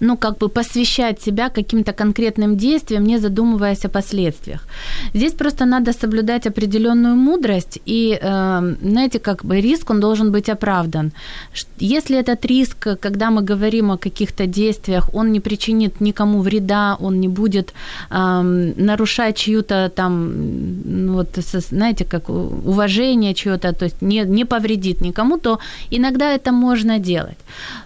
ну, 0.00 0.16
как 0.16 0.38
бы 0.38 0.48
посвящать 0.48 1.22
себя 1.22 1.48
каким-то 1.48 1.92
конкретным 1.92 2.56
действиям, 2.56 3.04
не 3.04 3.18
задумываясь 3.18 3.84
о 3.84 3.88
последствиях. 3.88 4.60
Здесь 5.14 5.32
просто 5.32 5.64
надо 5.64 5.92
соблюдать 5.92 6.46
определенную 6.46 7.16
мудрость, 7.16 7.78
и, 7.86 8.18
э, 8.22 8.76
знаете, 8.82 9.18
как 9.18 9.44
бы 9.44 9.60
риск, 9.60 9.90
он 9.90 10.00
должен 10.00 10.32
быть 10.32 10.48
оправдан. 10.48 11.12
Если 11.80 12.18
этот 12.18 12.44
риск, 12.46 12.88
когда 13.00 13.30
мы 13.30 13.42
говорим 13.42 13.90
о 13.90 13.98
каких-то 13.98 14.46
действиях, 14.46 15.10
он 15.14 15.32
не 15.32 15.40
причинит 15.40 16.00
никому 16.00 16.40
вреда, 16.40 16.96
он 17.00 17.20
не 17.20 17.28
будет 17.28 17.72
э, 18.10 18.72
нарушать 18.76 19.36
чью-то 19.36 19.90
там, 19.94 20.32
вот, 21.14 21.28
знаете, 21.70 22.04
как 22.04 22.28
уважение 22.28 23.34
чье-то, 23.34 23.72
то 23.72 23.84
есть 23.84 24.02
не, 24.02 24.24
не 24.24 24.44
повредит 24.44 25.00
никому, 25.00 25.38
то 25.38 25.58
иногда 25.90 26.34
это 26.34 26.52
можно 26.52 26.98
делать. 26.98 27.38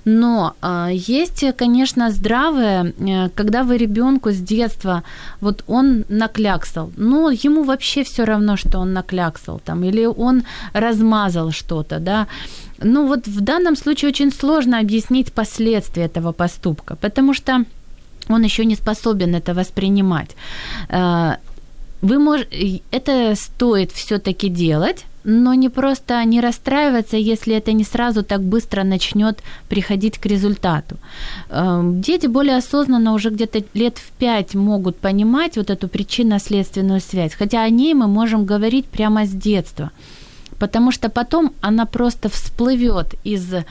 Но 0.04 0.54
э, 0.62 0.88
есть, 0.92 1.44
конечно, 1.56 1.69
конечно, 1.70 2.10
здравое, 2.10 2.92
э, 2.98 3.28
когда 3.34 3.62
вы 3.62 3.78
ребенку 3.78 4.30
с 4.30 4.38
детства, 4.38 5.02
вот 5.40 5.64
он 5.68 6.04
накляксал, 6.08 6.90
ну, 6.96 7.30
ему 7.30 7.62
вообще 7.62 8.02
все 8.02 8.24
равно, 8.24 8.56
что 8.56 8.80
он 8.80 8.92
накляксал 8.92 9.60
там, 9.64 9.84
или 9.84 10.06
он 10.06 10.42
размазал 10.74 11.52
что-то, 11.52 11.98
да, 11.98 12.26
ну 12.82 13.06
вот 13.06 13.28
в 13.28 13.40
данном 13.40 13.76
случае 13.76 14.08
очень 14.08 14.32
сложно 14.32 14.80
объяснить 14.80 15.32
последствия 15.32 16.06
этого 16.06 16.32
поступка, 16.32 16.96
потому 16.96 17.34
что 17.34 17.64
он 18.28 18.44
еще 18.44 18.64
не 18.64 18.76
способен 18.76 19.34
это 19.34 19.54
воспринимать. 19.54 20.36
Э, 20.88 21.36
вы 22.02 22.18
мож... 22.18 22.40
Это 22.90 23.34
стоит 23.36 23.92
все-таки 23.92 24.48
делать, 24.48 25.04
но 25.24 25.54
не 25.54 25.68
просто 25.68 26.24
не 26.24 26.40
расстраиваться, 26.40 27.16
если 27.16 27.54
это 27.54 27.72
не 27.72 27.84
сразу 27.84 28.22
так 28.22 28.42
быстро 28.42 28.84
начнет 28.84 29.42
приходить 29.68 30.18
к 30.18 30.26
результату. 30.26 30.96
Эм, 31.50 32.00
дети 32.00 32.26
более 32.26 32.56
осознанно 32.56 33.12
уже 33.12 33.30
где-то 33.30 33.62
лет 33.74 33.98
в 33.98 34.10
пять 34.18 34.54
могут 34.54 34.96
понимать 34.96 35.56
вот 35.56 35.70
эту 35.70 35.88
причинно-следственную 35.88 37.00
связь, 37.00 37.34
хотя 37.34 37.62
о 37.62 37.70
ней 37.70 37.94
мы 37.94 38.06
можем 38.06 38.44
говорить 38.44 38.86
прямо 38.86 39.26
с 39.26 39.30
детства 39.30 39.90
потому 40.60 40.92
что 40.92 41.08
потом 41.08 41.52
она 41.62 41.86
просто 41.86 42.28
всплывет 42.28 43.14
из 43.24 43.54
э, 43.54 43.64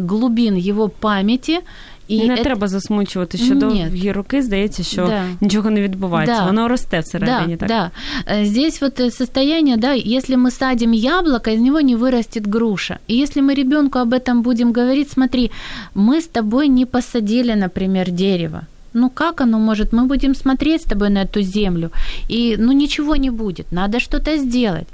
глубин 0.00 0.54
его 0.56 0.88
памяти, 0.88 1.60
і 2.09 2.27
не 2.27 2.37
це... 2.37 2.43
треба 2.43 2.67
засмучувати, 2.67 3.37
що 3.37 3.55
довгі 3.55 4.11
роки 4.11 4.41
здається, 4.41 4.83
що 4.83 5.07
да. 5.07 5.23
нічого 5.41 5.69
не 5.69 5.81
відбувається. 5.81 6.39
Да. 6.39 6.45
Воно 6.45 6.67
росте 6.67 6.99
всередині. 6.99 7.55
Да, 7.55 7.67
так? 7.67 7.67
да. 7.67 7.91
Э, 8.33 8.45
здесь 8.45 8.81
вот 8.81 8.99
э, 8.99 9.11
состояние, 9.11 9.77
да, 9.77 9.93
если 9.93 10.35
мы 10.35 10.51
садим 10.51 10.93
яблоко, 10.93 11.51
из 11.51 11.59
него 11.59 11.81
не 11.81 11.95
вырастет 11.95 12.47
груша. 12.47 12.99
И 13.09 13.15
если 13.15 13.41
мы 13.41 13.53
ребенку 13.53 13.99
об 13.99 14.13
этом 14.13 14.41
будем 14.41 14.71
говорить, 14.71 15.09
смотри, 15.09 15.51
мы 15.95 16.21
с 16.21 16.27
тобой 16.27 16.67
не 16.67 16.85
посадили, 16.85 17.55
например, 17.55 18.11
дерево. 18.11 18.61
Ну 18.93 19.09
как 19.09 19.41
оно 19.41 19.59
может? 19.59 19.93
Мы 19.93 20.05
будем 20.05 20.35
смотреть 20.35 20.81
с 20.81 20.85
тобой 20.85 21.09
на 21.09 21.23
эту 21.23 21.41
землю, 21.41 21.91
и 22.29 22.55
ну 22.59 22.71
ничего 22.71 23.15
не 23.15 23.29
будет. 23.29 23.71
Надо 23.71 23.99
что-то 23.99 24.37
сделать. 24.37 24.87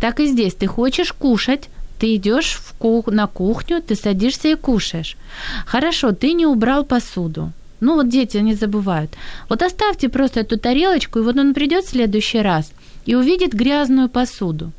Так 0.00 0.20
и 0.20 0.26
здесь. 0.26 0.54
Ты 0.54 0.66
хочешь 0.66 1.12
кушать, 1.12 1.68
ты 2.01 2.15
идешь 2.15 2.59
в 2.59 3.11
на 3.11 3.27
кухню, 3.27 3.79
ты 3.79 3.95
садишься 3.95 4.47
и 4.47 4.55
кушаешь. 4.55 5.17
Хорошо, 5.67 6.11
ты 6.11 6.33
не 6.33 6.47
убрал 6.47 6.83
посуду. 6.83 7.51
Ну 7.79 7.95
вот 7.95 8.09
дети, 8.09 8.37
они 8.37 8.55
забывают. 8.55 9.11
Вот 9.49 9.61
оставьте 9.61 10.09
просто 10.09 10.39
эту 10.39 10.57
тарелочку, 10.57 11.19
и 11.19 11.21
вот 11.21 11.37
он 11.37 11.53
придет 11.53 11.85
в 11.85 11.89
следующий 11.89 12.41
раз 12.41 12.71
и 13.05 13.15
увидит 13.15 13.53
грязную 13.53 14.09
посуду. 14.09 14.71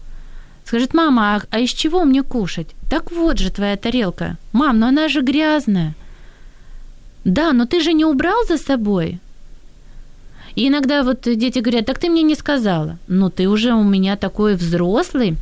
Скажет, 0.64 0.94
мама, 0.94 1.36
а, 1.36 1.42
а 1.50 1.60
из 1.60 1.70
чего 1.70 2.04
мне 2.04 2.22
кушать? 2.22 2.68
Так 2.90 3.12
вот 3.12 3.38
же 3.38 3.50
твоя 3.50 3.76
тарелка. 3.76 4.36
Мам, 4.52 4.80
но 4.80 4.86
она 4.88 5.08
же 5.08 5.20
грязная. 5.20 5.94
Да, 7.24 7.52
но 7.52 7.66
ты 7.66 7.80
же 7.80 7.92
не 7.92 8.04
убрал 8.04 8.46
за 8.48 8.58
собой. 8.58 9.20
И 10.56 10.66
иногда 10.66 11.02
вот 11.04 11.20
дети 11.22 11.60
говорят, 11.60 11.86
так 11.86 11.98
ты 12.00 12.10
мне 12.10 12.22
не 12.22 12.34
сказала. 12.34 12.98
Ну 13.06 13.30
ты 13.30 13.48
уже 13.48 13.74
у 13.74 13.84
меня 13.84 14.16
такой 14.16 14.56
взрослый, 14.56 15.36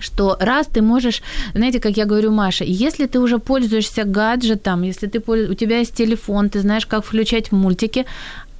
что 0.00 0.36
раз 0.40 0.66
ты 0.66 0.82
можешь, 0.82 1.22
знаете, 1.54 1.80
как 1.80 1.96
я 1.96 2.04
говорю 2.04 2.30
Маша, 2.30 2.64
если 2.64 3.06
ты 3.06 3.18
уже 3.18 3.38
пользуешься 3.38 4.04
гаджетом, 4.04 4.82
если 4.82 5.06
ты, 5.06 5.18
у 5.18 5.54
тебя 5.54 5.78
есть 5.78 5.94
телефон, 5.94 6.48
ты 6.48 6.60
знаешь, 6.60 6.86
как 6.86 7.04
включать 7.04 7.52
мультики, 7.52 8.06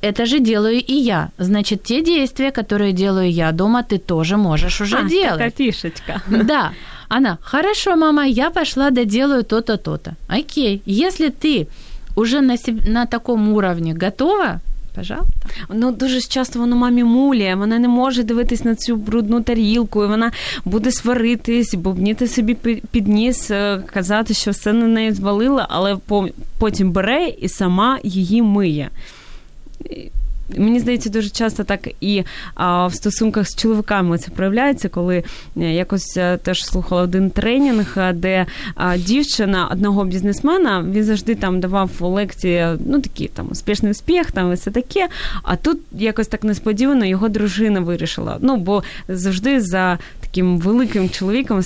это 0.02 0.26
же 0.26 0.40
делаю 0.40 0.76
и 0.76 0.94
я. 0.94 1.30
Значит, 1.38 1.82
те 1.82 2.02
действия, 2.02 2.50
которые 2.50 2.92
делаю 2.92 3.30
я 3.30 3.52
дома, 3.52 3.82
ты 3.82 3.98
тоже 3.98 4.36
можешь 4.36 4.80
уже 4.80 4.98
а, 4.98 5.02
делать. 5.02 5.32
Такая 5.32 5.50
фишечка. 5.50 6.22
Да. 6.28 6.72
Она, 7.08 7.38
хорошо, 7.42 7.96
мама, 7.96 8.24
я 8.26 8.50
пошла 8.50 8.90
доделаю 8.90 9.42
то-то, 9.42 9.76
то-то. 9.76 10.14
Окей. 10.28 10.80
Если 10.86 11.28
ты 11.28 11.66
уже 12.16 12.40
на, 12.40 12.56
себе, 12.56 12.90
на 12.90 13.06
таком 13.06 13.52
уровне 13.52 13.94
готова, 13.94 14.60
Пожалуйста. 14.94 15.32
Ну 15.68 15.92
дуже 15.92 16.20
часто 16.20 16.58
воно 16.58 16.76
мамі 16.76 17.04
муліє, 17.04 17.54
вона 17.54 17.78
не 17.78 17.88
може 17.88 18.22
дивитись 18.22 18.64
на 18.64 18.74
цю 18.74 18.96
брудну 18.96 19.42
тарілку, 19.42 20.04
і 20.04 20.06
вона 20.06 20.32
буде 20.64 20.92
сваритись, 20.92 21.74
бубніти 21.74 22.28
собі 22.28 22.54
під 22.90 23.08
ніс, 23.08 23.50
е, 23.50 23.82
казати, 23.92 24.34
що 24.34 24.50
все 24.50 24.72
на 24.72 24.86
неї 24.86 25.12
звалило, 25.12 25.66
але 25.68 25.96
потім 26.58 26.92
бере 26.92 27.28
і 27.40 27.48
сама 27.48 27.98
її 28.02 28.42
миє. 28.42 28.90
Мені 30.56 30.80
здається, 30.80 31.10
дуже 31.10 31.28
часто 31.28 31.64
так 31.64 31.88
і 32.00 32.24
а, 32.54 32.86
в 32.86 32.94
стосунках 32.94 33.46
з 33.46 33.56
чоловіками 33.56 34.18
це 34.18 34.30
проявляється, 34.30 34.88
коли 34.88 35.24
е, 35.56 35.60
якось 35.60 36.16
е, 36.16 36.36
теж 36.36 36.64
слухала 36.64 37.02
один 37.02 37.30
тренінг, 37.30 37.94
е, 37.96 38.12
де 38.12 38.46
а, 38.74 38.96
дівчина 38.96 39.68
одного 39.72 40.04
бізнесмена 40.04 40.84
він 40.90 41.04
завжди 41.04 41.34
там 41.34 41.60
давав 41.60 41.90
лекції, 42.00 42.66
ну 42.86 43.00
такі 43.00 43.28
там 43.28 43.48
успішний 43.50 43.92
успіх, 43.92 44.32
там 44.32 44.52
і 44.52 44.54
все 44.54 44.70
таке. 44.70 45.08
А 45.42 45.56
тут 45.56 45.78
якось 45.92 46.26
так 46.26 46.44
несподівано 46.44 47.04
його 47.04 47.28
дружина 47.28 47.80
вирішила. 47.80 48.36
Ну 48.40 48.56
бо 48.56 48.82
завжди 49.08 49.60
за 49.60 49.98
таким 50.20 50.58
великим 50.58 51.10
чоловіком 51.10 51.62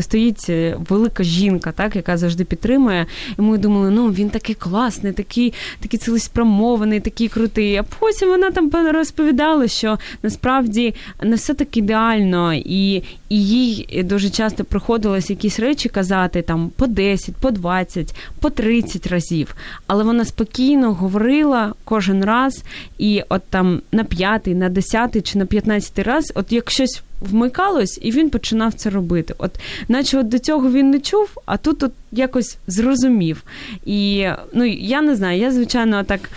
стоїть 0.00 0.46
е, 0.48 0.76
велика 0.88 1.22
жінка, 1.22 1.72
так, 1.72 1.96
яка 1.96 2.16
завжди 2.16 2.44
підтримує. 2.44 3.06
І 3.38 3.42
ми 3.42 3.58
думали, 3.58 3.90
ну 3.90 4.08
він 4.08 4.30
такий 4.30 4.54
класний, 4.54 5.12
такий 5.12 5.54
такий 5.80 6.00
цілеспрямований, 6.00 7.00
такий 7.00 7.28
крутий. 7.28 7.76
А 7.76 7.82
потім 7.82 8.28
вона 8.28 8.50
там 8.50 8.70
розповідала, 8.92 9.68
що 9.68 9.98
насправді 10.22 10.94
не 11.22 11.36
все 11.36 11.54
так 11.54 11.76
ідеально, 11.76 12.54
і 12.54 13.02
і 13.28 13.46
їй 13.46 14.02
дуже 14.02 14.30
часто 14.30 14.64
приходилось 14.64 15.30
якісь 15.30 15.60
речі 15.60 15.88
казати 15.88 16.42
там 16.42 16.70
по 16.76 16.86
10, 16.86 17.36
по 17.36 17.50
20, 17.50 18.14
по 18.40 18.50
30 18.50 19.06
разів. 19.06 19.56
Але 19.86 20.04
вона 20.04 20.24
спокійно 20.24 20.94
говорила 20.94 21.74
кожен 21.84 22.24
раз, 22.24 22.64
і 22.98 23.22
от 23.28 23.42
там 23.50 23.82
на 23.92 24.04
п'ятий, 24.04 24.54
на 24.54 24.68
десятий 24.68 25.22
чи 25.22 25.38
на 25.38 25.46
п'ятнадцятий 25.46 26.04
раз, 26.04 26.32
от 26.34 26.52
як 26.52 26.70
щось 26.70 27.02
вмикалось, 27.21 27.99
і 28.01 28.11
він 28.11 28.29
починав 28.29 28.73
це 28.73 28.89
робити. 28.89 29.33
От, 29.37 29.51
наче 29.87 30.19
от 30.19 30.27
до 30.27 30.39
цього 30.39 30.71
він 30.71 30.91
не 30.91 30.99
чув, 30.99 31.29
а 31.45 31.57
тут 31.57 31.83
от 31.83 31.91
якось 32.12 32.58
зрозумів. 32.66 33.42
І 33.86 34.26
ну, 34.54 34.64
я 34.64 35.02
не 35.02 35.16
знаю, 35.16 35.40
я, 35.40 35.52
звичайно, 35.52 36.04
так 36.04 36.30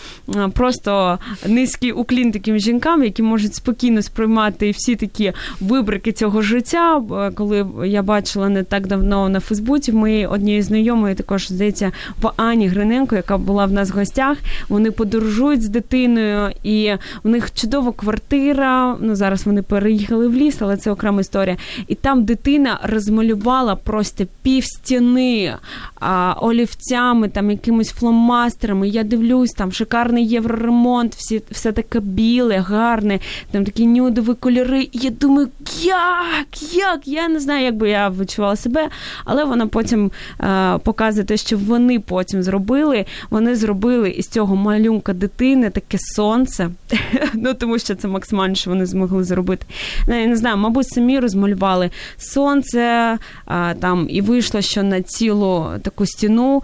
просто 0.53 1.19
низький 1.47 1.91
уклін 1.91 2.31
таким 2.31 2.59
жінкам, 2.59 3.03
які 3.03 3.23
можуть 3.23 3.55
спокійно 3.55 4.01
сприймати 4.01 4.71
всі 4.71 4.95
такі 4.95 5.33
вибрики 5.59 6.11
цього 6.11 6.41
життя. 6.41 7.03
Коли 7.35 7.65
я 7.85 8.03
бачила 8.03 8.49
не 8.49 8.63
так 8.63 8.87
давно 8.87 9.29
на 9.29 9.39
Фейсбуці, 9.39 9.91
ми 9.91 10.25
однієї 10.25 10.61
знайомої, 10.61 11.15
також 11.15 11.47
здається, 11.47 11.91
в 12.21 12.31
Ані 12.37 12.67
Гриненко, 12.67 13.15
яка 13.15 13.37
була 13.37 13.65
в 13.65 13.71
нас 13.71 13.91
в 13.91 13.97
гостях. 13.97 14.37
Вони 14.69 14.91
подорожують 14.91 15.63
з 15.63 15.69
дитиною, 15.69 16.51
і 16.63 16.91
в 17.23 17.29
них 17.29 17.53
чудова 17.53 17.91
квартира. 17.91 18.97
Ну 19.01 19.15
зараз 19.15 19.45
вони 19.45 19.61
переїхали 19.61 20.27
в 20.27 20.33
ліс, 20.33 20.57
але 20.59 20.77
це 20.77 20.91
окрема 20.91 21.21
історія. 21.21 21.57
І 21.87 21.95
там 21.95 22.23
дитина 22.23 22.79
розмалювала 22.83 23.75
просто 23.75 24.25
пів 24.41 24.65
стіни 24.65 25.55
а, 25.99 26.35
олівцями, 26.41 27.29
там 27.29 27.51
якимись 27.51 27.91
фломастерами. 27.91 28.87
Я 28.87 29.03
дивлюсь, 29.03 29.51
там 29.51 29.71
шикарний 29.71 30.27
євроремонт, 30.27 31.15
всі, 31.15 31.41
все 31.51 31.71
таке 31.71 31.99
біле, 31.99 32.57
гарне, 32.57 33.19
там 33.51 33.65
такі 33.65 33.87
нюдові 33.87 34.33
кольори. 34.39 34.81
І 34.81 34.89
я 34.93 35.09
думаю, 35.09 35.47
як? 35.83 36.73
Як? 36.73 37.07
Я 37.07 37.27
не 37.27 37.39
знаю, 37.39 37.65
як 37.65 37.75
би 37.75 37.89
я 37.89 38.09
відчувала 38.09 38.55
себе, 38.55 38.89
але 39.25 39.43
вона 39.43 39.67
потім 39.67 40.11
а, 40.37 40.77
показує 40.83 41.25
те, 41.25 41.37
що 41.37 41.57
вони 41.57 41.99
потім 41.99 42.43
зробили. 42.43 43.05
Вони 43.29 43.55
зробили 43.55 44.09
із 44.09 44.27
цього 44.27 44.55
малюнка 44.55 45.13
дитини 45.13 45.69
таке 45.69 45.97
сонце. 45.99 46.69
Ну 47.33 47.53
тому 47.53 47.79
що 47.79 47.95
це 47.95 48.07
максимально, 48.07 48.55
що 48.55 48.69
вони 48.69 48.85
змогли 48.85 49.23
зробити. 49.23 49.65
Ну, 50.07 50.21
я 50.21 50.27
не 50.27 50.35
знаю, 50.35 50.57
мабуть, 50.57 50.87
самі 50.87 51.19
розмалювали 51.19 51.89
сонце 52.17 53.17
а, 53.45 53.73
там 53.73 54.07
і 54.09 54.21
вийшло, 54.21 54.61
що 54.61 54.83
на 54.83 55.01
цілу 55.01 55.54
таку 55.81 56.05
стіну 56.05 56.63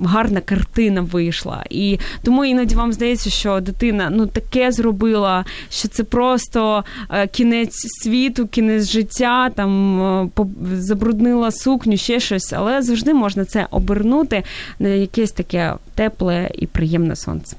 гарна 0.00 0.40
картина 0.40 1.00
вийшла. 1.00 1.64
І 1.70 1.98
тому 2.22 2.44
іноді 2.44 2.74
вам 2.74 2.92
здається, 2.92 3.30
що 3.30 3.60
дитина 3.60 4.10
ну 4.10 4.26
таке 4.26 4.72
зробила, 4.72 5.44
що 5.70 5.88
це 5.88 6.04
просто 6.04 6.84
кінець 7.32 8.02
світу, 8.02 8.46
кінець 8.46 8.90
життя, 8.90 9.50
там 9.54 10.30
забруднила 10.72 11.50
сукню, 11.50 11.96
ще 11.96 12.20
щось, 12.20 12.52
але 12.52 12.82
завжди 12.82 13.14
можна 13.14 13.44
це 13.44 13.66
обернути 13.70 14.42
на 14.78 14.88
якесь 14.88 15.32
таке 15.32 15.74
тепле 15.94 16.50
і 16.54 16.66
приємне 16.66 17.16
сонце. 17.16 17.56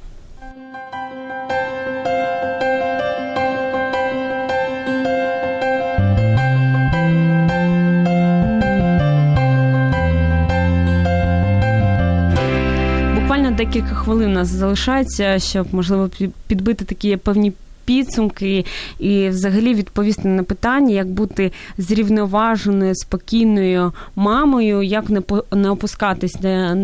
Декілька 13.66 13.96
хвилин 13.96 14.30
у 14.30 14.34
нас 14.34 14.48
залишається, 14.48 15.40
щоб 15.40 15.68
можливо 15.72 16.10
підбити 16.48 16.86
такі 16.86 17.18
певні 17.18 17.54
підсумки 17.86 18.66
і 19.00 19.30
взагалі 19.30 19.74
відповісти 19.74 20.28
на 20.28 20.44
питання, 20.44 20.96
як 20.96 21.08
бути 21.08 21.52
зрівноваженою, 21.78 22.96
спокійною 22.96 23.94
мамою, 24.16 24.82
як 24.82 25.10
не 25.10 25.22
не 25.52 25.70
опускатись 25.70 26.42
на, 26.42 26.76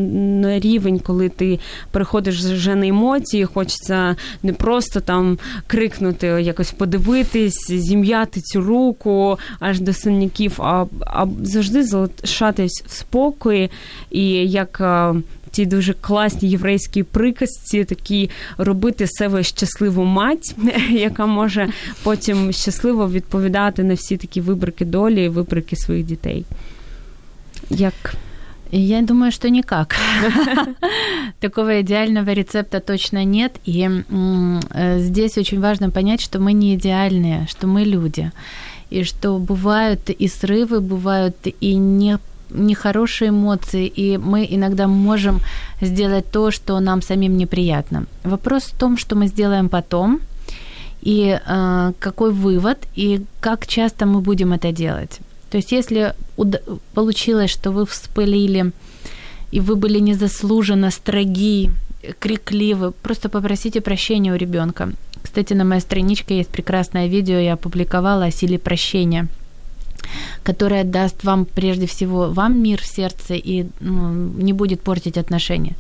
на 0.42 0.60
рівень, 0.60 1.00
коли 1.00 1.30
ти 1.30 1.60
переходиш 1.92 2.40
вже 2.40 2.76
на 2.76 2.88
емоції, 2.88 3.46
хочеться 3.46 4.16
не 4.44 4.54
просто 4.54 5.00
там 5.00 5.38
крикнути, 5.68 6.28
якось 6.28 6.72
подивитись, 6.72 7.72
зім'яти 7.72 8.42
цю 8.42 8.62
руку 8.62 9.40
аж 9.60 9.80
до 9.80 9.94
синяків, 9.94 10.62
а, 10.62 10.86
а 11.06 11.26
завжди 11.44 11.84
залишатись 11.84 12.84
в 12.88 12.92
спокої. 12.92 13.70
І 14.12 14.30
як 14.50 14.82
ті 15.57 15.67
дуже 15.67 15.93
класні 15.93 16.51
єврейські 16.51 17.03
приказці, 17.03 17.85
такі 17.85 18.31
робити 18.59 19.07
себе 19.07 19.43
щасливу 19.43 20.05
мать, 20.05 20.55
яка 20.91 21.27
може 21.27 21.69
потім 22.03 22.53
щасливо 22.53 23.09
відповідати 23.09 23.85
на 23.85 23.95
всі 23.95 24.17
такі 24.17 24.41
вибрики 24.41 24.85
долі 24.85 25.25
і 25.25 25.29
вибрики 25.29 25.77
своїх 25.77 26.07
дітей. 26.07 26.45
Як? 27.71 28.15
Я 28.75 29.03
думаю, 29.03 29.33
что 29.33 29.51
никак. 29.51 29.97
Такого 31.41 31.81
идеального 31.83 32.33
рецепта 32.33 32.81
точно 32.81 33.23
нет. 33.25 33.53
И 33.67 33.87
э, 33.87 34.99
здесь 34.99 35.37
очень 35.37 35.61
важно 35.61 35.91
понять, 35.91 36.23
что 36.23 36.39
мы 36.39 36.55
не 36.55 36.75
идеальные, 36.75 37.47
что 37.49 37.67
мы 37.67 37.85
люди. 37.85 38.33
И 38.89 39.05
что 39.05 39.39
бывают 39.39 40.09
и 40.09 40.27
срывы, 40.27 40.81
бывают 40.81 41.37
и 41.61 41.75
не 41.75 42.19
нехорошие 42.50 43.30
эмоции, 43.30 43.88
и 43.88 44.18
мы 44.18 44.48
иногда 44.50 44.88
можем 44.88 45.42
сделать 45.82 46.32
то, 46.32 46.52
что 46.52 46.80
нам 46.80 47.02
самим 47.02 47.38
неприятно. 47.38 48.06
Вопрос 48.24 48.64
в 48.64 48.78
том, 48.78 48.98
что 48.98 49.16
мы 49.16 49.28
сделаем 49.28 49.70
потом, 49.70 50.20
и 51.02 51.40
э, 51.40 51.94
какой 52.00 52.32
вывод, 52.32 52.78
и 52.96 53.22
как 53.40 53.68
часто 53.68 54.06
мы 54.06 54.22
будем 54.22 54.54
это 54.54 54.72
делать. 54.72 55.20
То 55.50 55.58
есть 55.58 55.72
если 55.72 56.14
получилось, 56.94 57.52
что 57.52 57.72
вы 57.72 57.86
вспылили, 57.86 58.72
и 59.52 59.60
вы 59.60 59.76
были 59.76 60.00
незаслуженно 60.00 60.92
строги, 60.92 61.70
крикливы, 62.20 62.92
просто 62.92 63.30
попросите 63.30 63.82
прощения 63.82 64.34
у 64.34 64.38
ребенка. 64.38 64.90
Кстати, 65.22 65.54
на 65.54 65.64
моей 65.64 65.82
страничке 65.82 66.38
есть 66.38 66.50
прекрасное 66.50 67.08
видео, 67.08 67.40
я 67.40 67.54
опубликовала 67.54 68.26
о 68.26 68.32
силе 68.32 68.58
прощения– 68.58 69.28
которая 70.44 70.84
даст 70.84 71.24
вам 71.24 71.46
прежде 71.46 71.86
всего 71.86 72.30
вам 72.32 72.62
мир 72.62 72.82
в 72.82 72.86
сердце 72.86 73.34
и 73.34 73.66
ну, 73.80 74.12
не 74.38 74.54
будет 74.54 74.82
портить 74.82 75.18
отношения. 75.18 75.76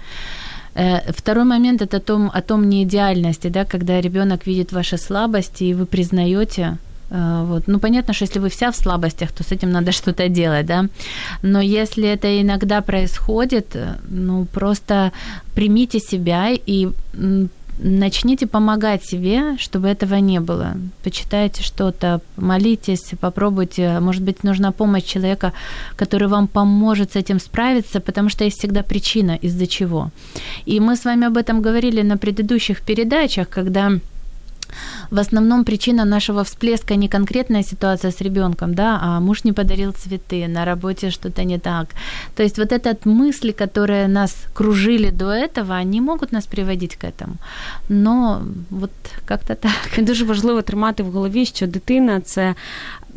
Э, 0.78 1.11
второй 1.11 1.43
момент 1.43 1.82
это 1.82 1.97
о 1.97 1.99
том, 1.99 2.30
о 2.34 2.41
том 2.41 2.70
неидеальности, 2.70 3.49
да, 3.49 3.65
когда 3.65 4.01
ребенок 4.01 4.47
видит 4.47 4.74
ваши 4.74 4.97
слабости, 4.97 5.63
и 5.63 5.74
вы 5.74 5.86
признаете, 5.86 6.78
э, 7.09 7.43
вот. 7.47 7.63
Ну, 7.68 7.80
понятно, 7.80 8.13
что 8.13 8.26
если 8.26 8.39
вы 8.39 8.49
вся 8.49 8.72
в 8.72 8.76
слабостях, 8.76 9.32
то 9.32 9.43
с 9.43 9.51
этим 9.51 9.72
надо 9.72 9.91
что-то 10.01 10.30
делать, 10.30 10.65
да. 10.65 10.86
Но 11.41 11.61
если 11.61 12.07
это 12.07 12.28
иногда 12.28 12.82
происходит, 12.82 13.76
э, 13.76 13.95
ну, 14.09 14.45
просто 14.45 15.11
примите 15.55 15.99
себя 15.99 16.49
и 16.51 16.89
начните 17.80 18.47
помогать 18.47 19.05
себе, 19.05 19.57
чтобы 19.57 19.88
этого 19.88 20.15
не 20.15 20.39
было. 20.39 20.75
Почитайте 21.03 21.63
что-то, 21.63 22.21
молитесь, 22.36 23.11
попробуйте. 23.19 23.99
Может 23.99 24.23
быть, 24.23 24.43
нужна 24.43 24.71
помощь 24.71 25.03
человека, 25.03 25.53
который 25.95 26.28
вам 26.28 26.47
поможет 26.47 27.13
с 27.13 27.15
этим 27.15 27.39
справиться, 27.39 27.99
потому 27.99 28.30
что 28.30 28.43
есть 28.43 28.57
всегда 28.59 28.84
причина, 28.84 29.38
из-за 29.41 29.67
чего. 29.67 30.11
И 30.65 30.80
мы 30.80 30.95
с 30.95 31.05
вами 31.05 31.28
об 31.28 31.38
этом 31.38 31.61
говорили 31.61 32.01
на 32.01 32.17
предыдущих 32.17 32.82
передачах, 32.82 33.49
когда 33.49 33.91
в 35.11 35.20
основном 35.20 35.63
причина 35.63 36.05
нашего 36.05 36.43
всплеска 36.43 36.95
не 36.95 37.07
конкретная 37.07 37.63
ситуация 37.63 38.11
с 38.11 38.22
ребенком, 38.22 38.74
да, 38.74 38.99
а 39.01 39.20
муж 39.20 39.43
не 39.43 39.53
подарил 39.53 39.91
цветы, 39.91 40.47
на 40.47 40.65
работе 40.65 41.11
что-то 41.11 41.43
не 41.43 41.59
так. 41.59 41.88
То 42.36 42.43
есть 42.43 42.57
вот 42.57 42.72
этот 42.72 43.05
мысли, 43.05 43.51
которые 43.51 44.07
нас 44.07 44.36
кружили 44.53 45.11
до 45.11 45.32
этого, 45.32 45.76
они 45.76 46.01
могут 46.01 46.32
нас 46.32 46.45
приводить 46.45 46.95
к 46.95 47.03
этому. 47.03 47.36
Но 47.89 48.41
вот 48.70 48.91
как-то 49.26 49.55
так. 49.55 50.05
Дуже 50.05 50.26
важливо 50.26 50.61
тримати 50.61 51.03
в 51.03 51.11
голові, 51.11 51.45
що 51.45 51.68
дитина 51.68 52.22
це 52.22 52.55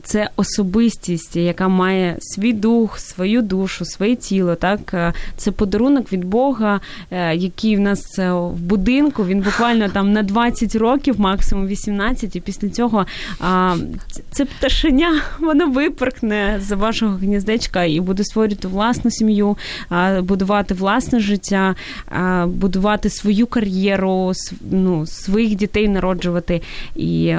це 0.03 0.31
особистість, 0.37 1.37
яка 1.37 1.69
має 1.69 2.17
свій 2.21 2.53
дух, 2.53 2.99
свою 2.99 3.43
душу, 3.43 3.85
своє 3.85 4.17
тіло. 4.17 4.55
Так 4.55 4.95
е, 4.95 5.13
це 5.37 5.51
подарунок 5.51 6.13
від 6.13 6.25
Бога, 6.25 6.81
е, 7.11 7.37
який 7.37 7.77
в 7.77 7.81
нас 7.81 8.19
е, 8.19 8.33
в 8.33 8.61
будинку. 8.61 9.25
Він 9.25 9.41
буквально 9.41 9.89
там 9.89 10.13
на 10.13 10.23
20 10.23 10.77
років, 10.77 11.21
максимум 11.21 11.67
18, 11.67 12.37
і 12.37 12.41
після 12.41 12.69
цього 12.69 13.07
це 14.31 14.45
пташеня, 14.45 15.23
воно 15.41 15.71
випоркне 15.71 16.61
з 16.63 16.77
вашого 16.77 17.17
гніздечка 17.17 17.85
і 17.85 18.01
буде 18.01 18.25
створювати 18.25 18.69
власну 18.69 19.11
сім'ю, 19.11 19.57
будувати 20.23 20.75
власне 20.75 21.21
життя, 21.21 21.75
будувати 22.47 23.11
свою 23.11 23.47
кар'єру, 23.47 24.33
ну, 24.71 25.07
своїх 25.07 25.55
дітей 25.55 25.89
народжувати 25.89 26.63
і 26.97 27.35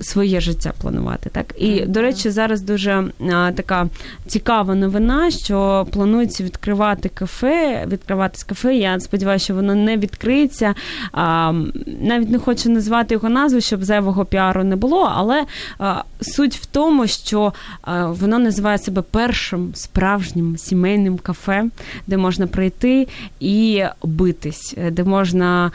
своє 0.00 0.40
життя 0.40 0.72
планувати. 0.80 1.30
Так 1.30 1.54
і 1.58 1.84
до 1.94 2.02
речі, 2.02 2.30
зараз 2.30 2.60
дуже 2.60 3.04
а, 3.32 3.52
така 3.52 3.86
цікава 4.26 4.74
новина, 4.74 5.30
що 5.30 5.86
планується 5.92 6.44
відкривати 6.44 7.08
кафе, 7.08 7.86
відкриватись 7.86 8.44
кафе. 8.44 8.74
Я 8.74 9.00
сподіваюся, 9.00 9.44
що 9.44 9.54
воно 9.54 9.74
не 9.74 9.96
відкриється. 9.96 10.74
А, 11.12 11.52
Навіть 12.00 12.30
не 12.30 12.38
хочу 12.38 12.70
назвати 12.70 13.14
його 13.14 13.28
назву, 13.28 13.60
щоб 13.60 13.84
зайвого 13.84 14.24
піару 14.24 14.64
не 14.64 14.76
було. 14.76 15.12
Але 15.14 15.44
а, 15.78 16.02
суть 16.20 16.56
в 16.56 16.66
тому, 16.66 17.06
що 17.06 17.52
воно 18.06 18.38
називає 18.38 18.78
себе 18.78 19.02
першим 19.02 19.70
справжнім 19.74 20.58
сімейним 20.58 21.18
кафе, 21.18 21.64
де 22.06 22.16
можна 22.16 22.46
прийти 22.46 23.08
і 23.40 23.84
битись, 24.04 24.74
де 24.90 25.04
можна 25.04 25.70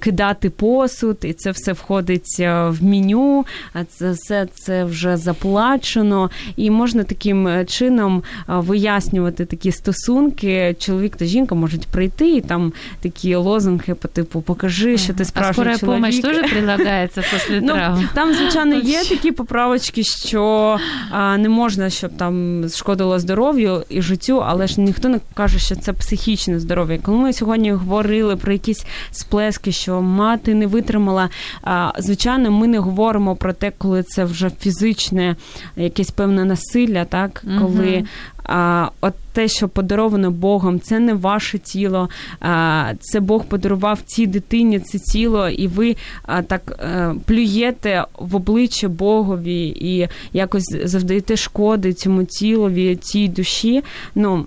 кидати 0.00 0.50
посуд, 0.50 1.18
і 1.22 1.32
це 1.32 1.50
все 1.50 1.72
входить 1.72 2.38
в 2.38 2.76
меню. 2.80 3.46
А 3.72 3.84
це 3.84 4.10
все 4.10 4.46
це 4.54 4.84
вже 4.84 5.07
вже 5.08 5.16
заплачено, 5.16 6.30
і 6.56 6.70
можна 6.70 7.04
таким 7.04 7.48
е, 7.48 7.64
чином 7.64 8.22
е, 8.38 8.42
вияснювати 8.46 9.44
такі 9.44 9.72
стосунки. 9.72 10.76
Чоловік 10.78 11.16
та 11.16 11.24
жінка 11.24 11.54
можуть 11.54 11.86
прийти 11.86 12.30
і 12.30 12.40
там 12.40 12.72
такі 13.00 13.34
лозунги 13.34 13.94
по 13.94 14.08
типу 14.08 14.40
Покажи, 14.40 14.98
що 14.98 15.12
ти 15.12 15.24
справжній 15.24 15.64
а 15.64 15.78
чоловік. 15.78 15.80
помощь 15.80 16.18
теж 16.22 16.50
прилагається 16.50 17.22
після 17.32 17.60
ну, 17.60 18.04
Там, 18.14 18.34
звичайно, 18.34 18.74
є 18.74 19.04
такі 19.04 19.32
поправочки, 19.32 20.04
що 20.04 20.76
а, 21.10 21.36
не 21.36 21.48
можна, 21.48 21.90
щоб 21.90 22.10
там 22.16 22.64
шкодило 22.68 23.18
здоров'ю 23.18 23.82
і 23.88 24.02
життю, 24.02 24.42
але 24.46 24.66
ж 24.66 24.80
ніхто 24.80 25.08
не 25.08 25.20
каже, 25.34 25.58
що 25.58 25.76
це 25.76 25.92
психічне 25.92 26.60
здоров'я. 26.60 26.98
Коли 27.02 27.18
ми 27.18 27.32
сьогодні 27.32 27.72
говорили 27.72 28.36
про 28.36 28.52
якісь 28.52 28.86
сплески, 29.10 29.72
що 29.72 30.00
мати 30.00 30.54
не 30.54 30.66
витримала, 30.66 31.28
а, 31.62 31.92
звичайно, 31.98 32.50
ми 32.50 32.66
не 32.66 32.78
говоримо 32.78 33.36
про 33.36 33.52
те, 33.52 33.72
коли 33.78 34.02
це 34.02 34.24
вже 34.24 34.50
фізично 34.60 34.97
фізичне, 34.98 35.36
якесь 35.76 36.10
певне 36.10 36.44
насилля, 36.44 37.04
так, 37.04 37.44
коли 37.60 38.04
а, 38.44 38.88
от 39.00 39.14
те, 39.32 39.48
що 39.48 39.68
подаровано 39.68 40.30
Богом, 40.30 40.80
це 40.80 40.98
не 40.98 41.14
ваше 41.14 41.58
тіло, 41.58 42.08
а, 42.40 42.92
це 43.00 43.20
Бог 43.20 43.44
подарував 43.44 43.98
цій 44.06 44.26
дитині 44.26 44.80
це 44.80 44.98
тіло, 44.98 45.48
і 45.48 45.66
ви 45.66 45.96
а, 46.22 46.42
так 46.42 46.78
а, 46.78 46.86
е, 46.86 47.14
плюєте 47.24 48.04
в 48.18 48.36
обличчя 48.36 48.88
Богові 48.88 49.66
і 49.66 50.08
якось 50.32 50.76
завдаєте 50.84 51.36
шкоди 51.36 51.92
цьому 51.92 52.24
тілові, 52.24 52.96
цій 52.96 53.28
душі. 53.28 53.82
Ну, 54.14 54.46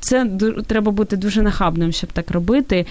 це 0.00 0.26
треба 0.66 0.92
бути 0.92 1.16
дуже 1.16 1.42
нахабним, 1.42 1.92
щоб 1.92 2.12
так 2.12 2.30
робити. 2.30 2.86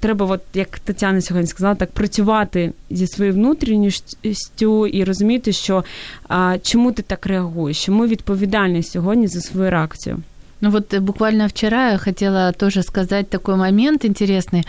Треба, 0.00 0.26
от, 0.26 0.40
як 0.54 0.78
Тетяна 0.78 1.20
сьогодні 1.20 1.46
сказала, 1.46 1.74
так 1.74 1.90
працювати 1.90 2.72
зі 2.90 3.06
своєю 3.06 3.34
внутрішністю 3.34 4.86
і 4.86 5.04
розуміти, 5.04 5.52
що 5.52 5.84
а, 6.28 6.58
чому 6.62 6.92
ти 6.92 7.02
так 7.02 7.26
реагуєш, 7.26 7.84
чому 7.84 8.06
відповідальний 8.06 8.82
сьогодні 8.82 9.26
за 9.26 9.40
свою 9.40 9.70
реакцію. 9.70 10.18
Ну 10.60 10.70
вот 10.70 10.94
э, 10.94 11.00
буквально 11.00 11.48
вчера 11.48 11.90
я 11.90 11.98
хотела 11.98 12.52
тоже 12.52 12.82
сказать 12.82 13.30
такой 13.30 13.56
момент 13.56 14.04
интересный. 14.04 14.64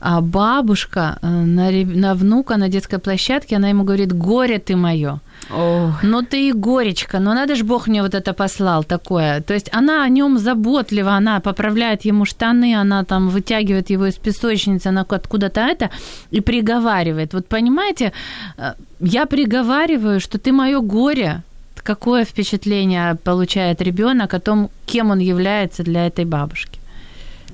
А 0.00 0.20
бабушка 0.20 1.18
э, 1.22 1.26
на, 1.26 1.70
на 1.70 2.14
внука 2.14 2.56
на 2.56 2.68
детской 2.68 2.98
площадке, 2.98 3.56
она 3.56 3.68
ему 3.68 3.84
говорит, 3.84 4.12
горе 4.12 4.58
ты 4.58 4.76
мое. 4.76 5.20
Oh. 5.50 5.92
Ну 6.02 6.22
ты 6.22 6.48
и 6.48 6.52
горечка, 6.52 7.20
но 7.20 7.34
надо 7.34 7.54
же 7.54 7.64
Бог 7.64 7.88
мне 7.88 8.02
вот 8.02 8.14
это 8.14 8.32
послал 8.32 8.84
такое. 8.84 9.40
То 9.40 9.54
есть 9.54 9.70
она 9.72 10.04
о 10.04 10.08
нем 10.08 10.38
заботлива, 10.38 11.12
она 11.12 11.40
поправляет 11.40 12.04
ему 12.06 12.24
штаны, 12.24 12.74
она 12.74 13.04
там 13.04 13.28
вытягивает 13.28 13.90
его 13.90 14.06
из 14.06 14.14
песочницы, 14.14 14.88
она 14.88 15.06
откуда-то 15.08 15.60
это 15.60 15.90
и 16.32 16.40
приговаривает. 16.40 17.34
Вот 17.34 17.46
понимаете, 17.46 18.12
э, 18.58 18.72
я 19.00 19.26
приговариваю, 19.26 20.20
что 20.20 20.38
ты 20.38 20.52
мое 20.52 20.80
горе, 20.80 21.42
какое 21.83 22.25
впечатление 22.25 23.15
получает 23.15 23.81
ребенок 23.81 24.33
о 24.33 24.39
том, 24.39 24.69
кем 24.85 25.11
он 25.11 25.19
является 25.19 25.83
для 25.83 26.07
этой 26.07 26.25
бабушки? 26.25 26.81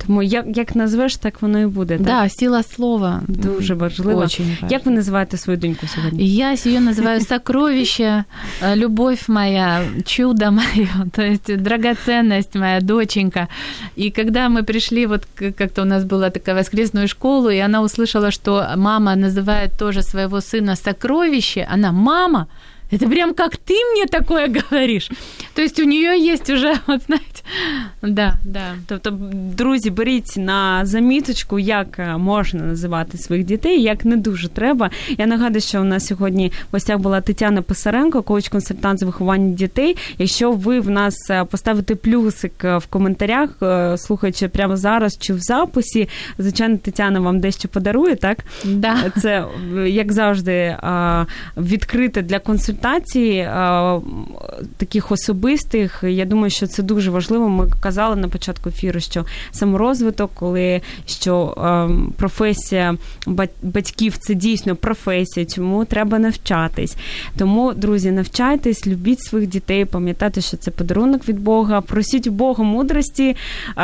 Тому 0.07 0.23
як 0.23 0.45
як 0.57 0.75
назвеш, 0.75 1.15
так 1.15 1.41
воно 1.41 1.59
і 1.59 1.65
буде. 1.65 1.97
Так? 1.97 2.05
Да, 2.05 2.29
сила 2.29 2.63
слова. 2.63 3.21
Дуже 3.27 3.73
важливо. 3.73 4.19
Очень 4.19 4.57
Як 4.69 4.85
ви 4.85 4.91
називаєте 4.91 5.37
свою 5.37 5.59
доньку 5.59 5.87
сьогодні? 5.87 6.35
Я 6.35 6.51
ее 6.51 6.79
называю 6.79 7.21
сокровище, 7.21 8.23
э, 8.63 8.75
любовь 8.75 9.19
моя, 9.27 9.81
чудо 10.05 10.51
мое, 10.51 10.87
то 11.11 11.21
есть 11.21 11.57
драгоценность 11.57 12.55
моя 12.55 12.81
доченька. 12.81 13.47
И 13.97 14.11
когда 14.11 14.49
мы 14.49 14.63
пришли, 14.63 15.05
вот 15.05 15.25
как-то 15.57 15.81
у 15.81 15.85
нас 15.85 16.03
была 16.03 16.29
такая 16.29 16.55
воскресную 16.55 17.07
школу, 17.07 17.49
и 17.49 17.65
она 17.65 17.81
услышала, 17.81 18.31
что 18.31 18.65
мама 18.75 19.15
называет 19.15 19.77
тоже 19.79 20.03
своего 20.03 20.41
сына 20.41 20.75
сокровище, 20.75 21.67
она 21.73 21.91
«мама», 21.91 22.47
это 22.92 23.08
прям 23.08 23.34
как 23.34 23.56
ты 23.56 23.74
мне 23.92 24.06
такое 24.06 24.48
говоришь. 24.70 25.10
То 25.54 25.62
есть 25.62 25.80
у 25.80 25.84
нее 25.84 26.18
есть 26.32 26.50
уже, 26.50 26.74
вот 26.86 27.02
знаете, 27.02 27.42
да, 28.02 28.34
да. 28.44 28.74
Тобто, 28.86 29.10
друзі, 29.32 29.90
беріть 29.90 30.36
на 30.36 30.86
заміточку, 30.86 31.58
як 31.58 31.98
е, 31.98 32.16
можна 32.16 32.62
називати 32.62 33.18
своїх 33.18 33.44
дітей, 33.44 33.82
як 33.82 34.04
не 34.04 34.16
дуже 34.16 34.48
треба. 34.48 34.90
Я 35.18 35.26
нагадую, 35.26 35.60
що 35.60 35.80
у 35.80 35.84
нас 35.84 36.06
сьогодні 36.06 36.48
в 36.48 36.72
гостях 36.72 36.98
була 36.98 37.20
Тетяна 37.20 37.62
Писаренко, 37.62 38.22
коуч-консультант 38.22 38.98
з 38.98 39.02
виховання 39.02 39.54
дітей. 39.54 39.96
Якщо 40.18 40.52
ви 40.52 40.80
в 40.80 40.90
нас 40.90 41.30
е, 41.30 41.44
поставите 41.44 41.94
плюсик 41.94 42.64
е, 42.64 42.76
в 42.76 42.86
коментарях, 42.86 43.50
слухаючи 43.96 44.48
прямо 44.48 44.76
зараз 44.76 45.18
чи 45.18 45.34
в 45.34 45.40
записі, 45.40 46.08
звичайно, 46.38 46.78
Тетяна 46.78 47.20
вам 47.20 47.40
дещо 47.40 47.68
подарує, 47.68 48.16
так? 48.16 48.38
Да. 48.64 49.10
Це, 49.20 49.44
як 49.86 50.12
завжди, 50.12 50.76
відкрите 51.56 52.22
для 52.22 52.38
консультацій 52.82 53.48
таких 54.76 55.12
особистих. 55.12 56.04
Я 56.08 56.24
думаю, 56.24 56.50
що 56.50 56.66
це 56.66 56.82
дуже 56.82 57.10
важливо. 57.10 57.48
Ми 57.48 57.68
казали 57.80 58.16
на 58.16 58.28
початку 58.28 58.68
ефіру, 58.68 59.00
що 59.00 59.24
саморозвиток, 59.52 60.30
коли 60.34 60.80
що 61.06 61.54
е, 61.58 61.88
професія 62.16 62.96
батьків 63.62 64.16
це 64.18 64.34
дійсно 64.34 64.76
професія, 64.76 65.46
чому 65.46 65.84
треба 65.84 66.18
навчатись. 66.18 66.96
Тому, 67.38 67.72
друзі, 67.72 68.10
навчайтесь, 68.10 68.86
любіть 68.86 69.20
своїх 69.20 69.48
дітей, 69.48 69.84
пам'ятайте, 69.84 70.40
що 70.40 70.56
це 70.56 70.70
подарунок 70.70 71.28
від 71.28 71.40
Бога. 71.40 71.80
Просіть 71.80 72.26
у 72.26 72.30
Бога 72.30 72.64
мудрості, 72.64 73.36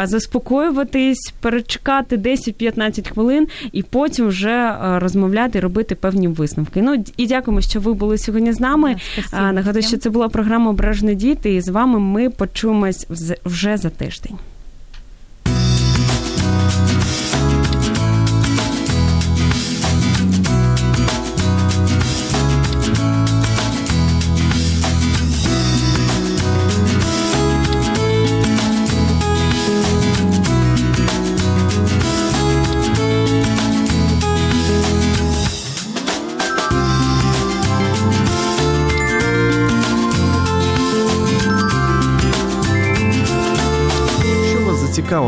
заспокоюватись, 0.05 1.33
перечекати 1.41 2.17
10-15 2.17 3.13
хвилин 3.13 3.49
і 3.73 3.83
потім 3.83 4.27
вже 4.27 4.51
е, 4.51 4.99
розмовляти, 4.99 5.61
робити 5.61 5.95
певні 5.95 6.29
висновки. 6.29 6.83
Ну 6.83 7.05
і 7.17 7.27
дякуємо, 7.27 7.61
що 7.61 7.81
ви 7.81 7.95
були 7.95 8.19
сьогодні 8.19 8.53
з 8.53 8.61
нами. 8.61 8.88
Нагадую, 9.34 9.84
що 9.84 9.98
це 9.98 10.10
була 10.10 10.30
програма 10.30 10.72
Ображені 10.72 11.16
діти, 11.16 11.56
і 11.56 11.62
з 11.62 11.70
вами 11.70 12.00
ми 12.00 12.30
почуємось 12.30 13.08
вже 13.46 13.78
за 13.78 13.90
тиждень. 13.90 14.38